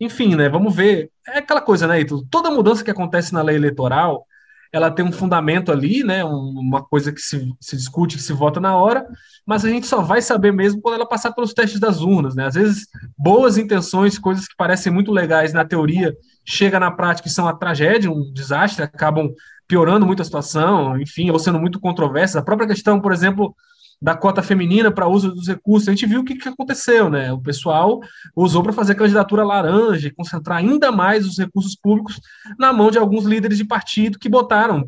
Enfim, 0.00 0.34
né? 0.34 0.48
Vamos 0.48 0.74
ver. 0.74 1.10
É 1.26 1.38
aquela 1.38 1.60
coisa, 1.60 1.86
né, 1.86 2.00
Ito? 2.00 2.26
Toda 2.30 2.50
mudança 2.50 2.82
que 2.82 2.90
acontece 2.90 3.32
na 3.32 3.42
lei 3.42 3.56
eleitoral, 3.56 4.26
ela 4.72 4.90
tem 4.90 5.04
um 5.04 5.12
fundamento 5.12 5.70
ali, 5.70 6.02
né? 6.02 6.24
Uma 6.24 6.82
coisa 6.82 7.12
que 7.12 7.20
se, 7.20 7.52
se 7.60 7.76
discute, 7.76 8.16
que 8.16 8.22
se 8.22 8.32
vota 8.32 8.58
na 8.58 8.74
hora, 8.74 9.06
mas 9.46 9.64
a 9.64 9.68
gente 9.68 9.86
só 9.86 10.00
vai 10.00 10.22
saber 10.22 10.50
mesmo 10.52 10.80
quando 10.80 10.94
ela 10.94 11.06
passar 11.06 11.32
pelos 11.32 11.52
testes 11.52 11.78
das 11.78 12.00
urnas, 12.00 12.34
né? 12.34 12.46
Às 12.46 12.54
vezes, 12.54 12.86
boas 13.18 13.58
intenções, 13.58 14.18
coisas 14.18 14.46
que 14.48 14.56
parecem 14.56 14.90
muito 14.90 15.12
legais 15.12 15.52
na 15.52 15.64
teoria, 15.64 16.16
chega 16.44 16.80
na 16.80 16.90
prática 16.90 17.28
e 17.28 17.30
são 17.30 17.44
uma 17.44 17.58
tragédia, 17.58 18.10
um 18.10 18.32
desastre, 18.32 18.82
acabam 18.82 19.30
piorando 19.68 20.06
muito 20.06 20.22
a 20.22 20.24
situação, 20.24 20.98
enfim, 20.98 21.30
ou 21.30 21.38
sendo 21.38 21.58
muito 21.58 21.78
controversas. 21.78 22.36
A 22.36 22.42
própria 22.42 22.68
questão, 22.68 23.00
por 23.00 23.12
exemplo, 23.12 23.54
da 24.02 24.16
cota 24.16 24.42
feminina 24.42 24.90
para 24.90 25.06
uso 25.06 25.32
dos 25.32 25.46
recursos. 25.46 25.88
A 25.88 25.92
gente 25.92 26.06
viu 26.06 26.20
o 26.20 26.24
que, 26.24 26.34
que 26.34 26.48
aconteceu, 26.48 27.08
né? 27.08 27.32
O 27.32 27.40
pessoal 27.40 28.00
usou 28.34 28.60
para 28.60 28.72
fazer 28.72 28.96
candidatura 28.96 29.44
laranja 29.44 30.12
concentrar 30.12 30.58
ainda 30.58 30.90
mais 30.90 31.24
os 31.24 31.38
recursos 31.38 31.76
públicos 31.76 32.20
na 32.58 32.72
mão 32.72 32.90
de 32.90 32.98
alguns 32.98 33.24
líderes 33.24 33.56
de 33.56 33.64
partido 33.64 34.18
que 34.18 34.28
botaram, 34.28 34.84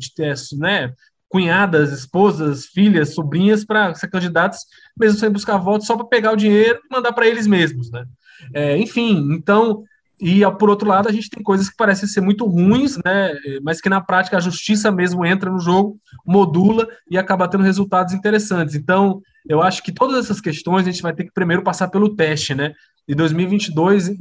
né? 0.59 0.91
Cunhadas, 1.29 1.93
esposas, 1.93 2.65
filhas, 2.65 3.15
sobrinhas 3.15 3.63
para 3.63 3.95
ser 3.95 4.09
candidatos, 4.09 4.59
mesmo 4.99 5.17
sem 5.17 5.29
buscar 5.29 5.57
votos, 5.57 5.87
só 5.87 5.95
para 5.95 6.05
pegar 6.07 6.33
o 6.33 6.37
dinheiro 6.37 6.81
e 6.83 6.93
mandar 6.93 7.13
para 7.13 7.25
eles 7.25 7.47
mesmos, 7.47 7.89
né? 7.89 8.05
É, 8.53 8.77
enfim, 8.77 9.29
então 9.31 9.81
e, 10.19 10.41
por 10.59 10.69
outro 10.69 10.87
lado, 10.87 11.09
a 11.09 11.11
gente 11.11 11.29
tem 11.29 11.43
coisas 11.43 11.69
que 11.69 11.75
parecem 11.75 12.07
ser 12.07 12.21
muito 12.21 12.45
ruins, 12.45 12.97
né, 13.03 13.33
mas 13.61 13.81
que 13.81 13.89
na 13.89 13.99
prática 13.99 14.37
a 14.37 14.39
justiça 14.39 14.91
mesmo 14.91 15.25
entra 15.25 15.51
no 15.51 15.59
jogo, 15.59 15.99
modula 16.25 16.87
e 17.09 17.17
acaba 17.17 17.47
tendo 17.47 17.63
resultados 17.63 18.13
interessantes. 18.13 18.75
Então, 18.75 19.21
eu 19.47 19.61
acho 19.61 19.83
que 19.83 19.91
todas 19.91 20.23
essas 20.23 20.39
questões 20.39 20.87
a 20.87 20.91
gente 20.91 21.01
vai 21.01 21.13
ter 21.13 21.25
que 21.25 21.33
primeiro 21.33 21.63
passar 21.63 21.89
pelo 21.89 22.15
teste, 22.15 22.55
né? 22.55 22.73
E 23.07 23.13
2022 23.13 24.11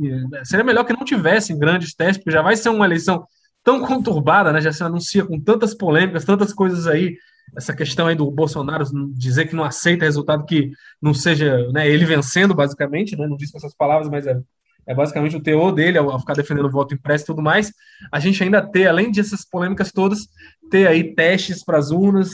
seria 0.44 0.64
melhor 0.64 0.84
que 0.84 0.92
não 0.92 1.04
tivessem 1.04 1.58
grandes 1.58 1.94
testes, 1.94 2.18
porque 2.18 2.36
já 2.36 2.42
vai 2.42 2.56
ser 2.56 2.68
uma 2.68 2.84
eleição 2.84 3.24
tão 3.62 3.80
conturbada, 3.80 4.52
né? 4.52 4.60
Já 4.60 4.72
se 4.72 4.82
anuncia 4.82 5.24
com 5.24 5.40
tantas 5.40 5.74
polêmicas, 5.74 6.24
tantas 6.24 6.52
coisas 6.52 6.86
aí. 6.86 7.16
Essa 7.56 7.74
questão 7.74 8.08
aí 8.08 8.16
do 8.16 8.30
Bolsonaro 8.30 8.84
dizer 9.12 9.46
que 9.46 9.54
não 9.54 9.64
aceita 9.64 10.04
resultado 10.04 10.44
que 10.44 10.72
não 11.00 11.14
seja 11.14 11.68
né, 11.72 11.88
ele 11.88 12.04
vencendo, 12.04 12.54
basicamente, 12.54 13.16
né? 13.16 13.26
Não 13.26 13.36
disse 13.36 13.52
com 13.52 13.58
essas 13.58 13.74
palavras, 13.74 14.10
mas 14.10 14.26
é 14.26 14.38
é 14.86 14.94
basicamente 14.94 15.36
o 15.36 15.42
teor 15.42 15.72
dele, 15.72 15.98
ao 15.98 16.18
ficar 16.18 16.34
defendendo 16.34 16.66
o 16.66 16.70
voto 16.70 16.94
impresso 16.94 17.24
e 17.24 17.26
tudo 17.26 17.42
mais, 17.42 17.72
a 18.12 18.20
gente 18.20 18.42
ainda 18.42 18.62
ter, 18.62 18.86
além 18.86 19.10
dessas 19.10 19.44
polêmicas 19.44 19.90
todas, 19.92 20.28
ter 20.70 20.86
aí 20.86 21.14
testes 21.14 21.64
para 21.64 21.78
as 21.78 21.90
urnas, 21.90 22.30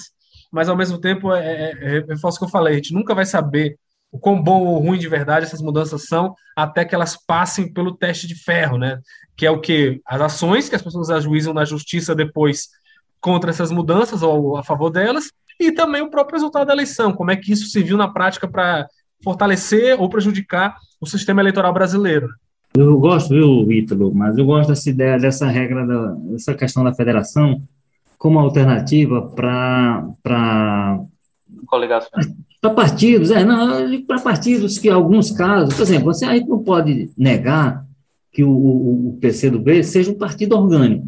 mas 0.51 0.69
ao 0.69 0.77
mesmo 0.77 0.99
tempo, 0.99 1.33
é, 1.33 1.45
é, 1.45 1.73
é, 1.81 1.97
é 1.99 2.03
que 2.03 2.45
eu 2.45 2.49
falei, 2.49 2.75
a 2.75 2.77
gente 2.77 2.95
nunca 2.95 3.15
vai 3.15 3.25
saber 3.25 3.79
o 4.13 4.19
quão 4.19 4.43
bom 4.43 4.65
ou 4.65 4.79
ruim 4.79 4.99
de 4.99 5.09
verdade 5.09 5.47
essas 5.47 5.63
mudanças 5.63 6.07
são, 6.07 6.35
até 6.57 6.85
que 6.85 6.95
elas 6.95 7.17
passem 7.17 7.73
pelo 7.73 7.97
teste 7.97 8.27
de 8.27 8.35
ferro, 8.35 8.77
né? 8.77 8.99
Que 9.37 9.47
é 9.47 9.51
o 9.51 9.61
que? 9.61 10.01
As 10.05 10.21
ações 10.21 10.69
que 10.69 10.75
as 10.75 10.83
pessoas 10.83 11.11
ajuizam 11.11 11.55
na 11.55 11.65
justiça 11.65 12.15
depois 12.15 12.69
contra 13.21 13.51
essas 13.51 13.71
mudanças 13.71 14.23
ou 14.23 14.57
a 14.57 14.65
favor 14.65 14.91
delas, 14.91 15.31
e 15.61 15.71
também 15.71 16.03
o 16.03 16.11
próprio 16.11 16.37
resultado 16.37 16.67
da 16.67 16.73
eleição, 16.73 17.13
como 17.13 17.31
é 17.31 17.37
que 17.37 17.53
isso 17.53 17.67
se 17.67 17.83
viu 17.83 17.97
na 17.97 18.09
prática 18.09 18.49
para 18.49 18.89
fortalecer 19.23 20.01
ou 20.01 20.09
prejudicar 20.09 20.77
o 21.01 21.07
sistema 21.07 21.41
eleitoral 21.41 21.73
brasileiro. 21.73 22.29
Eu 22.75 22.99
gosto, 22.99 23.31
viu, 23.31 23.71
Ítalo, 23.73 24.15
mas 24.15 24.39
eu 24.39 24.45
gosto 24.45 24.69
dessa 24.69 24.89
ideia, 24.89 25.19
dessa 25.19 25.47
regra, 25.47 25.87
da, 25.87 26.13
dessa 26.13 26.55
questão 26.55 26.85
da 26.85 26.95
federação 26.95 27.63
como 28.17 28.39
alternativa 28.39 29.23
para. 29.23 30.07
Para 30.23 31.01
partidos, 32.75 33.31
é, 33.31 33.43
não, 33.43 34.03
para 34.03 34.21
partidos 34.21 34.79
que, 34.79 34.89
em 34.89 34.93
alguns 34.93 35.31
casos, 35.31 35.75
por 35.75 35.83
exemplo, 35.83 36.05
você 36.13 36.27
aí 36.27 36.45
não 36.45 36.63
pode 36.63 37.11
negar 37.17 37.87
que 38.31 38.45
o, 38.45 38.51
o, 38.51 39.09
o 39.09 39.19
PCdoB 39.19 39.83
seja 39.83 40.11
um 40.11 40.19
partido 40.19 40.57
orgânico, 40.57 41.07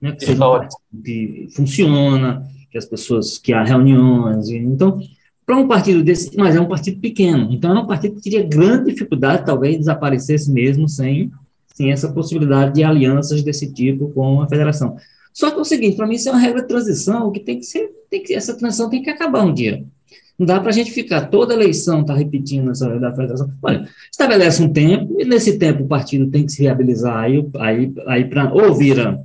né, 0.00 0.12
que, 0.12 0.24
seja 0.24 0.46
um 0.46 0.58
partido 0.58 1.02
que 1.02 1.48
funciona, 1.54 2.46
que 2.70 2.78
as 2.78 2.86
pessoas, 2.86 3.38
que 3.38 3.52
há 3.52 3.64
reuniões, 3.64 4.48
então, 4.50 5.00
para 5.46 5.56
um 5.56 5.68
partido 5.68 6.02
desse, 6.02 6.36
mas 6.36 6.56
é 6.56 6.60
um 6.60 6.68
partido 6.68 7.00
pequeno, 7.00 7.52
então 7.52 7.76
é 7.76 7.80
um 7.80 7.86
partido 7.86 8.16
que 8.16 8.22
teria 8.22 8.42
grande 8.42 8.92
dificuldade, 8.92 9.44
talvez, 9.44 9.76
desaparecesse 9.76 10.50
mesmo 10.50 10.88
sem, 10.88 11.30
sem 11.74 11.92
essa 11.92 12.10
possibilidade 12.12 12.74
de 12.74 12.84
alianças 12.84 13.42
desse 13.42 13.72
tipo 13.72 14.10
com 14.10 14.40
a 14.40 14.48
federação. 14.48 14.96
Só 15.32 15.50
que 15.50 15.58
é 15.58 15.60
o 15.60 15.64
seguinte, 15.64 15.96
para 15.96 16.06
mim 16.06 16.14
isso 16.14 16.28
é 16.28 16.32
uma 16.32 16.40
regra 16.40 16.62
de 16.62 16.68
transição 16.68 17.30
que 17.30 17.40
tem 17.40 17.58
que 17.58 17.66
ser, 17.66 17.90
tem 18.08 18.22
que, 18.22 18.34
essa 18.34 18.56
transição 18.56 18.88
tem 18.88 19.02
que 19.02 19.10
acabar 19.10 19.44
um 19.44 19.52
dia. 19.52 19.84
Não 20.38 20.46
dá 20.46 20.58
para 20.58 20.70
a 20.70 20.72
gente 20.72 20.90
ficar 20.90 21.26
toda 21.26 21.54
eleição 21.54 22.04
tá 22.04 22.14
repetindo 22.14 22.70
essa 22.70 22.98
da 22.98 23.12
federação. 23.12 23.52
Olha, 23.62 23.88
estabelece 24.10 24.62
um 24.62 24.72
tempo, 24.72 25.20
e 25.20 25.24
nesse 25.24 25.58
tempo 25.58 25.84
o 25.84 25.88
partido 25.88 26.30
tem 26.30 26.44
que 26.44 26.52
se 26.52 26.62
viabilizar, 26.62 27.18
aí, 27.18 27.46
aí, 27.58 27.92
aí 28.06 28.24
para 28.24 28.52
ou 28.52 28.74
vira 28.74 29.24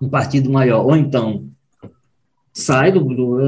um 0.00 0.08
partido 0.08 0.50
maior, 0.50 0.84
ou 0.84 0.96
então 0.96 1.46
sai 2.52 2.90
do. 2.90 3.04
do 3.04 3.38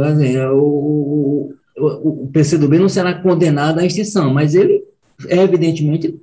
o, 0.52 1.54
o, 1.78 2.28
PCdoB 2.32 2.78
não 2.78 2.88
será 2.88 3.14
condenado 3.14 3.78
à 3.78 3.86
extinção, 3.86 4.32
mas 4.32 4.54
ele, 4.54 4.84
evidentemente, 5.28 6.14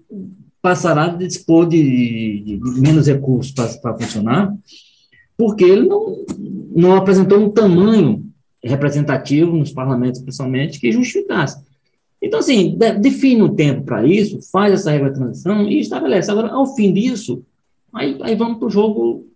passará 0.62 1.06
a 1.06 1.10
dispor 1.10 1.68
de, 1.68 1.82
de, 1.82 2.58
de 2.58 2.82
menos 2.82 3.08
recursos 3.08 3.51
para 3.51 3.97
funcionar, 3.97 4.53
porque 5.38 5.64
ele 5.64 5.88
não, 5.88 6.26
não 6.76 6.95
apresentou 6.95 7.39
um 7.39 7.49
tamanho 7.49 8.26
representativo 8.64 9.56
nos 9.56 9.72
parlamentos, 9.72 10.22
principalmente, 10.22 10.80
que 10.80 10.91
justificasse. 10.91 11.64
Então, 12.22 12.39
assim, 12.39 12.76
define 12.99 13.43
um 13.43 13.53
tempo 13.53 13.84
para 13.84 14.06
isso, 14.06 14.39
faz 14.51 14.74
essa 14.74 14.89
regra 14.89 15.12
de 15.12 15.20
transição 15.20 15.70
e 15.70 15.80
estabelece. 15.80 16.32
Agora, 16.32 16.49
ao 16.49 16.76
fim 16.76 16.91
disso, 16.91 17.43
aí, 17.93 18.18
aí 18.22 18.36
vamos 18.36 18.58
para 18.58 18.68
o 18.68 18.72
jogo 18.72 19.28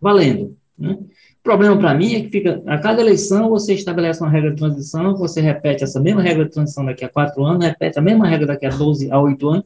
valendo. 0.00 0.54
Né? 0.78 0.98
Problema 1.46 1.78
para 1.78 1.94
mim 1.94 2.12
é 2.16 2.22
que 2.22 2.28
fica, 2.28 2.60
a 2.66 2.76
cada 2.76 3.00
eleição 3.00 3.48
você 3.48 3.72
estabelece 3.72 4.20
uma 4.20 4.28
regra 4.28 4.50
de 4.50 4.56
transição, 4.56 5.16
você 5.16 5.40
repete 5.40 5.84
essa 5.84 6.00
mesma 6.00 6.20
regra 6.20 6.44
de 6.44 6.50
transição 6.50 6.84
daqui 6.84 7.04
a 7.04 7.08
quatro 7.08 7.44
anos, 7.44 7.64
repete 7.64 7.96
a 8.00 8.02
mesma 8.02 8.26
regra 8.26 8.48
daqui 8.48 8.66
a 8.66 8.70
12 8.70 9.12
a 9.12 9.20
8 9.20 9.48
anos, 9.48 9.64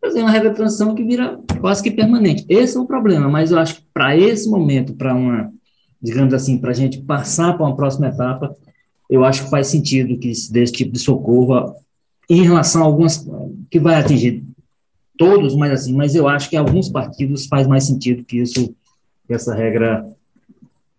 fazer 0.00 0.22
uma 0.22 0.30
regra 0.32 0.50
de 0.50 0.56
transição 0.56 0.92
que 0.92 1.04
vira 1.04 1.38
quase 1.60 1.84
que 1.84 1.92
permanente. 1.92 2.44
Esse 2.48 2.76
é 2.76 2.80
o 2.80 2.84
problema, 2.84 3.28
mas 3.28 3.52
eu 3.52 3.60
acho 3.60 3.76
que 3.76 3.82
para 3.94 4.16
esse 4.16 4.50
momento, 4.50 4.92
para 4.94 5.14
uma 5.14 5.52
digamos 6.02 6.34
assim, 6.34 6.58
para 6.58 6.70
a 6.70 6.74
gente 6.74 6.98
passar 6.98 7.52
para 7.52 7.64
uma 7.64 7.76
próxima 7.76 8.08
etapa, 8.08 8.56
eu 9.08 9.24
acho 9.24 9.44
que 9.44 9.50
faz 9.50 9.68
sentido 9.68 10.18
que 10.18 10.32
desse 10.50 10.72
tipo 10.72 10.90
de 10.90 10.98
socorro, 10.98 11.76
em 12.28 12.42
relação 12.42 12.82
a 12.82 12.86
algumas, 12.86 13.24
que 13.70 13.78
vai 13.78 13.94
atingir 13.94 14.42
todos, 15.16 15.54
mas 15.54 15.70
assim, 15.70 15.94
mas 15.94 16.16
eu 16.16 16.26
acho 16.26 16.50
que 16.50 16.56
alguns 16.56 16.88
partidos 16.88 17.46
faz 17.46 17.68
mais 17.68 17.84
sentido 17.84 18.24
que 18.24 18.38
isso, 18.38 18.74
que 19.28 19.32
essa 19.32 19.54
regra 19.54 20.04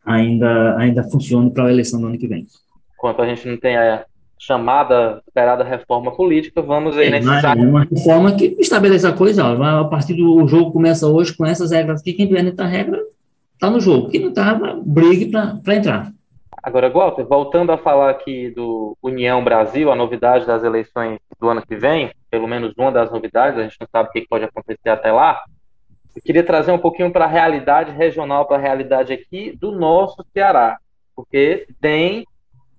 ainda, 0.06 0.78
ainda 0.78 1.04
funcione 1.04 1.52
para 1.52 1.66
a 1.66 1.72
eleição 1.72 2.00
do 2.00 2.08
ano 2.08 2.18
que 2.18 2.28
vem. 2.28 2.46
Enquanto 2.96 3.22
a 3.22 3.28
gente 3.28 3.48
não 3.48 3.58
tem 3.58 3.78
a 3.78 4.06
chamada, 4.38 5.22
esperada 5.28 5.64
reforma 5.64 6.12
política, 6.16 6.62
vamos 6.62 6.98
aí 6.98 7.08
é, 7.08 7.12
necessário. 7.12 7.64
É 7.64 7.68
uma 7.68 7.84
reforma 7.84 8.32
que 8.36 8.56
estabelece 8.60 9.06
a 9.06 9.14
coisa, 9.14 9.46
ó, 9.46 9.82
a 9.82 9.86
partir 9.86 10.16
do 10.16 10.48
jogo 10.48 10.72
começa 10.72 11.08
hoje 11.08 11.36
com 11.36 11.46
essas 11.46 11.72
regras 11.72 12.02
aqui, 12.02 12.14
quem 12.14 12.28
tiver 12.28 12.44
nessa 12.44 12.66
regra 12.66 13.00
está 13.54 13.70
no 13.70 13.80
jogo. 13.80 14.10
Quem 14.10 14.22
não 14.22 14.30
estava, 14.30 14.80
brigue 14.84 15.30
para 15.30 15.76
entrar. 15.76 16.12
Agora, 16.64 16.90
Walter, 16.90 17.24
voltando 17.24 17.72
a 17.72 17.78
falar 17.78 18.10
aqui 18.10 18.50
do 18.52 18.96
União 19.02 19.44
Brasil, 19.44 19.92
a 19.92 19.96
novidade 19.96 20.46
das 20.46 20.64
eleições 20.64 21.20
do 21.40 21.50
ano 21.50 21.62
que 21.62 21.76
vem, 21.76 22.12
pelo 22.30 22.48
menos 22.48 22.74
uma 22.78 22.92
das 22.92 23.12
novidades, 23.12 23.60
a 23.60 23.64
gente 23.64 23.78
não 23.80 23.88
sabe 23.92 24.10
o 24.10 24.12
que 24.12 24.28
pode 24.28 24.46
acontecer 24.46 24.90
até 24.90 25.12
lá. 25.12 25.42
Eu 26.16 26.22
queria 26.22 26.44
trazer 26.44 26.72
um 26.72 26.78
pouquinho 26.78 27.12
para 27.12 27.26
a 27.26 27.28
realidade 27.28 27.92
regional, 27.92 28.46
para 28.46 28.58
a 28.58 28.62
realidade 28.62 29.14
aqui 29.14 29.56
do 29.56 29.72
nosso 29.72 30.26
Ceará, 30.34 30.78
porque 31.16 31.68
DEM 31.80 32.26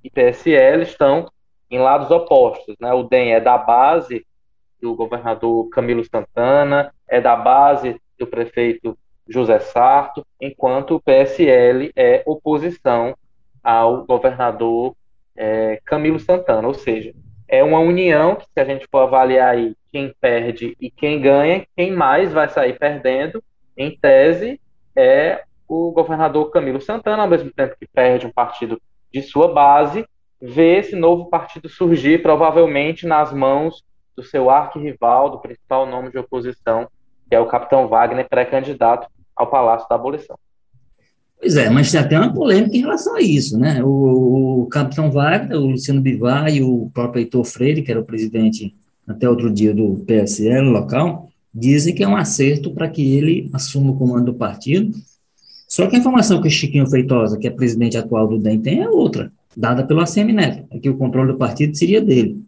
e 0.05 0.11
PSL 0.11 0.83
estão 0.83 1.30
em 1.70 1.78
lados 1.78 2.11
opostos. 2.11 2.76
Né? 2.78 2.93
O 2.93 3.03
DEM 3.03 3.33
é 3.33 3.41
da 3.41 3.57
base 3.57 4.26
do 4.80 4.95
governador 4.95 5.68
Camilo 5.70 6.05
Santana, 6.05 6.93
é 7.09 7.20
da 7.20 7.35
base 7.35 8.01
do 8.18 8.26
prefeito 8.26 8.99
José 9.26 9.61
Sarto, 9.61 10.26
enquanto 10.41 10.97
o 10.97 11.01
PSL 11.01 11.91
é 11.97 12.22
oposição 12.26 13.16
ao 13.62 14.05
governador 14.05 14.95
é, 15.37 15.80
Camilo 15.85 16.18
Santana. 16.18 16.68
Ou 16.68 16.74
seja, 16.74 17.14
é 17.49 17.62
uma 17.62 17.78
união 17.78 18.37
que, 18.37 18.45
se 18.45 18.61
a 18.61 18.64
gente 18.64 18.87
for 18.91 19.01
avaliar 19.01 19.55
aí 19.55 19.74
quem 19.93 20.14
perde 20.18 20.74
e 20.80 20.90
quem 20.90 21.20
ganha, 21.20 21.66
quem 21.76 21.93
mais 21.93 22.32
vai 22.32 22.49
sair 22.49 22.78
perdendo, 22.78 23.45
em 23.76 23.97
tese, 23.97 24.59
é 24.97 25.45
o 25.68 25.93
governador 25.93 26.51
Camilo 26.51 26.80
Santana, 26.80 27.22
ao 27.22 27.28
mesmo 27.28 27.51
tempo 27.53 27.76
que 27.78 27.86
perde 27.86 28.26
um 28.26 28.32
partido 28.32 28.80
de 29.12 29.22
sua 29.22 29.53
base, 29.53 30.07
vê 30.40 30.78
esse 30.78 30.97
novo 30.97 31.26
partido 31.26 31.68
surgir 31.68 32.22
provavelmente 32.22 33.07
nas 33.07 33.32
mãos 33.32 33.84
do 34.16 34.22
seu 34.22 34.51
arquirrival, 34.51 35.30
do 35.30 35.38
principal 35.38 35.86
nome 35.86 36.11
de 36.11 36.18
oposição, 36.18 36.88
que 37.28 37.34
é 37.34 37.40
o 37.40 37.47
capitão 37.47 37.86
Wagner, 37.88 38.28
pré-candidato 38.28 39.07
ao 39.36 39.47
Palácio 39.47 39.88
da 39.88 39.95
Abolição. 39.95 40.38
Pois 41.38 41.57
é, 41.57 41.68
mas 41.68 41.90
tem 41.90 42.01
até 42.01 42.18
uma 42.18 42.32
polêmica 42.32 42.76
em 42.76 42.80
relação 42.80 43.16
a 43.16 43.20
isso, 43.20 43.59
né? 43.59 43.82
O, 43.82 44.62
o 44.62 44.66
capitão 44.68 45.11
Wagner, 45.11 45.59
o 45.59 45.66
Luciano 45.66 46.01
Bivar 46.01 46.49
e 46.49 46.62
o 46.62 46.90
próprio 46.95 47.20
Heitor 47.20 47.45
Freire, 47.45 47.82
que 47.82 47.90
era 47.90 48.01
o 48.01 48.05
presidente 48.05 48.74
até 49.07 49.28
outro 49.28 49.50
dia 49.50 49.74
do 49.74 50.03
PSL 50.07 50.68
local, 50.68 51.28
dizem 51.55 51.94
que 51.94 52.03
é 52.03 52.09
um 52.09 52.16
acerto 52.16 52.70
para 52.70 52.88
que 52.88 53.03
ele 53.03 53.50
assuma 53.53 53.92
o 53.92 53.96
comando 53.96 54.26
do 54.26 54.34
partido. 54.34 54.92
Só 55.68 55.86
que 55.86 55.96
a 55.96 55.98
informação 55.98 56.40
que 56.40 56.48
o 56.48 56.50
Chiquinho 56.50 56.86
Feitosa, 56.86 57.38
que 57.38 57.46
é 57.46 57.50
presidente 57.50 57.96
atual 57.96 58.28
do 58.28 58.38
DEM, 58.38 58.61
tem 58.61 58.80
é 58.80 58.88
outra, 58.88 59.32
dada 59.57 59.84
pelo 59.84 60.00
ACM 60.00 60.32
Neto, 60.32 60.64
é 60.70 60.78
que 60.78 60.88
o 60.88 60.96
controle 60.96 61.32
do 61.32 61.38
partido 61.38 61.76
seria 61.76 62.00
dele. 62.00 62.42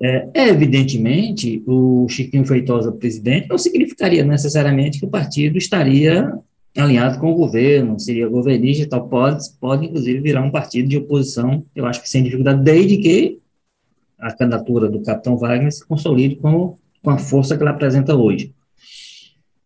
É, 0.00 0.28
evidentemente, 0.34 1.62
o 1.66 2.06
Chiquinho 2.08 2.44
Feitosa 2.44 2.92
presidente 2.92 3.48
não 3.48 3.56
significaria 3.56 4.24
necessariamente 4.24 4.98
que 4.98 5.06
o 5.06 5.10
partido 5.10 5.56
estaria 5.56 6.32
alinhado 6.76 7.18
com 7.18 7.32
o 7.32 7.34
governo, 7.34 7.98
seria 7.98 8.28
governista 8.28 8.82
e 8.82 8.86
tal, 8.86 9.08
pode, 9.08 9.44
pode 9.58 9.86
inclusive 9.86 10.20
virar 10.20 10.42
um 10.42 10.50
partido 10.50 10.88
de 10.88 10.98
oposição, 10.98 11.64
eu 11.74 11.86
acho 11.86 12.02
que 12.02 12.10
sem 12.10 12.22
dificuldade, 12.22 12.62
desde 12.62 12.98
que 12.98 13.38
a 14.26 14.32
candidatura 14.32 14.88
do 14.88 15.00
capitão 15.02 15.36
Wagner 15.36 15.72
se 15.72 15.86
consolide 15.86 16.36
com, 16.36 16.76
com 17.02 17.10
a 17.10 17.18
força 17.18 17.56
que 17.56 17.62
ela 17.62 17.70
apresenta 17.70 18.16
hoje. 18.16 18.52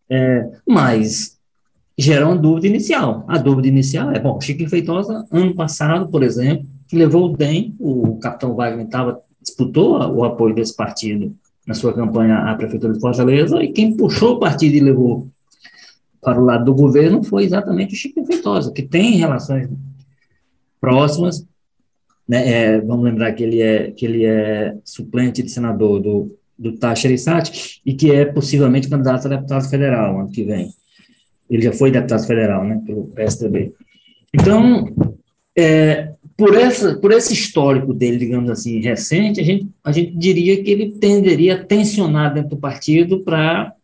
É, 0.08 0.50
mas 0.66 1.38
gera 1.96 2.26
uma 2.26 2.36
dúvida 2.36 2.66
inicial. 2.66 3.24
A 3.26 3.38
dúvida 3.38 3.68
inicial 3.68 4.10
é, 4.10 4.18
bom, 4.18 4.38
Chiquinho 4.38 4.68
Feitosa, 4.68 5.24
ano 5.30 5.54
passado, 5.54 6.08
por 6.08 6.22
exemplo, 6.22 6.66
levou 6.92 7.26
o 7.30 7.36
DEM, 7.36 7.74
o 7.78 8.18
capitão 8.18 8.54
Wagner 8.54 8.84
estava 8.84 9.20
disputou 9.40 9.98
o 10.12 10.22
apoio 10.24 10.54
desse 10.54 10.76
partido 10.76 11.34
na 11.66 11.72
sua 11.72 11.94
campanha 11.94 12.36
à 12.40 12.54
Prefeitura 12.54 12.92
de 12.92 13.00
Fortaleza, 13.00 13.62
e 13.62 13.72
quem 13.72 13.96
puxou 13.96 14.34
o 14.34 14.38
partido 14.38 14.74
e 14.74 14.80
levou 14.80 15.28
para 16.20 16.38
o 16.38 16.44
lado 16.44 16.66
do 16.66 16.74
governo 16.74 17.22
foi 17.22 17.44
exatamente 17.44 17.94
o 17.94 17.96
Chico 17.96 18.26
Feitosa, 18.26 18.72
que 18.72 18.82
tem 18.82 19.16
relações 19.16 19.70
próximas, 20.78 21.46
né, 22.30 22.48
é, 22.48 22.80
vamos 22.80 23.04
lembrar 23.04 23.32
que 23.32 23.42
ele 23.42 23.60
é, 23.60 23.90
que 23.90 24.06
ele 24.06 24.24
é 24.24 24.76
suplente 24.84 25.42
de 25.42 25.50
senador 25.50 25.98
do, 25.98 26.38
do 26.56 26.78
Taxa 26.78 27.08
e 27.84 27.92
que 27.92 28.12
é 28.12 28.24
possivelmente 28.24 28.88
candidato 28.88 29.26
a 29.26 29.30
deputado 29.30 29.68
federal 29.68 30.20
ano 30.20 30.30
que 30.30 30.44
vem. 30.44 30.70
Ele 31.50 31.62
já 31.62 31.72
foi 31.72 31.90
deputado 31.90 32.24
federal, 32.24 32.64
né, 32.64 32.80
pelo 32.86 33.08
PSDB. 33.08 33.74
Então, 34.32 34.94
é, 35.58 36.12
por, 36.36 36.54
essa, 36.54 36.94
por 37.00 37.10
esse 37.10 37.34
histórico 37.34 37.92
dele, 37.92 38.18
digamos 38.18 38.48
assim, 38.48 38.78
recente, 38.78 39.40
a 39.40 39.44
gente, 39.44 39.68
a 39.82 39.90
gente 39.90 40.16
diria 40.16 40.62
que 40.62 40.70
ele 40.70 40.92
tenderia 40.92 41.56
a 41.56 41.64
tensionar 41.64 42.32
dentro 42.32 42.50
do 42.50 42.58
partido 42.58 43.24
para 43.24 43.74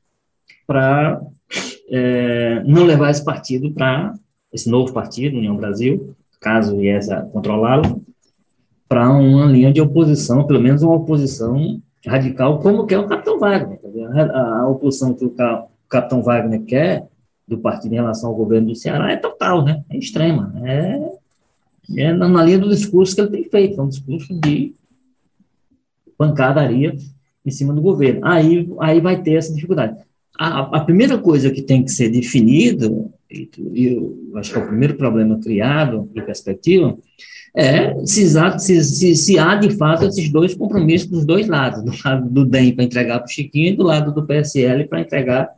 é, 1.91 2.63
não 2.65 2.85
levar 2.85 3.11
esse 3.11 3.25
partido 3.25 3.73
para, 3.73 4.15
esse 4.53 4.71
novo 4.71 4.93
partido, 4.93 5.37
União 5.37 5.57
Brasil, 5.57 6.15
caso 6.41 6.77
viesse 6.77 7.13
a 7.13 7.23
controlá-lo, 7.23 8.07
para 8.89 9.11
uma 9.11 9.47
linha 9.47 9.73
de 9.73 9.81
oposição, 9.81 10.47
pelo 10.47 10.61
menos 10.61 10.83
uma 10.83 10.95
oposição 10.95 11.81
radical, 12.07 12.61
como 12.61 12.87
quer 12.87 12.99
o 12.99 13.07
Capitão 13.07 13.39
Wagner. 13.39 13.81
A, 14.13 14.61
a 14.61 14.69
oposição 14.69 15.13
que 15.15 15.25
o, 15.25 15.29
o 15.29 15.89
Capitão 15.89 16.23
Wagner 16.23 16.63
quer 16.63 17.07
do 17.47 17.59
partido 17.59 17.93
em 17.93 17.97
relação 17.97 18.31
ao 18.31 18.37
governo 18.37 18.69
do 18.69 18.75
Ceará 18.75 19.13
é 19.13 19.17
total, 19.17 19.65
né? 19.65 19.85
É 19.91 19.97
extrema. 19.97 20.53
É 20.65 21.17
é 21.95 22.13
na 22.13 22.43
linha 22.43 22.59
do 22.59 22.69
discurso 22.69 23.15
que 23.15 23.21
ele 23.21 23.31
tem 23.31 23.45
feito, 23.45 23.81
é 23.81 23.85
um 23.85 23.89
discurso 23.89 24.35
de 24.35 24.75
pancadaria 26.19 26.97
em 27.45 27.51
cima 27.51 27.73
do 27.73 27.81
governo. 27.81 28.21
Aí, 28.25 28.69
aí 28.81 29.01
vai 29.01 29.23
ter 29.23 29.35
essa 29.35 29.55
dificuldade. 29.55 29.97
A, 30.37 30.79
a 30.79 30.81
primeira 30.81 31.17
coisa 31.19 31.51
que 31.51 31.63
tem 31.63 31.85
que 31.85 31.93
ser 31.93 32.09
definida, 32.09 32.91
e 33.31 33.87
eu 33.87 34.33
acho 34.37 34.53
que 34.53 34.59
é 34.59 34.63
o 34.63 34.67
primeiro 34.67 34.95
problema 34.95 35.39
criado 35.41 36.11
em 36.15 36.23
perspectiva, 36.23 36.97
é 37.55 38.05
se, 38.05 38.29
se, 38.59 38.85
se, 38.85 39.17
se, 39.17 39.39
há 39.39 39.55
de 39.55 39.71
fato 39.77 40.05
esses 40.05 40.31
dois 40.31 40.55
compromissos 40.55 41.09
dos 41.09 41.25
dois 41.25 41.49
lados, 41.49 41.83
do 41.83 41.93
lado 42.05 42.29
do 42.29 42.45
DEM 42.45 42.75
para 42.75 42.85
entregar 42.85 43.19
para 43.19 43.27
o 43.27 43.31
Chiquinho 43.31 43.69
e 43.69 43.77
do 43.77 43.83
lado 43.83 44.13
do 44.13 44.27
PSL 44.27 44.87
para 44.87 45.01
entregar 45.01 45.49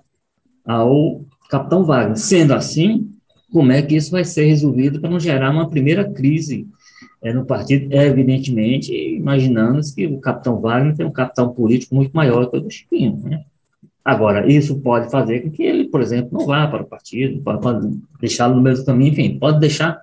ao 0.64 1.20
capitão 1.50 1.84
Wagner. 1.84 2.16
Sendo 2.16 2.54
assim, 2.54 3.10
como 3.52 3.72
é 3.72 3.82
que 3.82 3.96
isso 3.96 4.12
vai 4.12 4.24
ser 4.24 4.44
resolvido 4.44 5.00
para 5.00 5.10
não 5.10 5.18
gerar 5.18 5.50
uma 5.50 5.68
primeira 5.68 6.08
crise 6.08 6.68
é, 7.20 7.32
no 7.32 7.44
partido, 7.44 7.92
é, 7.92 8.06
evidentemente, 8.06 8.94
imaginando 8.94 9.80
que 9.92 10.06
o 10.06 10.20
capitão 10.20 10.60
Wagner 10.60 10.94
tem 10.94 11.04
um 11.04 11.10
capital 11.10 11.52
político 11.52 11.96
muito 11.96 12.12
maior 12.12 12.48
que 12.48 12.56
o 12.56 12.60
do 12.60 12.70
Chiquinho, 12.70 13.20
né? 13.24 13.44
Agora, 14.04 14.50
isso 14.50 14.80
pode 14.80 15.10
fazer 15.10 15.40
com 15.40 15.50
que 15.50 15.62
ele, 15.62 15.84
por 15.88 16.00
exemplo, 16.00 16.38
não 16.38 16.46
vá 16.46 16.66
para 16.66 16.82
o 16.82 16.86
partido, 16.86 17.42
pode, 17.42 17.60
pode 17.60 17.98
deixá-lo 18.20 18.56
no 18.56 18.62
mesmo 18.62 18.84
caminho, 18.84 19.12
enfim, 19.12 19.38
pode 19.38 19.60
deixar, 19.60 20.00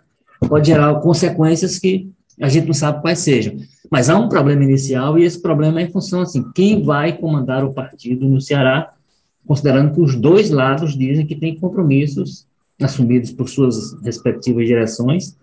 pode 0.47 0.67
gerar 0.67 0.93
consequências 0.95 1.79
que 1.79 2.09
a 2.39 2.49
gente 2.49 2.67
não 2.67 2.73
sabe 2.73 3.01
quais 3.01 3.19
sejam. 3.19 3.55
Mas 3.89 4.09
há 4.09 4.17
um 4.17 4.29
problema 4.29 4.63
inicial, 4.63 5.17
e 5.17 5.23
esse 5.23 5.41
problema 5.41 5.79
é 5.79 5.83
em 5.83 5.91
função, 5.91 6.21
assim, 6.21 6.43
quem 6.53 6.83
vai 6.83 7.17
comandar 7.17 7.63
o 7.63 7.73
partido 7.73 8.27
no 8.27 8.41
Ceará, 8.41 8.91
considerando 9.45 9.93
que 9.93 10.01
os 10.01 10.15
dois 10.15 10.49
lados 10.49 10.97
dizem 10.97 11.25
que 11.25 11.35
tem 11.35 11.57
compromissos 11.57 12.47
assumidos 12.81 13.31
por 13.31 13.47
suas 13.47 13.93
respectivas 14.03 14.67
direções, 14.67 15.37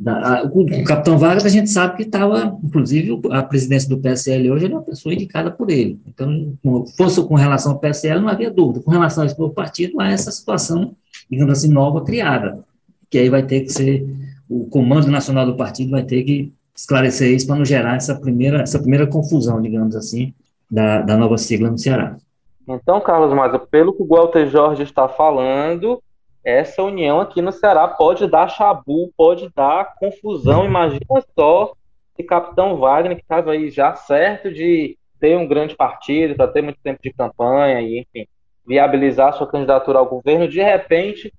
da, 0.00 0.38
a, 0.38 0.42
o, 0.44 0.62
o, 0.62 0.84
capitão 0.84 1.18
Vargas, 1.18 1.44
a 1.44 1.50
gente 1.50 1.68
sabe 1.68 1.98
que 1.98 2.04
estava, 2.04 2.58
inclusive, 2.64 3.20
a 3.30 3.42
presidência 3.42 3.86
do 3.86 3.98
PSL 3.98 4.50
hoje 4.50 4.64
é 4.64 4.68
uma 4.70 4.80
pessoa 4.80 5.12
indicada 5.12 5.50
por 5.50 5.68
ele. 5.68 6.00
Então, 6.06 6.54
fosse 6.96 7.22
com 7.22 7.34
relação 7.34 7.72
ao 7.72 7.78
PSL, 7.78 8.18
não 8.18 8.28
havia 8.28 8.50
dúvida. 8.50 8.80
Com 8.80 8.90
relação 8.90 9.22
ao 9.22 9.38
novo 9.38 9.52
partido, 9.52 10.00
há 10.00 10.10
essa 10.10 10.32
situação, 10.32 10.96
digamos 11.30 11.52
assim, 11.52 11.68
nova 11.68 12.02
criada, 12.02 12.64
que 13.10 13.18
aí 13.18 13.28
vai 13.28 13.42
ter 13.42 13.60
que 13.60 13.68
ser, 13.68 14.08
o 14.48 14.64
comando 14.70 15.10
nacional 15.10 15.44
do 15.44 15.54
partido 15.54 15.90
vai 15.90 16.02
ter 16.02 16.22
que 16.22 16.50
esclarecer 16.74 17.30
isso 17.34 17.46
para 17.46 17.56
não 17.56 17.64
gerar 17.66 17.96
essa 17.96 18.14
primeira, 18.14 18.62
essa 18.62 18.78
primeira 18.78 19.06
confusão, 19.06 19.60
digamos 19.60 19.94
assim, 19.94 20.32
da, 20.70 21.02
da 21.02 21.14
nova 21.14 21.36
sigla 21.36 21.70
no 21.70 21.76
Ceará. 21.76 22.16
Então, 22.66 23.02
Carlos 23.02 23.34
Maza, 23.34 23.58
pelo 23.58 23.92
que 23.92 24.02
o 24.02 24.06
Walter 24.06 24.48
Jorge 24.48 24.82
está 24.82 25.06
falando, 25.08 26.02
essa 26.44 26.82
união 26.82 27.20
aqui 27.20 27.42
no 27.42 27.52
Ceará 27.52 27.86
pode 27.86 28.26
dar 28.26 28.48
chabu, 28.48 29.12
pode 29.16 29.50
dar 29.54 29.94
confusão. 29.96 30.64
Imagina 30.64 31.22
só 31.38 31.72
se 32.16 32.22
Capitão 32.22 32.76
Wagner, 32.76 33.16
que 33.16 33.22
estava 33.22 33.52
aí 33.52 33.70
já 33.70 33.94
certo 33.94 34.52
de 34.52 34.96
ter 35.18 35.36
um 35.36 35.46
grande 35.46 35.76
partido, 35.76 36.34
para 36.34 36.48
ter 36.48 36.62
muito 36.62 36.80
tempo 36.82 37.00
de 37.02 37.12
campanha 37.12 37.80
e, 37.82 38.00
enfim, 38.00 38.26
viabilizar 38.66 39.34
sua 39.34 39.46
candidatura 39.46 39.98
ao 39.98 40.06
governo, 40.06 40.48
de 40.48 40.62
repente 40.62 41.32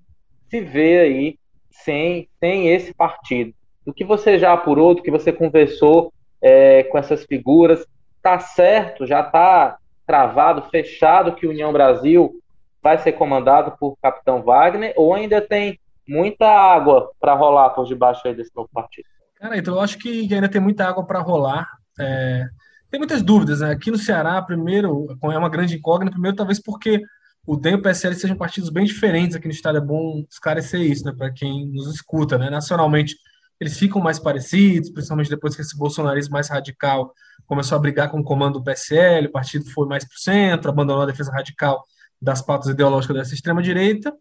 se 0.50 0.62
vê 0.62 1.00
aí 1.00 1.36
sem, 1.72 2.28
sem 2.40 2.70
esse 2.70 2.94
partido. 2.94 3.54
Do 3.86 3.94
que 3.94 4.04
você 4.04 4.38
já 4.38 4.54
apurou, 4.54 4.94
do 4.94 5.02
que 5.02 5.10
você 5.10 5.32
conversou 5.32 6.14
é, 6.42 6.84
com 6.84 6.98
essas 6.98 7.26
figuras, 7.26 7.86
está 8.18 8.38
certo, 8.40 9.08
já 9.08 9.22
está 9.22 9.78
travado, 10.06 10.70
fechado 10.70 11.34
que 11.34 11.48
União 11.48 11.72
Brasil 11.72 12.41
vai 12.82 12.98
ser 12.98 13.14
comandado 13.14 13.76
por 13.80 13.98
Capitão 14.02 14.42
Wagner 14.42 14.94
ou 14.96 15.14
ainda 15.14 15.42
tem 15.42 15.80
muita 16.08 16.48
água 16.48 17.12
para 17.20 17.34
rolar 17.34 17.70
por 17.72 17.86
debaixo 17.86 18.24
desse 18.34 18.52
novo 18.56 18.70
partido? 18.74 19.08
Cara, 19.36 19.58
então 19.58 19.76
eu 19.76 19.82
acho 19.82 19.98
que 19.98 20.32
ainda 20.34 20.50
tem 20.50 20.62
muita 20.62 20.88
água 20.88 21.06
para 21.06 21.20
rolar. 21.20 21.68
É... 22.00 22.46
Tem 22.90 23.00
muitas 23.00 23.22
dúvidas, 23.22 23.62
né? 23.62 23.72
Aqui 23.72 23.90
no 23.90 23.98
Ceará, 23.98 24.42
primeiro, 24.42 25.08
é 25.24 25.38
uma 25.38 25.50
grande 25.50 25.78
incógnita, 25.78 26.12
primeiro 26.12 26.36
talvez 26.36 26.62
porque 26.62 27.02
o 27.46 27.56
DEM 27.56 27.74
e 27.74 27.76
o 27.76 27.82
PSL 27.82 28.14
sejam 28.16 28.38
partidos 28.38 28.70
bem 28.70 28.86
diferentes 28.86 29.36
aqui 29.36 29.48
no 29.48 29.54
estado, 29.54 29.78
é 29.78 29.82
bom 29.82 30.24
esclarecer 30.30 30.82
isso, 30.82 31.06
né, 31.06 31.14
para 31.18 31.32
quem 31.32 31.68
nos 31.68 31.88
escuta, 31.88 32.38
né? 32.38 32.50
Nacionalmente, 32.50 33.16
eles 33.60 33.78
ficam 33.78 34.02
mais 34.02 34.20
parecidos, 34.20 34.90
principalmente 34.90 35.30
depois 35.30 35.56
que 35.56 35.62
esse 35.62 35.78
bolsonarismo 35.78 36.34
mais 36.34 36.50
radical 36.50 37.14
começou 37.48 37.78
a 37.78 37.80
brigar 37.80 38.10
com 38.10 38.20
o 38.20 38.24
comando 38.24 38.60
do 38.60 38.64
PSL, 38.64 39.28
o 39.28 39.32
partido 39.32 39.66
foi 39.72 39.88
mais 39.88 40.04
para 40.04 40.16
o 40.16 40.20
centro, 40.20 40.70
abandonou 40.70 41.04
a 41.04 41.08
defesa 41.08 41.32
radical 41.32 41.84
das 42.22 42.42
pautas 42.42 42.70
ideológicas 42.70 43.18
dessa 43.18 43.34
extrema-direita, 43.34 44.14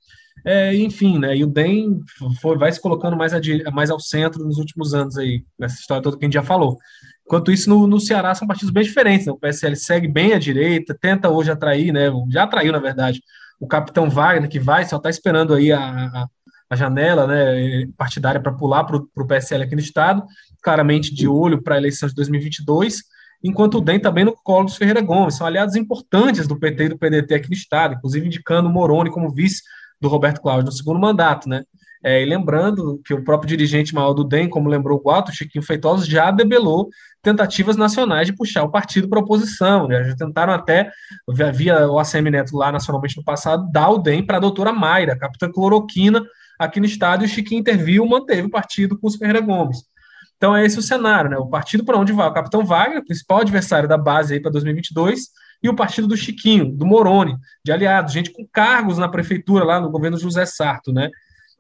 é, 0.45 0.75
enfim, 0.75 1.19
né, 1.19 1.37
e 1.37 1.45
o 1.45 1.47
DEM 1.47 2.01
foi, 2.41 2.57
vai 2.57 2.73
se 2.73 2.81
colocando 2.81 3.17
mais, 3.17 3.33
mais 3.73 3.91
ao 3.91 4.01
centro 4.01 4.43
nos 4.45 4.57
últimos 4.57 4.95
anos 4.95 5.19
aí, 5.19 5.45
nessa 5.59 5.79
história 5.79 6.03
toda 6.03 6.17
que 6.17 6.25
a 6.25 6.27
gente 6.27 6.35
já 6.35 6.43
falou. 6.43 6.79
Enquanto 7.27 7.53
isso, 7.53 7.69
no, 7.69 7.87
no 7.87 8.01
Ceará 8.01 8.35
são 8.35 8.49
partidos 8.49 8.73
bem 8.73 8.83
diferentes, 8.83 9.27
né? 9.27 9.33
o 9.33 9.39
PSL 9.39 9.77
segue 9.77 10.09
bem 10.09 10.33
à 10.33 10.39
direita, 10.39 10.97
tenta 10.99 11.29
hoje 11.29 11.51
atrair, 11.51 11.93
né, 11.93 12.11
já 12.31 12.45
atraiu, 12.45 12.73
na 12.73 12.79
verdade, 12.79 13.23
o 13.59 13.67
capitão 13.67 14.09
Wagner, 14.09 14.49
que 14.49 14.59
vai, 14.59 14.87
só 14.87 14.97
está 14.97 15.11
esperando 15.11 15.53
aí 15.53 15.71
a, 15.71 15.79
a, 15.79 16.27
a, 16.71 16.77
janela 16.77 17.27
né, 17.27 17.87
partidária 17.97 18.41
para 18.41 18.53
pular 18.53 18.85
para 18.85 18.97
o 18.97 19.27
PSL 19.27 19.65
aqui 19.65 19.75
no 19.75 19.83
estado, 19.83 20.25
claramente 20.63 21.15
de 21.15 21.29
olho 21.29 21.63
para 21.63 21.75
a 21.75 21.79
eleição 21.79 22.09
de 22.09 22.15
2022, 22.15 23.03
enquanto 23.43 23.79
o 23.79 23.81
DEM 23.81 23.99
também 23.99 24.25
no 24.25 24.35
colo 24.45 24.67
dos 24.67 24.77
Ferreira 24.77 25.01
Gomes. 25.01 25.37
São 25.37 25.47
aliados 25.47 25.77
importantes 25.77 26.47
do 26.47 26.59
PT 26.59 26.85
e 26.85 26.89
do 26.91 26.99
PDT 26.99 27.35
aqui 27.35 27.49
no 27.49 27.55
Estado, 27.55 27.95
inclusive 27.95 28.27
indicando 28.27 28.69
o 28.69 28.73
Moroni 28.73 29.11
como 29.11 29.33
vice 29.33 29.63
do 30.01 30.09
Roberto 30.09 30.41
Cláudio 30.41 30.67
no 30.67 30.73
segundo 30.73 30.99
mandato, 30.99 31.49
né? 31.49 31.63
É, 32.03 32.23
e 32.23 32.25
lembrando 32.25 32.99
que 33.05 33.13
o 33.13 33.23
próprio 33.23 33.49
dirigente 33.49 33.95
maior 33.95 34.15
do 34.15 34.25
DEM, 34.25 34.49
como 34.49 34.71
lembrou 34.71 34.99
o 34.99 35.03
Guato, 35.03 35.33
Chiquinho 35.33 35.63
Feitosa, 35.63 36.07
já 36.07 36.31
debelou 36.31 36.89
tentativas 37.23 37.77
nacionais 37.77 38.27
de 38.27 38.35
puxar 38.35 38.63
o 38.63 38.71
partido 38.71 39.07
para 39.07 39.21
oposição. 39.21 39.87
Né? 39.87 40.03
Já 40.05 40.17
tentaram 40.17 40.55
até, 40.55 40.91
via 41.53 41.91
o 41.91 41.99
ACM 41.99 42.31
Neto 42.31 42.57
lá 42.57 42.73
nacionalmente 42.73 43.19
no 43.19 43.25
passado, 43.25 43.71
dar 43.71 43.91
o 43.91 43.99
DEM 43.99 44.25
para 44.25 44.39
a 44.39 44.41
doutora 44.41 44.73
Mayra, 44.73 45.19
capitã 45.19 45.53
cloroquina, 45.53 46.25
aqui 46.59 46.81
no 46.81 46.87
estado, 46.87 47.23
e 47.23 47.27
o 47.27 47.29
Chiquinho 47.29 47.61
interviu, 47.61 48.07
manteve 48.07 48.43
o 48.43 48.51
partido 48.51 48.99
com 48.99 49.07
os 49.07 49.17
Ferreira 49.17 49.41
Gomes. 49.41 49.90
Então 50.41 50.57
é 50.57 50.65
esse 50.65 50.79
o 50.79 50.83
cenário, 50.83 51.29
né? 51.29 51.37
O 51.37 51.47
partido 51.47 51.85
para 51.85 51.99
onde 51.99 52.15
vai 52.15 52.27
o 52.27 52.33
Capitão 52.33 52.65
Wagner, 52.65 53.05
principal 53.05 53.43
adversário 53.43 53.87
da 53.87 53.99
base 53.99 54.33
aí 54.33 54.41
para 54.41 54.51
2022, 54.51 55.29
e 55.63 55.69
o 55.69 55.77
partido 55.77 56.09
do 56.09 56.17
Chiquinho, 56.17 56.73
do 56.73 56.87
Moroni, 56.87 57.37
de 57.63 57.71
aliados, 57.71 58.15
gente 58.15 58.33
com 58.33 58.49
cargos 58.51 58.97
na 58.97 59.07
prefeitura 59.07 59.65
lá 59.65 59.79
no 59.79 59.91
governo 59.91 60.17
José 60.17 60.47
Sarto, 60.47 60.95
né? 60.95 61.11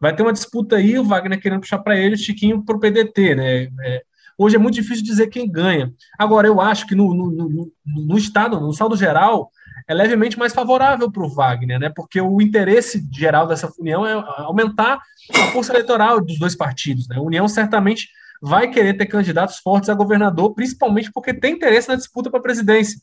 Vai 0.00 0.16
ter 0.16 0.22
uma 0.22 0.32
disputa 0.32 0.76
aí, 0.76 0.98
o 0.98 1.04
Wagner 1.04 1.38
querendo 1.38 1.60
puxar 1.60 1.80
para 1.80 1.94
ele, 1.94 2.14
o 2.14 2.18
Chiquinho 2.18 2.64
para 2.64 2.74
o 2.74 2.80
PDT, 2.80 3.34
né? 3.34 3.68
É, 3.82 4.02
hoje 4.38 4.56
é 4.56 4.58
muito 4.58 4.76
difícil 4.76 5.04
dizer 5.04 5.26
quem 5.26 5.46
ganha. 5.46 5.92
Agora, 6.18 6.46
eu 6.46 6.58
acho 6.58 6.86
que 6.86 6.94
no, 6.94 7.12
no, 7.14 7.30
no, 7.30 7.72
no 7.84 8.16
estado, 8.16 8.58
no 8.58 8.72
saldo 8.72 8.96
geral, 8.96 9.50
é 9.86 9.92
levemente 9.92 10.38
mais 10.38 10.54
favorável 10.54 11.12
para 11.12 11.22
o 11.22 11.28
Wagner, 11.28 11.78
né? 11.78 11.92
Porque 11.94 12.18
o 12.18 12.40
interesse 12.40 13.06
geral 13.12 13.46
dessa 13.46 13.70
união 13.78 14.06
é 14.06 14.14
aumentar 14.38 15.02
a 15.34 15.46
força 15.48 15.70
eleitoral 15.70 16.18
dos 16.18 16.38
dois 16.38 16.56
partidos. 16.56 17.06
Né? 17.08 17.16
A 17.16 17.20
União 17.20 17.46
certamente 17.46 18.08
vai 18.41 18.68
querer 18.68 18.95
ter 18.95 19.07
candidatos 19.07 19.59
fortes 19.59 19.88
a 19.88 19.95
governador, 19.95 20.55
principalmente 20.55 21.11
porque 21.12 21.34
tem 21.34 21.55
interesse 21.55 21.88
na 21.88 21.97
disputa 21.97 22.30
para 22.30 22.41
a 22.41 22.43
presidência. 22.43 22.99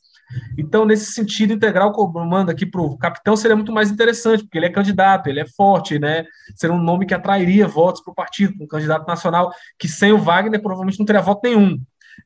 Então, 0.58 0.86
nesse 0.86 1.12
sentido, 1.14 1.54
integrar 1.54 1.88
o 1.88 1.92
comando 1.92 2.50
aqui 2.50 2.66
para 2.66 2.82
o 2.82 2.98
capitão 2.98 3.36
seria 3.36 3.56
muito 3.56 3.72
mais 3.72 3.90
interessante, 3.90 4.44
porque 4.44 4.58
ele 4.58 4.66
é 4.66 4.72
candidato, 4.72 5.28
ele 5.28 5.40
é 5.40 5.46
forte, 5.46 6.00
né? 6.00 6.26
Seria 6.56 6.76
um 6.76 6.82
nome 6.82 7.06
que 7.06 7.14
atrairia 7.14 7.68
votos 7.68 8.02
para 8.02 8.12
o 8.12 8.16
partido, 8.16 8.54
um 8.62 8.68
candidato 8.68 9.08
nacional 9.08 9.54
que 9.78 9.88
sem 9.88 10.12
o 10.12 10.18
Wagner 10.18 10.62
provavelmente 10.62 11.00
não 11.00 11.06
teria 11.06 11.22
voto 11.22 11.42
nenhum. 11.44 11.80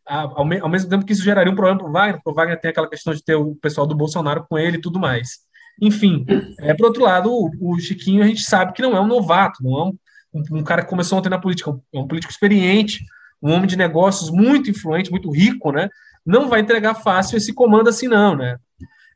Ao, 0.05 0.45
mesmo 0.45 0.89
tempo 0.89 1.05
que 1.05 1.11
isso 1.11 1.23
geraria 1.23 1.51
um 1.51 1.55
problema 1.55 1.77
para 1.77 1.89
o 1.89 1.91
Wagner, 1.91 2.15
porque 2.15 2.29
o 2.29 2.33
Wagner 2.33 2.59
tem 2.59 2.71
aquela 2.71 2.89
questão 2.89 3.13
de 3.13 3.23
ter 3.23 3.35
o 3.35 3.55
pessoal 3.55 3.85
do 3.85 3.93
Bolsonaro 3.93 4.45
com 4.49 4.57
ele 4.57 4.77
e 4.77 4.81
tudo 4.81 4.99
mais. 4.99 5.39
Enfim, 5.79 6.25
é, 6.59 6.73
por 6.73 6.87
outro 6.87 7.03
lado, 7.03 7.31
o, 7.31 7.51
o 7.59 7.79
Chiquinho 7.79 8.23
a 8.23 8.27
gente 8.27 8.41
sabe 8.41 8.73
que 8.73 8.81
não 8.81 8.95
é 8.95 9.01
um 9.01 9.07
novato, 9.07 9.63
não 9.63 9.79
é 9.79 9.83
um 9.85 9.97
um, 10.33 10.63
cara 10.63 10.83
que 10.83 10.89
começou 10.89 11.17
ontem 11.17 11.29
na 11.29 11.39
política, 11.39 11.71
um 11.93 12.07
político 12.07 12.31
experiente, 12.31 13.03
um 13.41 13.51
homem 13.51 13.67
de 13.67 13.75
negócios 13.75 14.29
muito 14.29 14.69
influente, 14.69 15.11
muito 15.11 15.31
rico, 15.31 15.71
né? 15.71 15.89
Não 16.25 16.47
vai 16.47 16.61
entregar 16.61 16.95
fácil 16.95 17.37
esse 17.37 17.53
comando 17.53 17.89
assim, 17.89 18.07
não, 18.07 18.35
né? 18.35 18.57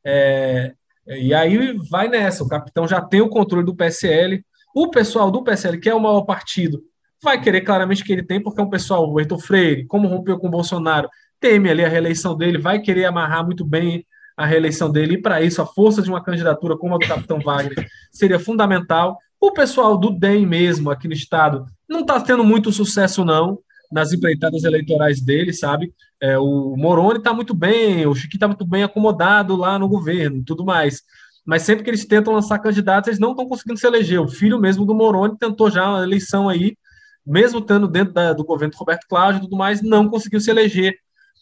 É, 0.04 0.74
e 1.08 1.34
aí 1.34 1.78
vai 1.90 2.08
nessa, 2.08 2.44
o 2.44 2.48
capitão 2.48 2.88
já 2.88 3.02
tem 3.02 3.22
o 3.22 3.30
controle 3.30 3.66
do 3.66 3.76
PSL, 3.76 4.44
o 4.76 4.90
pessoal 4.90 5.32
do 5.32 5.44
PSL, 5.44 5.80
que 5.80 5.90
é 5.90 5.96
o 5.96 6.00
maior 6.00 6.24
partido, 6.24 6.82
vai 7.24 7.40
querer 7.40 7.62
claramente 7.62 8.04
que 8.04 8.12
ele 8.12 8.24
tem, 8.24 8.42
porque 8.42 8.60
é 8.60 8.64
um 8.64 8.70
pessoal, 8.70 9.10
o 9.10 9.20
Heitor 9.20 9.40
Freire, 9.40 9.86
como 9.86 10.08
rompeu 10.08 10.38
com 10.38 10.48
o 10.48 10.52
Bolsonaro, 10.52 11.10
teme 11.40 11.70
ali 11.70 11.84
a 11.84 11.90
reeleição 11.90 12.36
dele, 12.36 12.58
vai 12.58 12.80
querer 12.80 13.06
amarrar 13.06 13.46
muito 13.46 13.64
bem 13.64 14.06
a 14.36 14.46
reeleição 14.46 14.92
dele, 14.92 15.16
e 15.16 15.22
para 15.22 15.42
isso 15.42 15.62
a 15.62 15.66
força 15.66 16.02
de 16.02 16.10
uma 16.10 16.24
candidatura 16.24 16.78
como 16.78 16.96
a 16.96 16.98
do 16.98 17.08
capitão 17.08 17.40
Wagner 17.40 17.88
seria 18.12 18.40
fundamental. 18.40 19.18
O 19.46 19.52
pessoal 19.52 19.96
do 19.96 20.10
DEM 20.10 20.44
mesmo, 20.44 20.90
aqui 20.90 21.08
no 21.08 21.14
estado, 21.14 21.68
não 21.88 22.00
está 22.00 22.20
tendo 22.20 22.44
muito 22.44 22.72
sucesso, 22.72 23.24
não, 23.24 23.60
nas 23.92 24.12
empreitadas 24.12 24.64
eleitorais 24.64 25.22
dele, 25.22 25.54
sabe? 25.54 25.94
É, 26.20 26.36
o 26.36 26.76
Moroni 26.76 27.20
está 27.20 27.32
muito 27.32 27.54
bem, 27.54 28.08
o 28.08 28.16
Chiqui 28.16 28.38
está 28.38 28.48
muito 28.48 28.66
bem 28.66 28.82
acomodado 28.82 29.56
lá 29.56 29.78
no 29.78 29.88
governo 29.88 30.44
tudo 30.44 30.66
mais. 30.66 31.04
Mas 31.46 31.62
sempre 31.62 31.84
que 31.84 31.92
eles 31.92 32.06
tentam 32.06 32.34
lançar 32.34 32.58
candidatos, 32.58 33.08
eles 33.08 33.20
não 33.20 33.32
estão 33.32 33.48
conseguindo 33.48 33.80
se 33.80 33.86
eleger. 33.86 34.20
O 34.20 34.28
filho 34.28 34.60
mesmo 34.60 34.84
do 34.84 34.96
Moroni 34.96 35.38
tentou 35.38 35.70
já 35.70 35.88
uma 35.88 36.02
eleição 36.02 36.50
aí, 36.50 36.76
mesmo 37.24 37.60
estando 37.60 37.88
dentro 37.88 38.16
da, 38.16 38.34
do 38.34 38.44
governo 38.44 38.72
do 38.72 38.80
Roberto 38.80 39.06
Cláudio 39.08 39.38
e 39.38 39.42
tudo 39.42 39.56
mais, 39.56 39.80
não 39.80 40.10
conseguiu 40.10 40.42
se 40.42 40.50
eleger. 40.50 40.98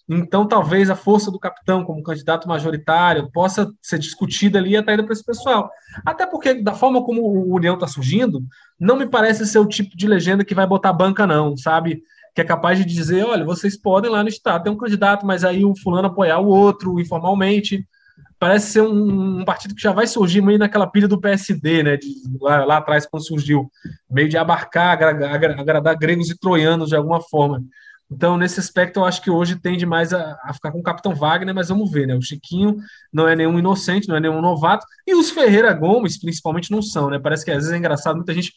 Então, 0.07 0.45
talvez 0.45 0.89
a 0.89 0.95
força 0.95 1.31
do 1.31 1.39
capitão 1.39 1.83
como 1.85 2.03
candidato 2.03 2.47
majoritário 2.47 3.31
possa 3.31 3.71
ser 3.81 3.97
discutida 3.97 4.59
ali 4.59 4.75
até 4.75 5.01
para 5.01 5.13
esse 5.13 5.23
pessoal. 5.23 5.71
Até 6.05 6.25
porque, 6.25 6.55
da 6.55 6.73
forma 6.73 7.03
como 7.03 7.21
o 7.21 7.55
União 7.55 7.75
está 7.75 7.87
surgindo, 7.87 8.43
não 8.77 8.97
me 8.97 9.07
parece 9.07 9.45
ser 9.45 9.59
o 9.59 9.67
tipo 9.67 9.95
de 9.95 10.07
legenda 10.07 10.43
que 10.43 10.55
vai 10.55 10.67
botar 10.67 10.91
banca, 10.91 11.25
não, 11.25 11.55
sabe? 11.55 12.03
Que 12.35 12.41
é 12.41 12.43
capaz 12.43 12.77
de 12.77 12.85
dizer: 12.85 13.25
olha, 13.25 13.45
vocês 13.45 13.77
podem 13.77 14.11
lá 14.11 14.21
no 14.21 14.29
Estado 14.29 14.63
ter 14.63 14.69
um 14.69 14.77
candidato, 14.77 15.25
mas 15.25 15.45
aí 15.45 15.63
o 15.63 15.75
fulano 15.75 16.09
apoiar 16.09 16.39
o 16.39 16.47
outro 16.47 16.99
informalmente. 16.99 17.87
parece 18.37 18.73
ser 18.73 18.81
um, 18.81 19.39
um, 19.39 19.45
partido 19.45 19.73
que 19.73 19.81
já 19.81 19.93
vai 19.93 20.05
surgir 20.05 20.41
meio 20.41 20.59
naquela 20.59 20.85
pilha 20.87 21.07
do 21.07 21.21
PSD, 21.21 21.81
né? 21.81 21.95
De, 21.95 22.07
lá, 22.41 22.65
lá, 22.65 22.77
atrás, 22.77 23.05
quando 23.05 23.25
surgiu, 23.25 23.71
meio 24.11 24.27
de 24.27 24.37
abarcar, 24.37 25.01
agradar 25.01 25.97
gregos 25.97 26.29
e 26.29 26.37
troianos 26.37 26.89
de 26.89 26.95
alguma 26.97 27.21
forma. 27.21 27.63
Então, 28.13 28.37
nesse 28.37 28.59
aspecto, 28.59 28.99
eu 28.99 29.05
acho 29.05 29.21
que 29.23 29.31
hoje 29.31 29.55
tende 29.55 29.87
mais 29.87 30.13
a, 30.13 30.39
a, 30.43 30.53
ficar 30.53 30.71
com 30.71 30.79
o 30.79 30.83
Capitão 30.83 31.15
Wagner, 31.15 31.53
mas 31.53 31.69
vamos 31.69 31.91
ver, 31.91 32.05
né? 32.05 32.15
O 32.15 32.21
Chiquinho 32.21 32.77
não 33.11 33.27
é 33.27 33.35
nenhum 33.35 33.57
inocente, 33.57 34.07
não 34.07 34.15
é 34.15 34.19
nenhum 34.19 34.39
novato, 34.39 34.85
e 35.05 35.15
os 35.15 35.31
Ferreira 35.31 35.73
Gomes, 35.73 36.19
principalmente, 36.19 36.69
não 36.69 36.81
são, 36.81 37.09
né? 37.09 37.17
Parece 37.17 37.43
que 37.43 37.49
às 37.49 37.57
vezes 37.57 37.71
é 37.71 37.77
engraçado, 37.77 38.15
muita 38.15 38.33
gente 38.33 38.53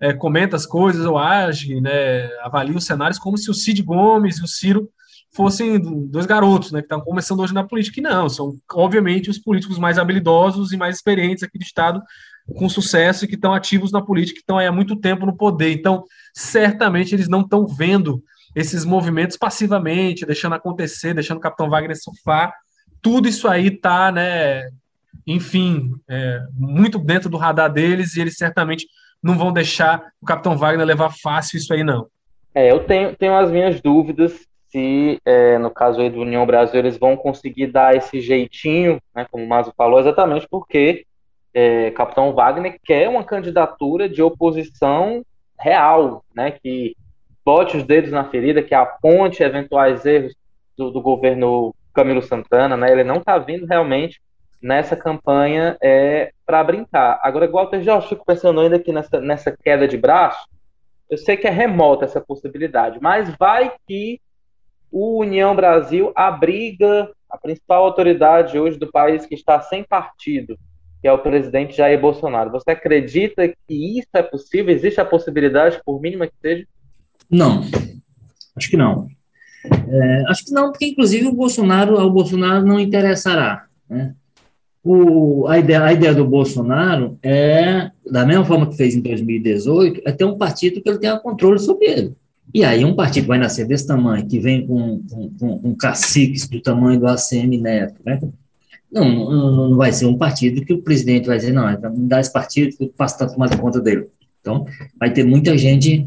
é, 0.00 0.12
comenta 0.12 0.56
as 0.56 0.66
coisas 0.66 1.06
ou 1.06 1.16
age, 1.16 1.80
né? 1.80 2.26
Avalia 2.42 2.76
os 2.76 2.84
cenários 2.84 3.18
como 3.18 3.38
se 3.38 3.50
o 3.50 3.54
Cid 3.54 3.82
Gomes 3.82 4.36
e 4.38 4.44
o 4.44 4.46
Ciro 4.46 4.90
fossem 5.32 5.80
dois 6.10 6.26
garotos, 6.26 6.70
né? 6.70 6.80
Que 6.80 6.86
estão 6.86 7.00
começando 7.00 7.40
hoje 7.40 7.54
na 7.54 7.64
política, 7.64 8.00
e 8.00 8.02
não, 8.02 8.28
são, 8.28 8.54
obviamente, 8.72 9.30
os 9.30 9.38
políticos 9.38 9.78
mais 9.78 9.98
habilidosos 9.98 10.70
e 10.72 10.76
mais 10.76 10.96
experientes 10.96 11.42
aqui 11.42 11.58
do 11.58 11.64
Estado, 11.64 12.02
com 12.56 12.68
sucesso 12.68 13.24
e 13.24 13.28
que 13.28 13.36
estão 13.36 13.54
ativos 13.54 13.90
na 13.90 14.02
política, 14.02 14.36
que 14.36 14.42
estão 14.42 14.58
há 14.58 14.70
muito 14.70 14.96
tempo 14.96 15.24
no 15.24 15.34
poder. 15.34 15.72
Então, 15.72 16.04
certamente, 16.34 17.14
eles 17.14 17.28
não 17.28 17.40
estão 17.40 17.66
vendo 17.66 18.22
esses 18.58 18.84
movimentos 18.84 19.36
passivamente, 19.36 20.26
deixando 20.26 20.56
acontecer, 20.56 21.14
deixando 21.14 21.38
o 21.38 21.40
Capitão 21.40 21.70
Wagner 21.70 21.96
surfar. 21.96 22.52
Tudo 23.00 23.28
isso 23.28 23.46
aí 23.46 23.68
está, 23.68 24.10
né, 24.10 24.68
enfim, 25.24 25.92
é, 26.08 26.42
muito 26.52 26.98
dentro 26.98 27.30
do 27.30 27.36
radar 27.36 27.72
deles 27.72 28.16
e 28.16 28.20
eles 28.20 28.36
certamente 28.36 28.86
não 29.22 29.38
vão 29.38 29.52
deixar 29.52 30.02
o 30.20 30.26
Capitão 30.26 30.56
Wagner 30.56 30.84
levar 30.84 31.14
fácil 31.22 31.56
isso 31.56 31.72
aí, 31.72 31.84
não. 31.84 32.08
É, 32.52 32.72
eu 32.72 32.80
tenho, 32.84 33.14
tenho 33.14 33.36
as 33.36 33.48
minhas 33.48 33.80
dúvidas 33.80 34.32
se, 34.72 35.20
é, 35.24 35.56
no 35.58 35.70
caso 35.70 36.00
aí 36.00 36.10
do 36.10 36.20
União 36.20 36.44
Brasil, 36.44 36.80
eles 36.80 36.98
vão 36.98 37.16
conseguir 37.16 37.68
dar 37.68 37.96
esse 37.96 38.20
jeitinho, 38.20 39.00
né, 39.14 39.24
como 39.30 39.44
o 39.44 39.48
Mazo 39.48 39.72
falou, 39.76 40.00
exatamente 40.00 40.48
porque 40.50 41.06
é, 41.54 41.92
Capitão 41.92 42.34
Wagner 42.34 42.76
quer 42.84 43.08
uma 43.08 43.22
candidatura 43.22 44.08
de 44.08 44.20
oposição 44.20 45.24
real, 45.58 46.24
né, 46.34 46.50
que 46.50 46.96
bote 47.48 47.78
os 47.78 47.82
dedos 47.82 48.10
na 48.10 48.24
ferida, 48.24 48.62
que 48.62 48.74
aponte 48.74 49.42
eventuais 49.42 50.04
erros 50.04 50.34
do, 50.76 50.90
do 50.90 51.00
governo 51.00 51.74
Camilo 51.94 52.20
Santana, 52.20 52.76
né? 52.76 52.92
Ele 52.92 53.02
não 53.02 53.16
está 53.16 53.38
vindo 53.38 53.64
realmente 53.64 54.20
nessa 54.60 54.94
campanha 54.94 55.74
é, 55.82 56.30
para 56.44 56.62
brincar. 56.62 57.18
Agora, 57.22 57.50
Walter 57.50 57.82
Jorge, 57.82 58.08
fico 58.08 58.26
pensando 58.26 58.60
ainda 58.60 58.78
que 58.78 58.92
nessa, 58.92 59.18
nessa 59.22 59.56
queda 59.64 59.88
de 59.88 59.96
braço, 59.96 60.46
eu 61.08 61.16
sei 61.16 61.38
que 61.38 61.46
é 61.46 61.50
remota 61.50 62.04
essa 62.04 62.20
possibilidade, 62.20 62.98
mas 63.00 63.34
vai 63.38 63.72
que 63.86 64.20
o 64.92 65.18
União 65.18 65.56
Brasil 65.56 66.12
abriga 66.14 67.10
a 67.30 67.38
principal 67.38 67.82
autoridade 67.82 68.58
hoje 68.58 68.78
do 68.78 68.92
país 68.92 69.24
que 69.24 69.34
está 69.34 69.58
sem 69.62 69.82
partido, 69.82 70.58
que 71.00 71.08
é 71.08 71.12
o 71.12 71.22
presidente 71.22 71.78
Jair 71.78 71.98
Bolsonaro. 71.98 72.50
Você 72.50 72.72
acredita 72.72 73.48
que 73.48 73.98
isso 73.98 74.10
é 74.12 74.22
possível? 74.22 74.74
Existe 74.74 75.00
a 75.00 75.04
possibilidade, 75.06 75.80
por 75.82 75.98
mínima 75.98 76.26
que 76.26 76.34
seja? 76.42 76.66
Não, 77.30 77.64
acho 78.56 78.70
que 78.70 78.76
não. 78.76 79.08
É, 79.88 80.24
acho 80.28 80.44
que 80.44 80.52
não, 80.52 80.70
porque 80.70 80.86
inclusive 80.86 81.26
o 81.26 81.32
Bolsonaro, 81.32 81.98
ao 81.98 82.10
Bolsonaro 82.10 82.64
não 82.64 82.80
interessará. 82.80 83.66
Né? 83.88 84.14
O, 84.82 85.46
a, 85.46 85.58
ideia, 85.58 85.84
a 85.84 85.92
ideia 85.92 86.14
do 86.14 86.24
Bolsonaro 86.24 87.18
é, 87.22 87.90
da 88.10 88.24
mesma 88.24 88.44
forma 88.44 88.66
que 88.66 88.76
fez 88.76 88.94
em 88.94 89.00
2018, 89.00 90.02
é 90.04 90.12
ter 90.12 90.24
um 90.24 90.38
partido 90.38 90.80
que 90.80 90.88
ele 90.88 90.98
tenha 90.98 91.18
controle 91.18 91.58
sobre 91.58 91.86
ele. 91.86 92.12
E 92.54 92.64
aí 92.64 92.84
um 92.84 92.94
partido 92.94 93.26
vai 93.26 93.38
nascer 93.38 93.66
desse 93.66 93.86
tamanho, 93.86 94.26
que 94.26 94.38
vem 94.38 94.66
com, 94.66 95.02
com, 95.10 95.30
com, 95.38 95.58
com 95.58 95.74
caciques 95.74 96.48
do 96.48 96.60
tamanho 96.60 96.98
do 96.98 97.06
ACM 97.06 97.58
Neto, 97.60 98.00
né? 98.04 98.18
não, 98.90 99.04
não, 99.04 99.68
não, 99.68 99.76
vai 99.76 99.92
ser 99.92 100.06
um 100.06 100.16
partido 100.16 100.64
que 100.64 100.72
o 100.72 100.80
presidente 100.80 101.26
vai 101.26 101.36
dizer, 101.36 101.52
não, 101.52 101.70
então 101.70 101.92
me 101.94 102.08
dá 102.08 102.20
esse 102.20 102.32
partido 102.32 102.74
que 102.74 102.84
eu 102.84 102.88
passo 102.88 103.22
a 103.22 103.28
tomar 103.28 103.54
conta 103.58 103.80
dele. 103.80 104.06
Então, 104.40 104.66
vai 104.98 105.12
ter 105.12 105.24
muita 105.24 105.58
gente 105.58 106.06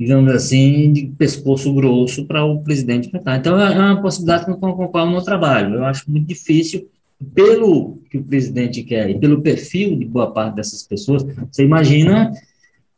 digamos 0.00 0.32
assim, 0.32 0.94
de 0.94 1.08
pescoço 1.08 1.74
grosso 1.74 2.24
para 2.24 2.42
o 2.42 2.62
presidente 2.62 3.08
enfrentar. 3.08 3.36
Então, 3.36 3.60
é, 3.60 3.74
é 3.74 3.78
uma 3.78 4.00
possibilidade 4.00 4.46
com 4.46 4.52
a 4.52 4.88
qual 4.88 5.06
eu 5.06 5.12
não 5.12 5.22
trabalho. 5.22 5.74
Eu 5.74 5.84
acho 5.84 6.10
muito 6.10 6.26
difícil, 6.26 6.88
pelo 7.34 7.98
que 8.10 8.16
o 8.16 8.24
presidente 8.24 8.82
quer 8.82 9.10
e 9.10 9.18
pelo 9.18 9.42
perfil 9.42 9.98
de 9.98 10.06
boa 10.06 10.32
parte 10.32 10.56
dessas 10.56 10.82
pessoas, 10.82 11.22
você 11.52 11.64
imagina 11.64 12.32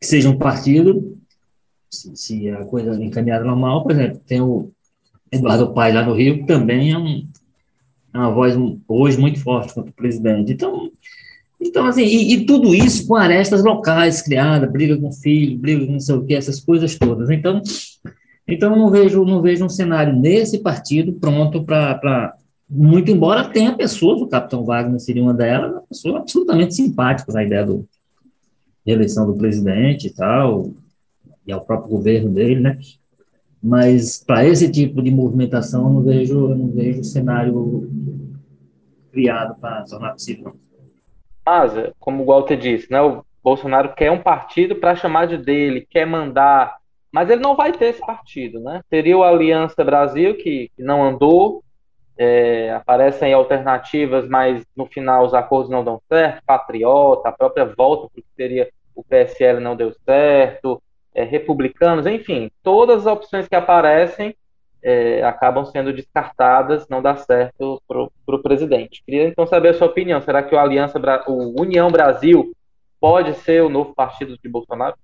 que 0.00 0.06
seja 0.06 0.30
um 0.30 0.38
partido, 0.38 1.18
se, 1.90 2.12
se 2.14 2.48
a 2.50 2.64
coisa 2.66 2.94
encaminhada 3.02 3.44
normal, 3.44 3.82
por 3.82 3.90
exemplo, 3.90 4.20
tem 4.24 4.40
o 4.40 4.70
Eduardo 5.32 5.74
Paes 5.74 5.96
lá 5.96 6.06
no 6.06 6.14
Rio, 6.14 6.38
que 6.38 6.46
também 6.46 6.92
é, 6.92 6.98
um, 6.98 7.26
é 8.14 8.18
uma 8.18 8.30
voz 8.30 8.54
hoje 8.86 9.18
muito 9.18 9.40
forte 9.40 9.74
contra 9.74 9.90
o 9.90 9.94
presidente. 9.94 10.52
Então, 10.52 10.88
então, 11.64 11.86
assim, 11.86 12.02
e, 12.02 12.34
e, 12.34 12.46
tudo 12.46 12.74
isso 12.74 13.06
com 13.06 13.14
arestas 13.14 13.62
locais 13.62 14.20
criadas, 14.20 14.70
briga 14.70 14.96
com 14.96 15.12
filho, 15.12 15.56
briga 15.56 15.86
com 15.86 15.92
não 15.92 16.00
sei 16.00 16.14
o 16.16 16.24
que, 16.24 16.34
essas 16.34 16.58
coisas 16.60 16.98
todas. 16.98 17.30
Então, 17.30 17.62
então 18.46 18.72
eu 18.72 18.76
não 18.76 18.90
vejo, 18.90 19.24
não 19.24 19.40
vejo 19.40 19.64
um 19.64 19.68
cenário 19.68 20.14
nesse 20.14 20.58
partido 20.58 21.12
pronto 21.14 21.62
para. 21.62 22.34
Muito 22.68 23.10
embora 23.10 23.48
tenha 23.48 23.76
pessoas, 23.76 24.20
o 24.22 24.26
Capitão 24.26 24.64
Wagner 24.64 24.98
seria 24.98 25.22
uma 25.22 25.34
delas, 25.34 25.82
pessoas 25.88 26.16
absolutamente 26.16 26.74
simpáticas 26.74 27.36
à 27.36 27.44
ideia 27.44 27.66
do, 27.66 27.86
de 28.84 28.92
eleição 28.92 29.26
do 29.26 29.34
presidente 29.34 30.06
e 30.06 30.10
tal, 30.10 30.72
e 31.46 31.52
ao 31.52 31.60
próprio 31.60 31.90
governo 31.90 32.32
dele, 32.32 32.60
né? 32.60 32.78
Mas 33.62 34.24
para 34.26 34.46
esse 34.46 34.70
tipo 34.70 35.02
de 35.02 35.10
movimentação, 35.10 35.86
eu 35.86 35.92
não 35.92 36.02
vejo, 36.02 36.50
eu 36.50 36.56
não 36.56 36.68
vejo 36.68 37.04
cenário 37.04 37.88
criado 39.12 39.54
para 39.60 39.82
tornar 39.82 40.12
possível. 40.12 40.56
Mas, 41.44 41.72
como 41.98 42.22
o 42.22 42.26
Walter 42.26 42.56
disse, 42.56 42.90
né, 42.90 43.00
o 43.00 43.24
Bolsonaro 43.42 43.94
quer 43.94 44.10
um 44.10 44.22
partido 44.22 44.76
para 44.76 44.94
chamar 44.94 45.26
de 45.26 45.36
dele, 45.36 45.86
quer 45.88 46.06
mandar, 46.06 46.76
mas 47.10 47.28
ele 47.28 47.42
não 47.42 47.56
vai 47.56 47.72
ter 47.72 47.86
esse 47.86 48.00
partido, 48.00 48.60
né? 48.60 48.80
Teria 48.88 49.18
o 49.18 49.24
Aliança 49.24 49.84
Brasil, 49.84 50.36
que, 50.36 50.70
que 50.76 50.82
não 50.82 51.02
andou, 51.02 51.62
é, 52.16 52.72
aparecem 52.72 53.32
alternativas, 53.32 54.28
mas 54.28 54.64
no 54.76 54.86
final 54.86 55.24
os 55.24 55.34
acordos 55.34 55.70
não 55.70 55.84
dão 55.84 56.00
certo, 56.08 56.42
Patriota, 56.46 57.28
a 57.28 57.32
própria 57.32 57.64
volta, 57.64 58.08
porque 58.14 58.24
seria 58.36 58.70
o 58.94 59.02
PSL 59.02 59.60
não 59.60 59.74
deu 59.74 59.92
certo, 60.04 60.80
é, 61.14 61.24
republicanos, 61.24 62.06
enfim, 62.06 62.50
todas 62.62 63.06
as 63.06 63.12
opções 63.12 63.48
que 63.48 63.54
aparecem 63.54 64.34
é, 64.82 65.22
acabam 65.22 65.64
sendo 65.64 65.92
descartadas, 65.92 66.86
não 66.88 67.00
dá 67.00 67.16
certo 67.16 67.80
para 67.86 68.36
o 68.36 68.42
presidente. 68.42 69.02
Queria 69.04 69.28
então 69.28 69.46
saber 69.46 69.68
a 69.68 69.74
sua 69.74 69.86
opinião. 69.86 70.20
Será 70.20 70.42
que 70.42 70.54
o 70.54 70.58
Aliança, 70.58 71.00
o 71.28 71.60
União 71.60 71.90
Brasil 71.90 72.52
pode 73.00 73.34
ser 73.34 73.62
o 73.62 73.68
novo 73.68 73.94
partido 73.94 74.36
de 74.42 74.48
Bolsonaro? 74.48 74.96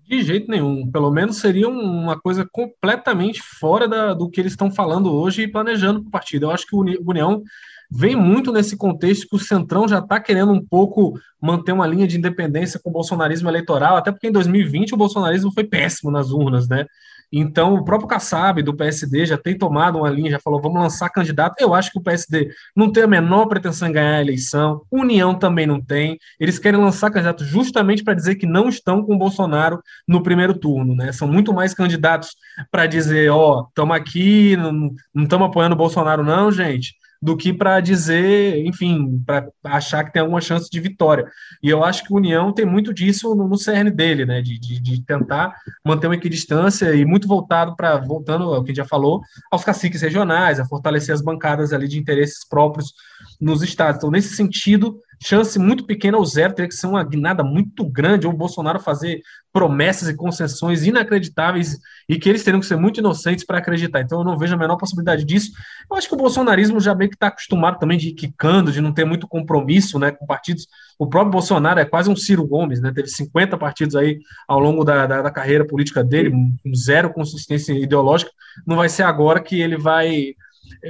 De 0.00 0.22
jeito 0.22 0.48
nenhum. 0.48 0.88
Pelo 0.88 1.10
menos 1.10 1.38
seria 1.38 1.68
uma 1.68 2.18
coisa 2.20 2.48
completamente 2.50 3.42
fora 3.42 3.88
da, 3.88 4.14
do 4.14 4.30
que 4.30 4.40
eles 4.40 4.52
estão 4.52 4.70
falando 4.70 5.12
hoje 5.12 5.42
e 5.42 5.48
planejando 5.50 6.00
para 6.00 6.08
o 6.08 6.12
partido. 6.12 6.46
Eu 6.46 6.50
acho 6.52 6.66
que 6.66 6.76
o 6.76 6.84
União 7.04 7.42
vem 7.90 8.16
muito 8.16 8.52
nesse 8.52 8.76
contexto 8.76 9.28
que 9.28 9.36
o 9.36 9.40
Centrão 9.40 9.88
já 9.88 9.98
está 9.98 10.20
querendo 10.20 10.52
um 10.52 10.64
pouco 10.64 11.18
manter 11.40 11.72
uma 11.72 11.86
linha 11.86 12.06
de 12.06 12.16
independência 12.16 12.80
com 12.82 12.90
o 12.90 12.92
bolsonarismo 12.92 13.48
eleitoral, 13.48 13.96
até 13.96 14.10
porque 14.10 14.28
em 14.28 14.32
2020 14.32 14.94
o 14.94 14.96
bolsonarismo 14.96 15.52
foi 15.52 15.64
péssimo 15.64 16.10
nas 16.10 16.30
urnas, 16.30 16.68
né? 16.68 16.86
Então, 17.32 17.74
o 17.74 17.84
próprio 17.84 18.08
Kassab, 18.08 18.62
do 18.62 18.74
PSD, 18.74 19.26
já 19.26 19.36
tem 19.36 19.56
tomado 19.56 19.98
uma 19.98 20.08
linha, 20.08 20.30
já 20.30 20.40
falou, 20.40 20.60
vamos 20.60 20.80
lançar 20.80 21.10
candidato. 21.10 21.56
Eu 21.60 21.74
acho 21.74 21.90
que 21.90 21.98
o 21.98 22.02
PSD 22.02 22.50
não 22.74 22.90
tem 22.90 23.02
a 23.02 23.06
menor 23.06 23.46
pretensão 23.46 23.88
em 23.88 23.92
ganhar 23.92 24.16
a 24.16 24.20
eleição, 24.20 24.82
União 24.90 25.34
também 25.34 25.66
não 25.66 25.80
tem. 25.80 26.18
Eles 26.38 26.58
querem 26.58 26.80
lançar 26.80 27.10
candidato 27.10 27.44
justamente 27.44 28.04
para 28.04 28.14
dizer 28.14 28.36
que 28.36 28.46
não 28.46 28.68
estão 28.68 29.04
com 29.04 29.14
o 29.14 29.18
Bolsonaro 29.18 29.80
no 30.06 30.22
primeiro 30.22 30.54
turno, 30.54 30.94
né? 30.94 31.12
São 31.12 31.28
muito 31.28 31.52
mais 31.52 31.74
candidatos 31.74 32.30
para 32.70 32.86
dizer, 32.86 33.30
ó, 33.30 33.60
oh, 33.60 33.68
estamos 33.68 33.96
aqui, 33.96 34.56
não 34.56 35.24
estamos 35.24 35.48
apoiando 35.48 35.74
o 35.74 35.78
Bolsonaro, 35.78 36.22
não, 36.22 36.50
gente 36.52 36.94
do 37.20 37.36
que 37.36 37.52
para 37.52 37.80
dizer, 37.80 38.64
enfim, 38.66 39.22
para 39.24 39.48
achar 39.64 40.04
que 40.04 40.12
tem 40.12 40.20
alguma 40.20 40.40
chance 40.40 40.68
de 40.70 40.80
vitória. 40.80 41.26
E 41.62 41.68
eu 41.68 41.84
acho 41.84 42.04
que 42.04 42.12
o 42.12 42.16
União 42.16 42.52
tem 42.52 42.66
muito 42.66 42.92
disso 42.92 43.34
no, 43.34 43.48
no 43.48 43.56
CRN 43.56 43.90
dele, 43.90 44.24
né? 44.24 44.42
De, 44.42 44.58
de, 44.58 44.80
de, 44.80 45.02
tentar 45.02 45.54
manter 45.84 46.06
uma 46.06 46.16
equidistância 46.16 46.94
e 46.94 47.04
muito 47.04 47.26
voltado 47.26 47.74
para, 47.76 47.96
voltando 47.98 48.54
ao 48.54 48.62
que 48.62 48.74
já 48.74 48.84
falou, 48.84 49.20
aos 49.50 49.64
caciques 49.64 50.02
regionais, 50.02 50.60
a 50.60 50.66
fortalecer 50.66 51.14
as 51.14 51.22
bancadas 51.22 51.72
ali 51.72 51.88
de 51.88 51.98
interesses 51.98 52.46
próprios 52.48 52.92
nos 53.40 53.62
estados. 53.62 53.98
Então, 53.98 54.10
nesse 54.10 54.34
sentido, 54.34 55.00
chance 55.22 55.58
muito 55.58 55.84
pequena 55.84 56.18
ou 56.18 56.24
zero, 56.24 56.54
teria 56.54 56.68
que 56.68 56.74
ser 56.74 56.86
uma 56.86 57.02
guinada 57.02 57.42
muito 57.42 57.84
grande, 57.84 58.26
ou 58.26 58.32
o 58.32 58.36
Bolsonaro 58.36 58.78
fazer 58.78 59.22
promessas 59.52 60.08
e 60.08 60.14
concessões 60.14 60.84
inacreditáveis 60.84 61.78
e 62.08 62.18
que 62.18 62.28
eles 62.28 62.44
teriam 62.44 62.60
que 62.60 62.66
ser 62.66 62.76
muito 62.76 63.00
inocentes 63.00 63.44
para 63.44 63.58
acreditar. 63.58 64.00
Então 64.00 64.18
eu 64.18 64.24
não 64.24 64.36
vejo 64.36 64.54
a 64.54 64.58
menor 64.58 64.76
possibilidade 64.76 65.24
disso. 65.24 65.52
Eu 65.90 65.96
acho 65.96 66.08
que 66.08 66.14
o 66.14 66.18
bolsonarismo 66.18 66.78
já 66.78 66.94
meio 66.94 67.10
que 67.10 67.16
está 67.16 67.28
acostumado 67.28 67.78
também 67.78 67.96
de 67.96 68.08
ir 68.08 68.12
quicando, 68.12 68.70
de 68.70 68.80
não 68.80 68.92
ter 68.92 69.04
muito 69.04 69.26
compromisso 69.26 69.98
né, 69.98 70.10
com 70.10 70.26
partidos. 70.26 70.68
O 70.98 71.06
próprio 71.06 71.32
Bolsonaro 71.32 71.80
é 71.80 71.84
quase 71.84 72.10
um 72.10 72.16
Ciro 72.16 72.46
Gomes, 72.46 72.80
né? 72.80 72.92
Teve 72.94 73.08
50 73.08 73.56
partidos 73.56 73.96
aí 73.96 74.18
ao 74.46 74.60
longo 74.60 74.84
da, 74.84 75.06
da, 75.06 75.22
da 75.22 75.30
carreira 75.30 75.66
política 75.66 76.04
dele, 76.04 76.32
zero 76.74 77.12
consistência 77.12 77.72
ideológica. 77.72 78.30
Não 78.66 78.76
vai 78.76 78.88
ser 78.88 79.04
agora 79.04 79.40
que 79.40 79.60
ele 79.60 79.78
vai 79.78 80.34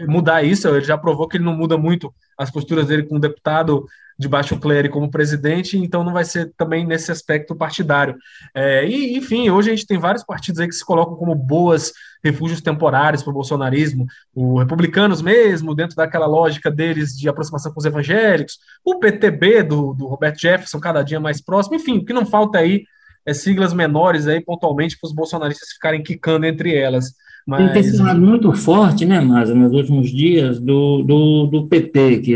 mudar 0.08 0.42
isso. 0.42 0.68
Ele 0.68 0.84
já 0.84 0.98
provou 0.98 1.28
que 1.28 1.36
ele 1.36 1.44
não 1.44 1.56
muda 1.56 1.78
muito 1.78 2.12
as 2.36 2.50
posturas 2.50 2.86
dele 2.86 3.04
com 3.04 3.16
o 3.16 3.20
deputado 3.20 3.86
de 4.18 4.28
baixo 4.28 4.58
clero 4.58 4.88
como 4.90 5.10
presidente, 5.10 5.76
então 5.76 6.02
não 6.02 6.12
vai 6.12 6.24
ser 6.24 6.52
também 6.56 6.86
nesse 6.86 7.12
aspecto 7.12 7.54
partidário. 7.54 8.16
É, 8.54 8.86
e, 8.86 9.16
enfim, 9.16 9.50
hoje 9.50 9.70
a 9.70 9.74
gente 9.74 9.86
tem 9.86 9.98
vários 9.98 10.24
partidos 10.24 10.60
aí 10.60 10.66
que 10.66 10.74
se 10.74 10.84
colocam 10.84 11.16
como 11.16 11.34
boas 11.34 11.92
refúgios 12.24 12.60
temporários 12.60 13.22
para 13.22 13.30
o 13.30 13.34
bolsonarismo, 13.34 14.06
os 14.34 14.58
republicanos 14.58 15.20
mesmo, 15.20 15.74
dentro 15.74 15.96
daquela 15.96 16.26
lógica 16.26 16.70
deles 16.70 17.16
de 17.16 17.28
aproximação 17.28 17.72
com 17.72 17.78
os 17.78 17.84
evangélicos, 17.84 18.58
o 18.84 18.98
PTB 18.98 19.62
do, 19.62 19.92
do 19.92 20.06
Roberto 20.06 20.40
Jefferson 20.40 20.80
cada 20.80 21.02
dia 21.02 21.20
mais 21.20 21.40
próximo, 21.40 21.76
enfim, 21.76 21.98
o 21.98 22.04
que 22.04 22.12
não 22.12 22.24
falta 22.24 22.58
aí 22.58 22.84
é 23.26 23.34
siglas 23.34 23.74
menores 23.74 24.26
aí 24.26 24.40
pontualmente 24.40 24.96
para 24.98 25.08
os 25.08 25.14
bolsonaristas 25.14 25.70
ficarem 25.72 26.02
quicando 26.02 26.46
entre 26.46 26.74
elas. 26.74 27.12
Mas... 27.46 27.72
Tem 27.72 27.82
sido 27.82 28.02
muito 28.18 28.52
forte, 28.54 29.04
né, 29.04 29.20
Masa, 29.20 29.54
nos 29.54 29.72
últimos 29.72 30.10
dias, 30.10 30.58
do, 30.58 31.02
do, 31.02 31.46
do 31.46 31.66
PT, 31.68 32.18
que 32.18 32.34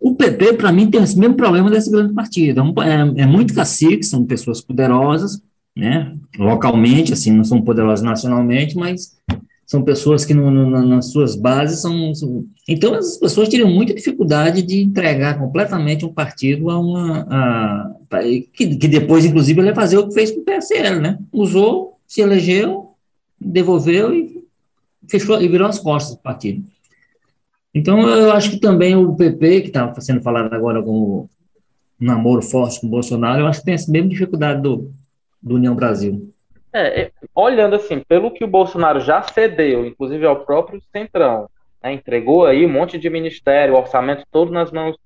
o 0.00 0.14
PP, 0.14 0.54
para 0.54 0.72
mim, 0.72 0.90
tem 0.90 1.02
esse 1.02 1.18
mesmo 1.18 1.34
problema 1.34 1.70
desse 1.70 1.90
grande 1.90 2.14
partido. 2.14 2.62
É, 2.82 3.20
é, 3.20 3.22
é 3.22 3.26
muito 3.26 3.54
cacique, 3.54 4.02
são 4.02 4.24
pessoas 4.24 4.60
poderosas, 4.60 5.42
né, 5.76 6.16
localmente, 6.38 7.12
assim, 7.12 7.30
não 7.30 7.44
são 7.44 7.62
poderosas 7.62 8.04
nacionalmente, 8.04 8.76
mas 8.76 9.16
são 9.70 9.84
pessoas 9.84 10.24
que 10.24 10.34
no, 10.34 10.50
no, 10.50 10.84
nas 10.84 11.12
suas 11.12 11.36
bases 11.36 11.80
são, 11.80 12.12
são, 12.12 12.44
Então, 12.66 12.94
as 12.94 13.16
pessoas 13.18 13.48
teriam 13.48 13.70
muita 13.70 13.94
dificuldade 13.94 14.62
de 14.62 14.82
entregar 14.82 15.38
completamente 15.38 16.04
um 16.04 16.12
partido 16.12 16.70
a 16.70 16.80
uma. 16.80 17.26
A, 17.30 17.94
que, 18.52 18.76
que 18.76 18.88
depois, 18.88 19.24
inclusive, 19.24 19.60
ele 19.60 19.68
ia 19.68 19.74
fazer 19.74 19.96
o 19.98 20.08
que 20.08 20.14
fez 20.14 20.32
com 20.32 20.40
o 20.40 20.44
PSL, 20.44 20.98
né? 20.98 21.18
Usou, 21.32 21.98
se 22.04 22.20
elegeu, 22.20 22.94
devolveu 23.40 24.12
e 24.12 24.42
fechou 25.08 25.40
e 25.40 25.46
virou 25.46 25.68
as 25.68 25.78
costas 25.78 26.16
do 26.16 26.20
partido. 26.20 26.64
Então, 27.74 28.00
eu 28.08 28.32
acho 28.32 28.50
que 28.50 28.60
também 28.60 28.96
o 28.96 29.14
PP, 29.16 29.60
que 29.62 29.66
está 29.68 29.92
sendo 30.00 30.22
falado 30.22 30.52
agora 30.52 30.82
como 30.82 31.30
um 32.00 32.04
namoro 32.06 32.42
forte 32.42 32.80
com 32.80 32.86
o 32.86 32.90
Bolsonaro, 32.90 33.42
eu 33.42 33.46
acho 33.46 33.60
que 33.60 33.66
tem 33.66 33.74
essa 33.74 33.90
mesma 33.90 34.08
dificuldade 34.08 34.60
do, 34.60 34.90
do 35.40 35.54
União 35.54 35.74
Brasil. 35.74 36.32
É, 36.72 37.02
é, 37.02 37.10
olhando 37.34 37.76
assim, 37.76 38.00
pelo 38.08 38.30
que 38.30 38.44
o 38.44 38.48
Bolsonaro 38.48 39.00
já 39.00 39.22
cedeu, 39.22 39.86
inclusive 39.86 40.24
ao 40.24 40.44
próprio 40.44 40.80
Centrão, 40.92 41.48
né, 41.82 41.92
entregou 41.92 42.46
aí 42.46 42.64
um 42.64 42.72
monte 42.72 42.98
de 42.98 43.10
ministério, 43.10 43.76
orçamento 43.76 44.24
todo 44.30 44.52
nas 44.52 44.70
mãos 44.70 44.96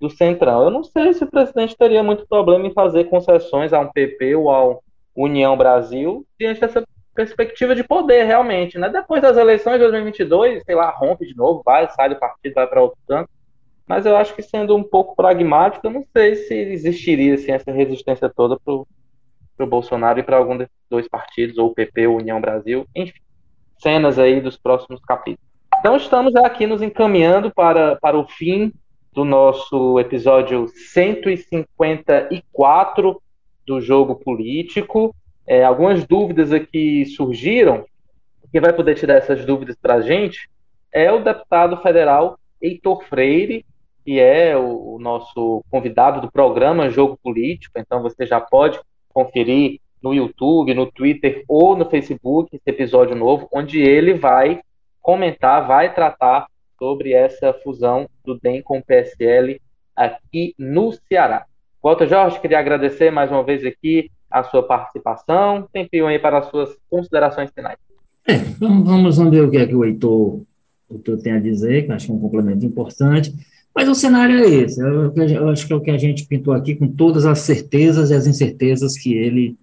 do 0.00 0.08
Centrão. 0.08 0.64
Eu 0.64 0.70
não 0.70 0.84
sei 0.84 1.12
se 1.12 1.24
o 1.24 1.30
presidente 1.30 1.76
teria 1.76 2.02
muito 2.02 2.26
problema 2.26 2.66
em 2.66 2.72
fazer 2.72 3.04
concessões 3.04 3.72
a 3.72 3.80
um 3.80 3.90
PP 3.90 4.36
ou 4.36 4.50
ao 4.50 4.82
União 5.14 5.56
Brasil 5.56 6.24
diante 6.38 6.60
dessa 6.60 6.84
perspectiva 7.18 7.74
de 7.74 7.82
poder, 7.82 8.22
realmente, 8.22 8.78
né? 8.78 8.88
Depois 8.88 9.20
das 9.20 9.36
eleições 9.36 9.72
de 9.72 9.80
2022, 9.80 10.62
sei 10.62 10.74
lá, 10.76 10.88
rompe 10.88 11.26
de 11.26 11.36
novo, 11.36 11.60
vai, 11.64 11.88
sai 11.88 12.10
do 12.10 12.14
partido, 12.14 12.54
vai 12.54 12.68
para 12.68 12.80
outro 12.80 12.96
canto. 13.08 13.28
Mas 13.84 14.06
eu 14.06 14.16
acho 14.16 14.36
que 14.36 14.42
sendo 14.42 14.76
um 14.76 14.84
pouco 14.84 15.16
pragmático, 15.16 15.84
eu 15.84 15.90
não 15.90 16.04
sei 16.12 16.36
se 16.36 16.54
existiria 16.54 17.34
assim, 17.34 17.50
essa 17.50 17.72
resistência 17.72 18.28
toda 18.28 18.56
para 18.56 18.72
o 18.72 18.86
Bolsonaro 19.66 20.20
e 20.20 20.22
para 20.22 20.36
algum 20.36 20.56
desses 20.56 20.72
dois 20.88 21.08
partidos, 21.08 21.58
ou 21.58 21.74
PP 21.74 22.06
ou 22.06 22.18
União 22.18 22.40
Brasil, 22.40 22.86
enfim, 22.94 23.18
cenas 23.78 24.16
aí 24.16 24.40
dos 24.40 24.56
próximos 24.56 25.00
capítulos. 25.00 25.44
Então 25.80 25.96
estamos 25.96 26.36
aqui 26.36 26.68
nos 26.68 26.82
encaminhando 26.82 27.50
para, 27.50 27.96
para 27.96 28.16
o 28.16 28.28
fim 28.28 28.72
do 29.12 29.24
nosso 29.24 29.98
episódio 29.98 30.68
154 30.68 33.20
do 33.66 33.80
Jogo 33.80 34.14
Político 34.14 35.12
é, 35.48 35.64
algumas 35.64 36.06
dúvidas 36.06 36.52
aqui 36.52 37.06
surgiram, 37.06 37.86
que 38.52 38.60
vai 38.60 38.72
poder 38.72 38.94
tirar 38.96 39.14
essas 39.14 39.46
dúvidas 39.46 39.76
para 39.80 39.94
a 39.94 40.00
gente 40.02 40.48
é 40.92 41.10
o 41.10 41.22
deputado 41.22 41.78
federal 41.78 42.38
Heitor 42.60 43.02
Freire, 43.04 43.64
que 44.04 44.20
é 44.20 44.56
o, 44.56 44.94
o, 44.94 44.98
nosso 44.98 45.64
convidado 45.70 46.20
do 46.20 46.30
programa 46.30 46.90
Jogo 46.90 47.18
Político, 47.22 47.78
então 47.78 48.02
você 48.02 48.26
já 48.26 48.40
pode 48.40 48.78
conferir 49.08 49.80
no 50.02 50.14
YouTube, 50.14 50.74
no 50.74 50.90
Twitter 50.90 51.44
ou 51.48 51.76
no 51.76 51.88
Facebook 51.88 52.54
esse 52.54 52.62
episódio 52.66 53.16
novo, 53.16 53.48
onde 53.52 53.80
ele 53.80 54.14
vai 54.14 54.60
comentar, 55.00 55.66
vai 55.66 55.94
tratar 55.94 56.46
sobre 56.78 57.12
essa 57.12 57.52
fusão 57.52 58.08
do 58.24 58.38
DEM 58.38 58.62
com 58.62 58.78
o 58.78 58.82
PSL 58.82 59.60
aqui 59.96 60.54
no 60.58 60.92
Ceará. 60.92 61.46
Walter 61.82 62.06
Jorge, 62.06 62.40
queria 62.40 62.58
agradecer 62.58 63.10
mais 63.10 63.30
uma 63.30 63.42
vez 63.42 63.64
aqui 63.64 64.10
a 64.30 64.42
sua 64.44 64.62
participação. 64.62 65.68
Tempinho 65.72 66.06
aí 66.06 66.18
para 66.18 66.38
as 66.38 66.50
suas 66.50 66.76
considerações 66.90 67.50
finais. 67.50 67.78
É, 68.26 68.36
vamos, 68.58 69.16
vamos 69.16 69.30
ver 69.30 69.42
o 69.42 69.50
que 69.50 69.56
é 69.56 69.66
que 69.66 69.74
o 69.74 69.84
Heitor, 69.84 70.42
o 70.88 70.94
Heitor 70.94 71.18
tem 71.18 71.32
a 71.32 71.40
dizer, 71.40 71.86
que 71.86 71.92
acho 71.92 72.06
que 72.06 72.12
é 72.12 72.14
um 72.14 72.20
complemento 72.20 72.64
importante. 72.64 73.32
Mas 73.74 73.88
o 73.88 73.94
cenário 73.94 74.38
é 74.38 74.48
esse. 74.48 74.80
Eu, 74.80 75.14
eu, 75.14 75.48
acho 75.48 75.66
que 75.66 75.72
é 75.72 75.76
o 75.76 75.80
que 75.80 75.90
a 75.90 75.98
gente 75.98 76.26
pintou 76.26 76.52
aqui 76.52 76.74
com 76.74 76.88
todas 76.88 77.24
as 77.24 77.40
certezas 77.40 78.10
e 78.10 78.14
as 78.14 78.26
incertezas 78.26 78.98
que 78.98 79.14
ele 79.14 79.56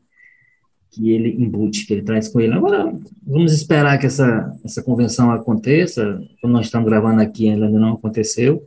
que 0.96 1.12
ele 1.12 1.36
embute, 1.44 1.86
que 1.86 1.94
ele 1.94 2.04
traz 2.04 2.30
com 2.30 2.40
ele. 2.40 2.54
Agora, 2.54 2.98
vamos 3.22 3.52
esperar 3.52 4.00
que 4.00 4.06
essa, 4.06 4.50
essa 4.64 4.82
convenção 4.82 5.30
aconteça. 5.30 6.22
Como 6.42 6.54
nós 6.54 6.68
estamos 6.68 6.88
gravando 6.88 7.22
aqui, 7.22 7.50
ainda 7.50 7.68
não 7.68 7.96
aconteceu. 7.96 8.66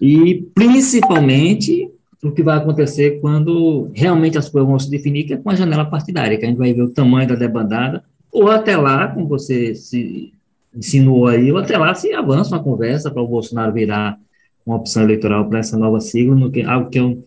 E, 0.00 0.48
principalmente, 0.54 1.90
o 2.24 2.32
que 2.32 2.42
vai 2.42 2.56
acontecer 2.56 3.20
quando 3.20 3.90
realmente 3.94 4.38
as 4.38 4.48
coisas 4.48 4.68
vão 4.68 4.78
se 4.78 4.90
definir, 4.90 5.24
que 5.24 5.34
é 5.34 5.36
com 5.36 5.50
a 5.50 5.54
janela 5.54 5.84
partidária, 5.84 6.38
que 6.38 6.44
a 6.44 6.48
gente 6.48 6.56
vai 6.56 6.72
ver 6.72 6.82
o 6.82 6.90
tamanho 6.90 7.28
da 7.28 7.34
debandada, 7.34 8.02
ou 8.32 8.50
até 8.50 8.76
lá, 8.76 9.08
como 9.08 9.28
você 9.28 9.74
se 9.74 10.32
insinuou 10.74 11.28
aí, 11.28 11.52
ou 11.52 11.58
até 11.58 11.76
lá 11.76 11.94
se 11.94 12.12
avança 12.12 12.56
uma 12.56 12.62
conversa 12.62 13.10
para 13.10 13.22
o 13.22 13.28
Bolsonaro 13.28 13.72
virar 13.72 14.18
uma 14.66 14.76
opção 14.76 15.02
eleitoral 15.02 15.48
para 15.48 15.58
essa 15.58 15.76
nova 15.76 16.00
sigla, 16.00 16.34
no 16.34 16.50
que, 16.50 16.62
algo 16.62 16.88
que 16.88 16.98
eu 16.98 17.22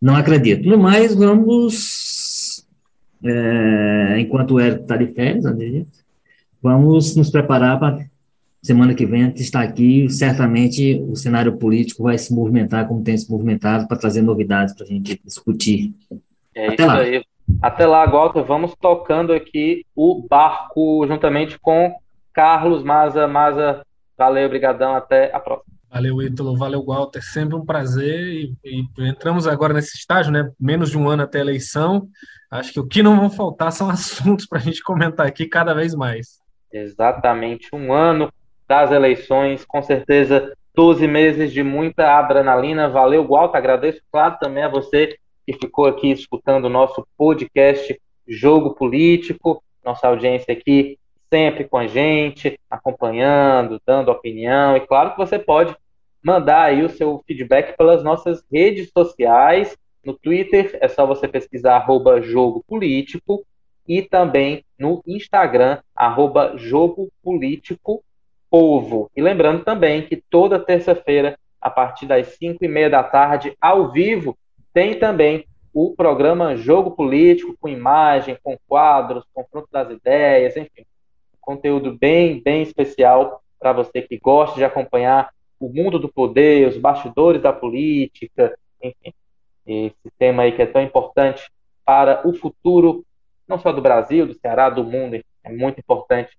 não 0.00 0.16
acredito. 0.16 0.68
No 0.68 0.78
mais, 0.78 1.14
vamos, 1.14 2.64
é, 3.22 4.16
enquanto 4.18 4.54
o 4.54 4.60
Hélio 4.60 4.80
está 4.80 4.96
de 4.96 5.06
férias, 5.08 5.44
vamos 6.62 7.14
nos 7.14 7.30
preparar 7.30 7.78
para 7.78 8.04
semana 8.66 8.94
que 8.94 9.06
vem 9.06 9.22
a 9.22 9.26
gente 9.26 9.42
está 9.42 9.62
aqui, 9.62 10.10
certamente 10.10 11.00
o 11.08 11.14
cenário 11.14 11.56
político 11.56 12.02
vai 12.02 12.18
se 12.18 12.34
movimentar 12.34 12.88
como 12.88 13.02
tem 13.02 13.16
se 13.16 13.30
movimentado 13.30 13.86
para 13.86 13.96
trazer 13.96 14.22
novidades 14.22 14.74
para 14.74 14.84
a 14.84 14.88
gente 14.88 15.20
discutir. 15.24 15.94
É 16.54 16.66
Até 16.66 16.74
isso 16.74 16.86
lá. 16.86 16.98
aí. 16.98 17.24
Até 17.62 17.86
lá, 17.86 18.04
Walter, 18.04 18.42
vamos 18.42 18.74
tocando 18.74 19.32
aqui 19.32 19.86
o 19.94 20.26
barco 20.28 21.06
juntamente 21.06 21.58
com 21.60 21.94
Carlos 22.32 22.82
Maza. 22.82 23.28
Maza, 23.28 23.86
valeu, 24.18 24.46
obrigadão, 24.46 24.96
até 24.96 25.32
a 25.32 25.38
próxima. 25.38 25.76
Valeu, 25.88 26.20
Ítalo, 26.20 26.56
valeu, 26.56 26.84
Walter, 26.84 27.22
sempre 27.22 27.54
um 27.54 27.64
prazer. 27.64 28.20
E, 28.20 28.54
e, 28.64 29.08
entramos 29.08 29.46
agora 29.46 29.72
nesse 29.72 29.96
estágio, 29.96 30.32
né? 30.32 30.50
Menos 30.58 30.90
de 30.90 30.98
um 30.98 31.08
ano 31.08 31.22
até 31.22 31.38
a 31.38 31.42
eleição. 31.42 32.08
Acho 32.50 32.72
que 32.72 32.80
o 32.80 32.86
que 32.86 33.02
não 33.02 33.16
vão 33.16 33.30
faltar 33.30 33.70
são 33.70 33.88
assuntos 33.90 34.44
para 34.44 34.58
a 34.58 34.62
gente 34.62 34.82
comentar 34.82 35.24
aqui 35.24 35.46
cada 35.46 35.72
vez 35.72 35.94
mais. 35.94 36.40
Exatamente, 36.72 37.68
um 37.72 37.92
ano 37.92 38.28
das 38.68 38.90
eleições, 38.90 39.64
com 39.64 39.82
certeza 39.82 40.52
12 40.74 41.06
meses 41.06 41.52
de 41.52 41.62
muita 41.62 42.18
adrenalina. 42.18 42.88
Valeu, 42.88 43.26
Walter, 43.26 43.56
agradeço, 43.56 44.00
claro, 44.10 44.36
também 44.38 44.62
a 44.62 44.68
você 44.68 45.16
que 45.46 45.52
ficou 45.54 45.86
aqui 45.86 46.10
escutando 46.10 46.66
o 46.66 46.70
nosso 46.70 47.06
podcast 47.16 47.98
Jogo 48.26 48.74
Político, 48.74 49.62
nossa 49.84 50.08
audiência 50.08 50.52
aqui 50.52 50.98
sempre 51.32 51.64
com 51.64 51.76
a 51.76 51.86
gente, 51.86 52.58
acompanhando, 52.70 53.80
dando 53.84 54.10
opinião, 54.10 54.76
e 54.76 54.80
claro 54.80 55.12
que 55.12 55.18
você 55.18 55.38
pode 55.38 55.74
mandar 56.22 56.62
aí 56.62 56.84
o 56.84 56.88
seu 56.88 57.22
feedback 57.26 57.76
pelas 57.76 58.02
nossas 58.02 58.44
redes 58.50 58.90
sociais, 58.92 59.76
no 60.04 60.14
Twitter 60.14 60.76
é 60.80 60.88
só 60.88 61.06
você 61.06 61.26
pesquisar 61.26 61.76
arroba 61.76 62.20
Jogo 62.20 62.64
Político, 62.66 63.44
e 63.88 64.02
também 64.02 64.64
no 64.78 65.02
Instagram, 65.06 65.78
arroba 65.94 66.54
Jogo 66.56 67.08
Político 67.22 68.02
Povo. 68.50 69.10
E 69.16 69.20
lembrando 69.20 69.64
também 69.64 70.02
que 70.02 70.22
toda 70.30 70.58
terça-feira, 70.58 71.38
a 71.60 71.70
partir 71.70 72.06
das 72.06 72.28
5 72.36 72.64
e 72.64 72.68
meia 72.68 72.90
da 72.90 73.02
tarde, 73.02 73.56
ao 73.60 73.90
vivo, 73.90 74.36
tem 74.72 74.98
também 74.98 75.44
o 75.72 75.94
programa 75.94 76.56
Jogo 76.56 76.92
Político, 76.92 77.54
com 77.60 77.68
imagem, 77.68 78.38
com 78.42 78.56
quadros, 78.66 79.24
confronto 79.34 79.68
das 79.70 79.90
ideias, 79.90 80.56
enfim. 80.56 80.86
Conteúdo 81.40 81.96
bem, 81.96 82.40
bem 82.42 82.62
especial 82.62 83.42
para 83.58 83.72
você 83.72 84.00
que 84.00 84.18
gosta 84.18 84.56
de 84.56 84.64
acompanhar 84.64 85.30
o 85.60 85.68
mundo 85.68 85.98
do 85.98 86.08
poder, 86.08 86.68
os 86.68 86.76
bastidores 86.76 87.42
da 87.42 87.52
política, 87.52 88.56
enfim. 88.82 89.12
Esse 89.66 90.10
tema 90.18 90.44
aí 90.44 90.52
que 90.52 90.62
é 90.62 90.66
tão 90.66 90.82
importante 90.82 91.50
para 91.84 92.26
o 92.26 92.32
futuro, 92.32 93.04
não 93.46 93.58
só 93.58 93.72
do 93.72 93.82
Brasil, 93.82 94.26
do 94.26 94.34
Ceará, 94.34 94.70
do 94.70 94.84
mundo, 94.84 95.20
é 95.44 95.52
muito 95.52 95.78
importante 95.78 96.36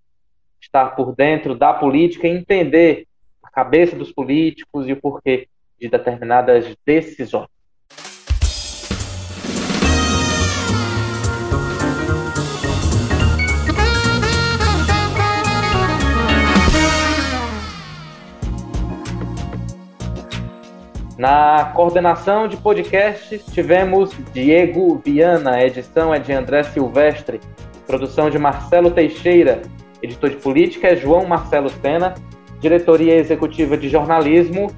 estar 0.62 0.96
por 0.96 1.16
dentro 1.16 1.56
da 1.56 1.74
política 1.74 2.28
e 2.28 2.32
entender 2.32 3.06
a 3.44 3.50
cabeça 3.50 3.96
dos 3.96 4.12
políticos 4.12 4.88
e 4.88 4.94
o 4.94 5.02
porquê 5.02 5.48
de 5.80 5.90
determinadas 5.90 6.76
decisões. 6.86 7.48
Na 21.18 21.72
coordenação 21.76 22.48
de 22.48 22.58
podcasts, 22.58 23.44
tivemos 23.48 24.12
Diego 24.32 25.02
Viana, 25.04 25.64
edição 25.64 26.14
é 26.14 26.20
de 26.20 26.32
André 26.32 26.62
Silvestre, 26.62 27.42
produção 27.88 28.30
de 28.30 28.38
Marcelo 28.38 28.92
Teixeira, 28.92 29.64
Editor 30.02 30.30
de 30.32 30.36
política 30.38 30.88
é 30.90 30.96
João 30.96 31.26
Marcelo 31.26 31.70
Sena. 31.70 32.16
Diretoria 32.60 33.16
executiva 33.16 33.78
de 33.78 33.90
jornalismo 33.90 34.72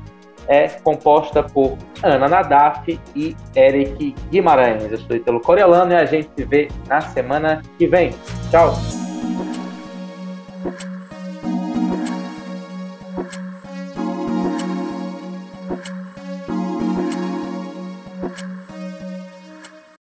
é 0.48 0.68
composta 0.68 1.44
por 1.44 1.78
Ana 2.02 2.28
Nadaf 2.28 3.00
e 3.16 3.36
Eric 3.56 4.16
Guimarães. 4.32 4.92
Eu 4.92 4.98
sou 4.98 5.16
Italo 5.16 5.40
Coriolano 5.40 5.94
e 5.94 5.96
a 5.96 6.06
gente 6.06 6.30
se 6.36 6.44
vê 6.44 6.68
na 6.88 7.00
semana 7.02 7.62
que 7.78 7.88
vem. 7.88 8.12
Tchau! 8.50 8.74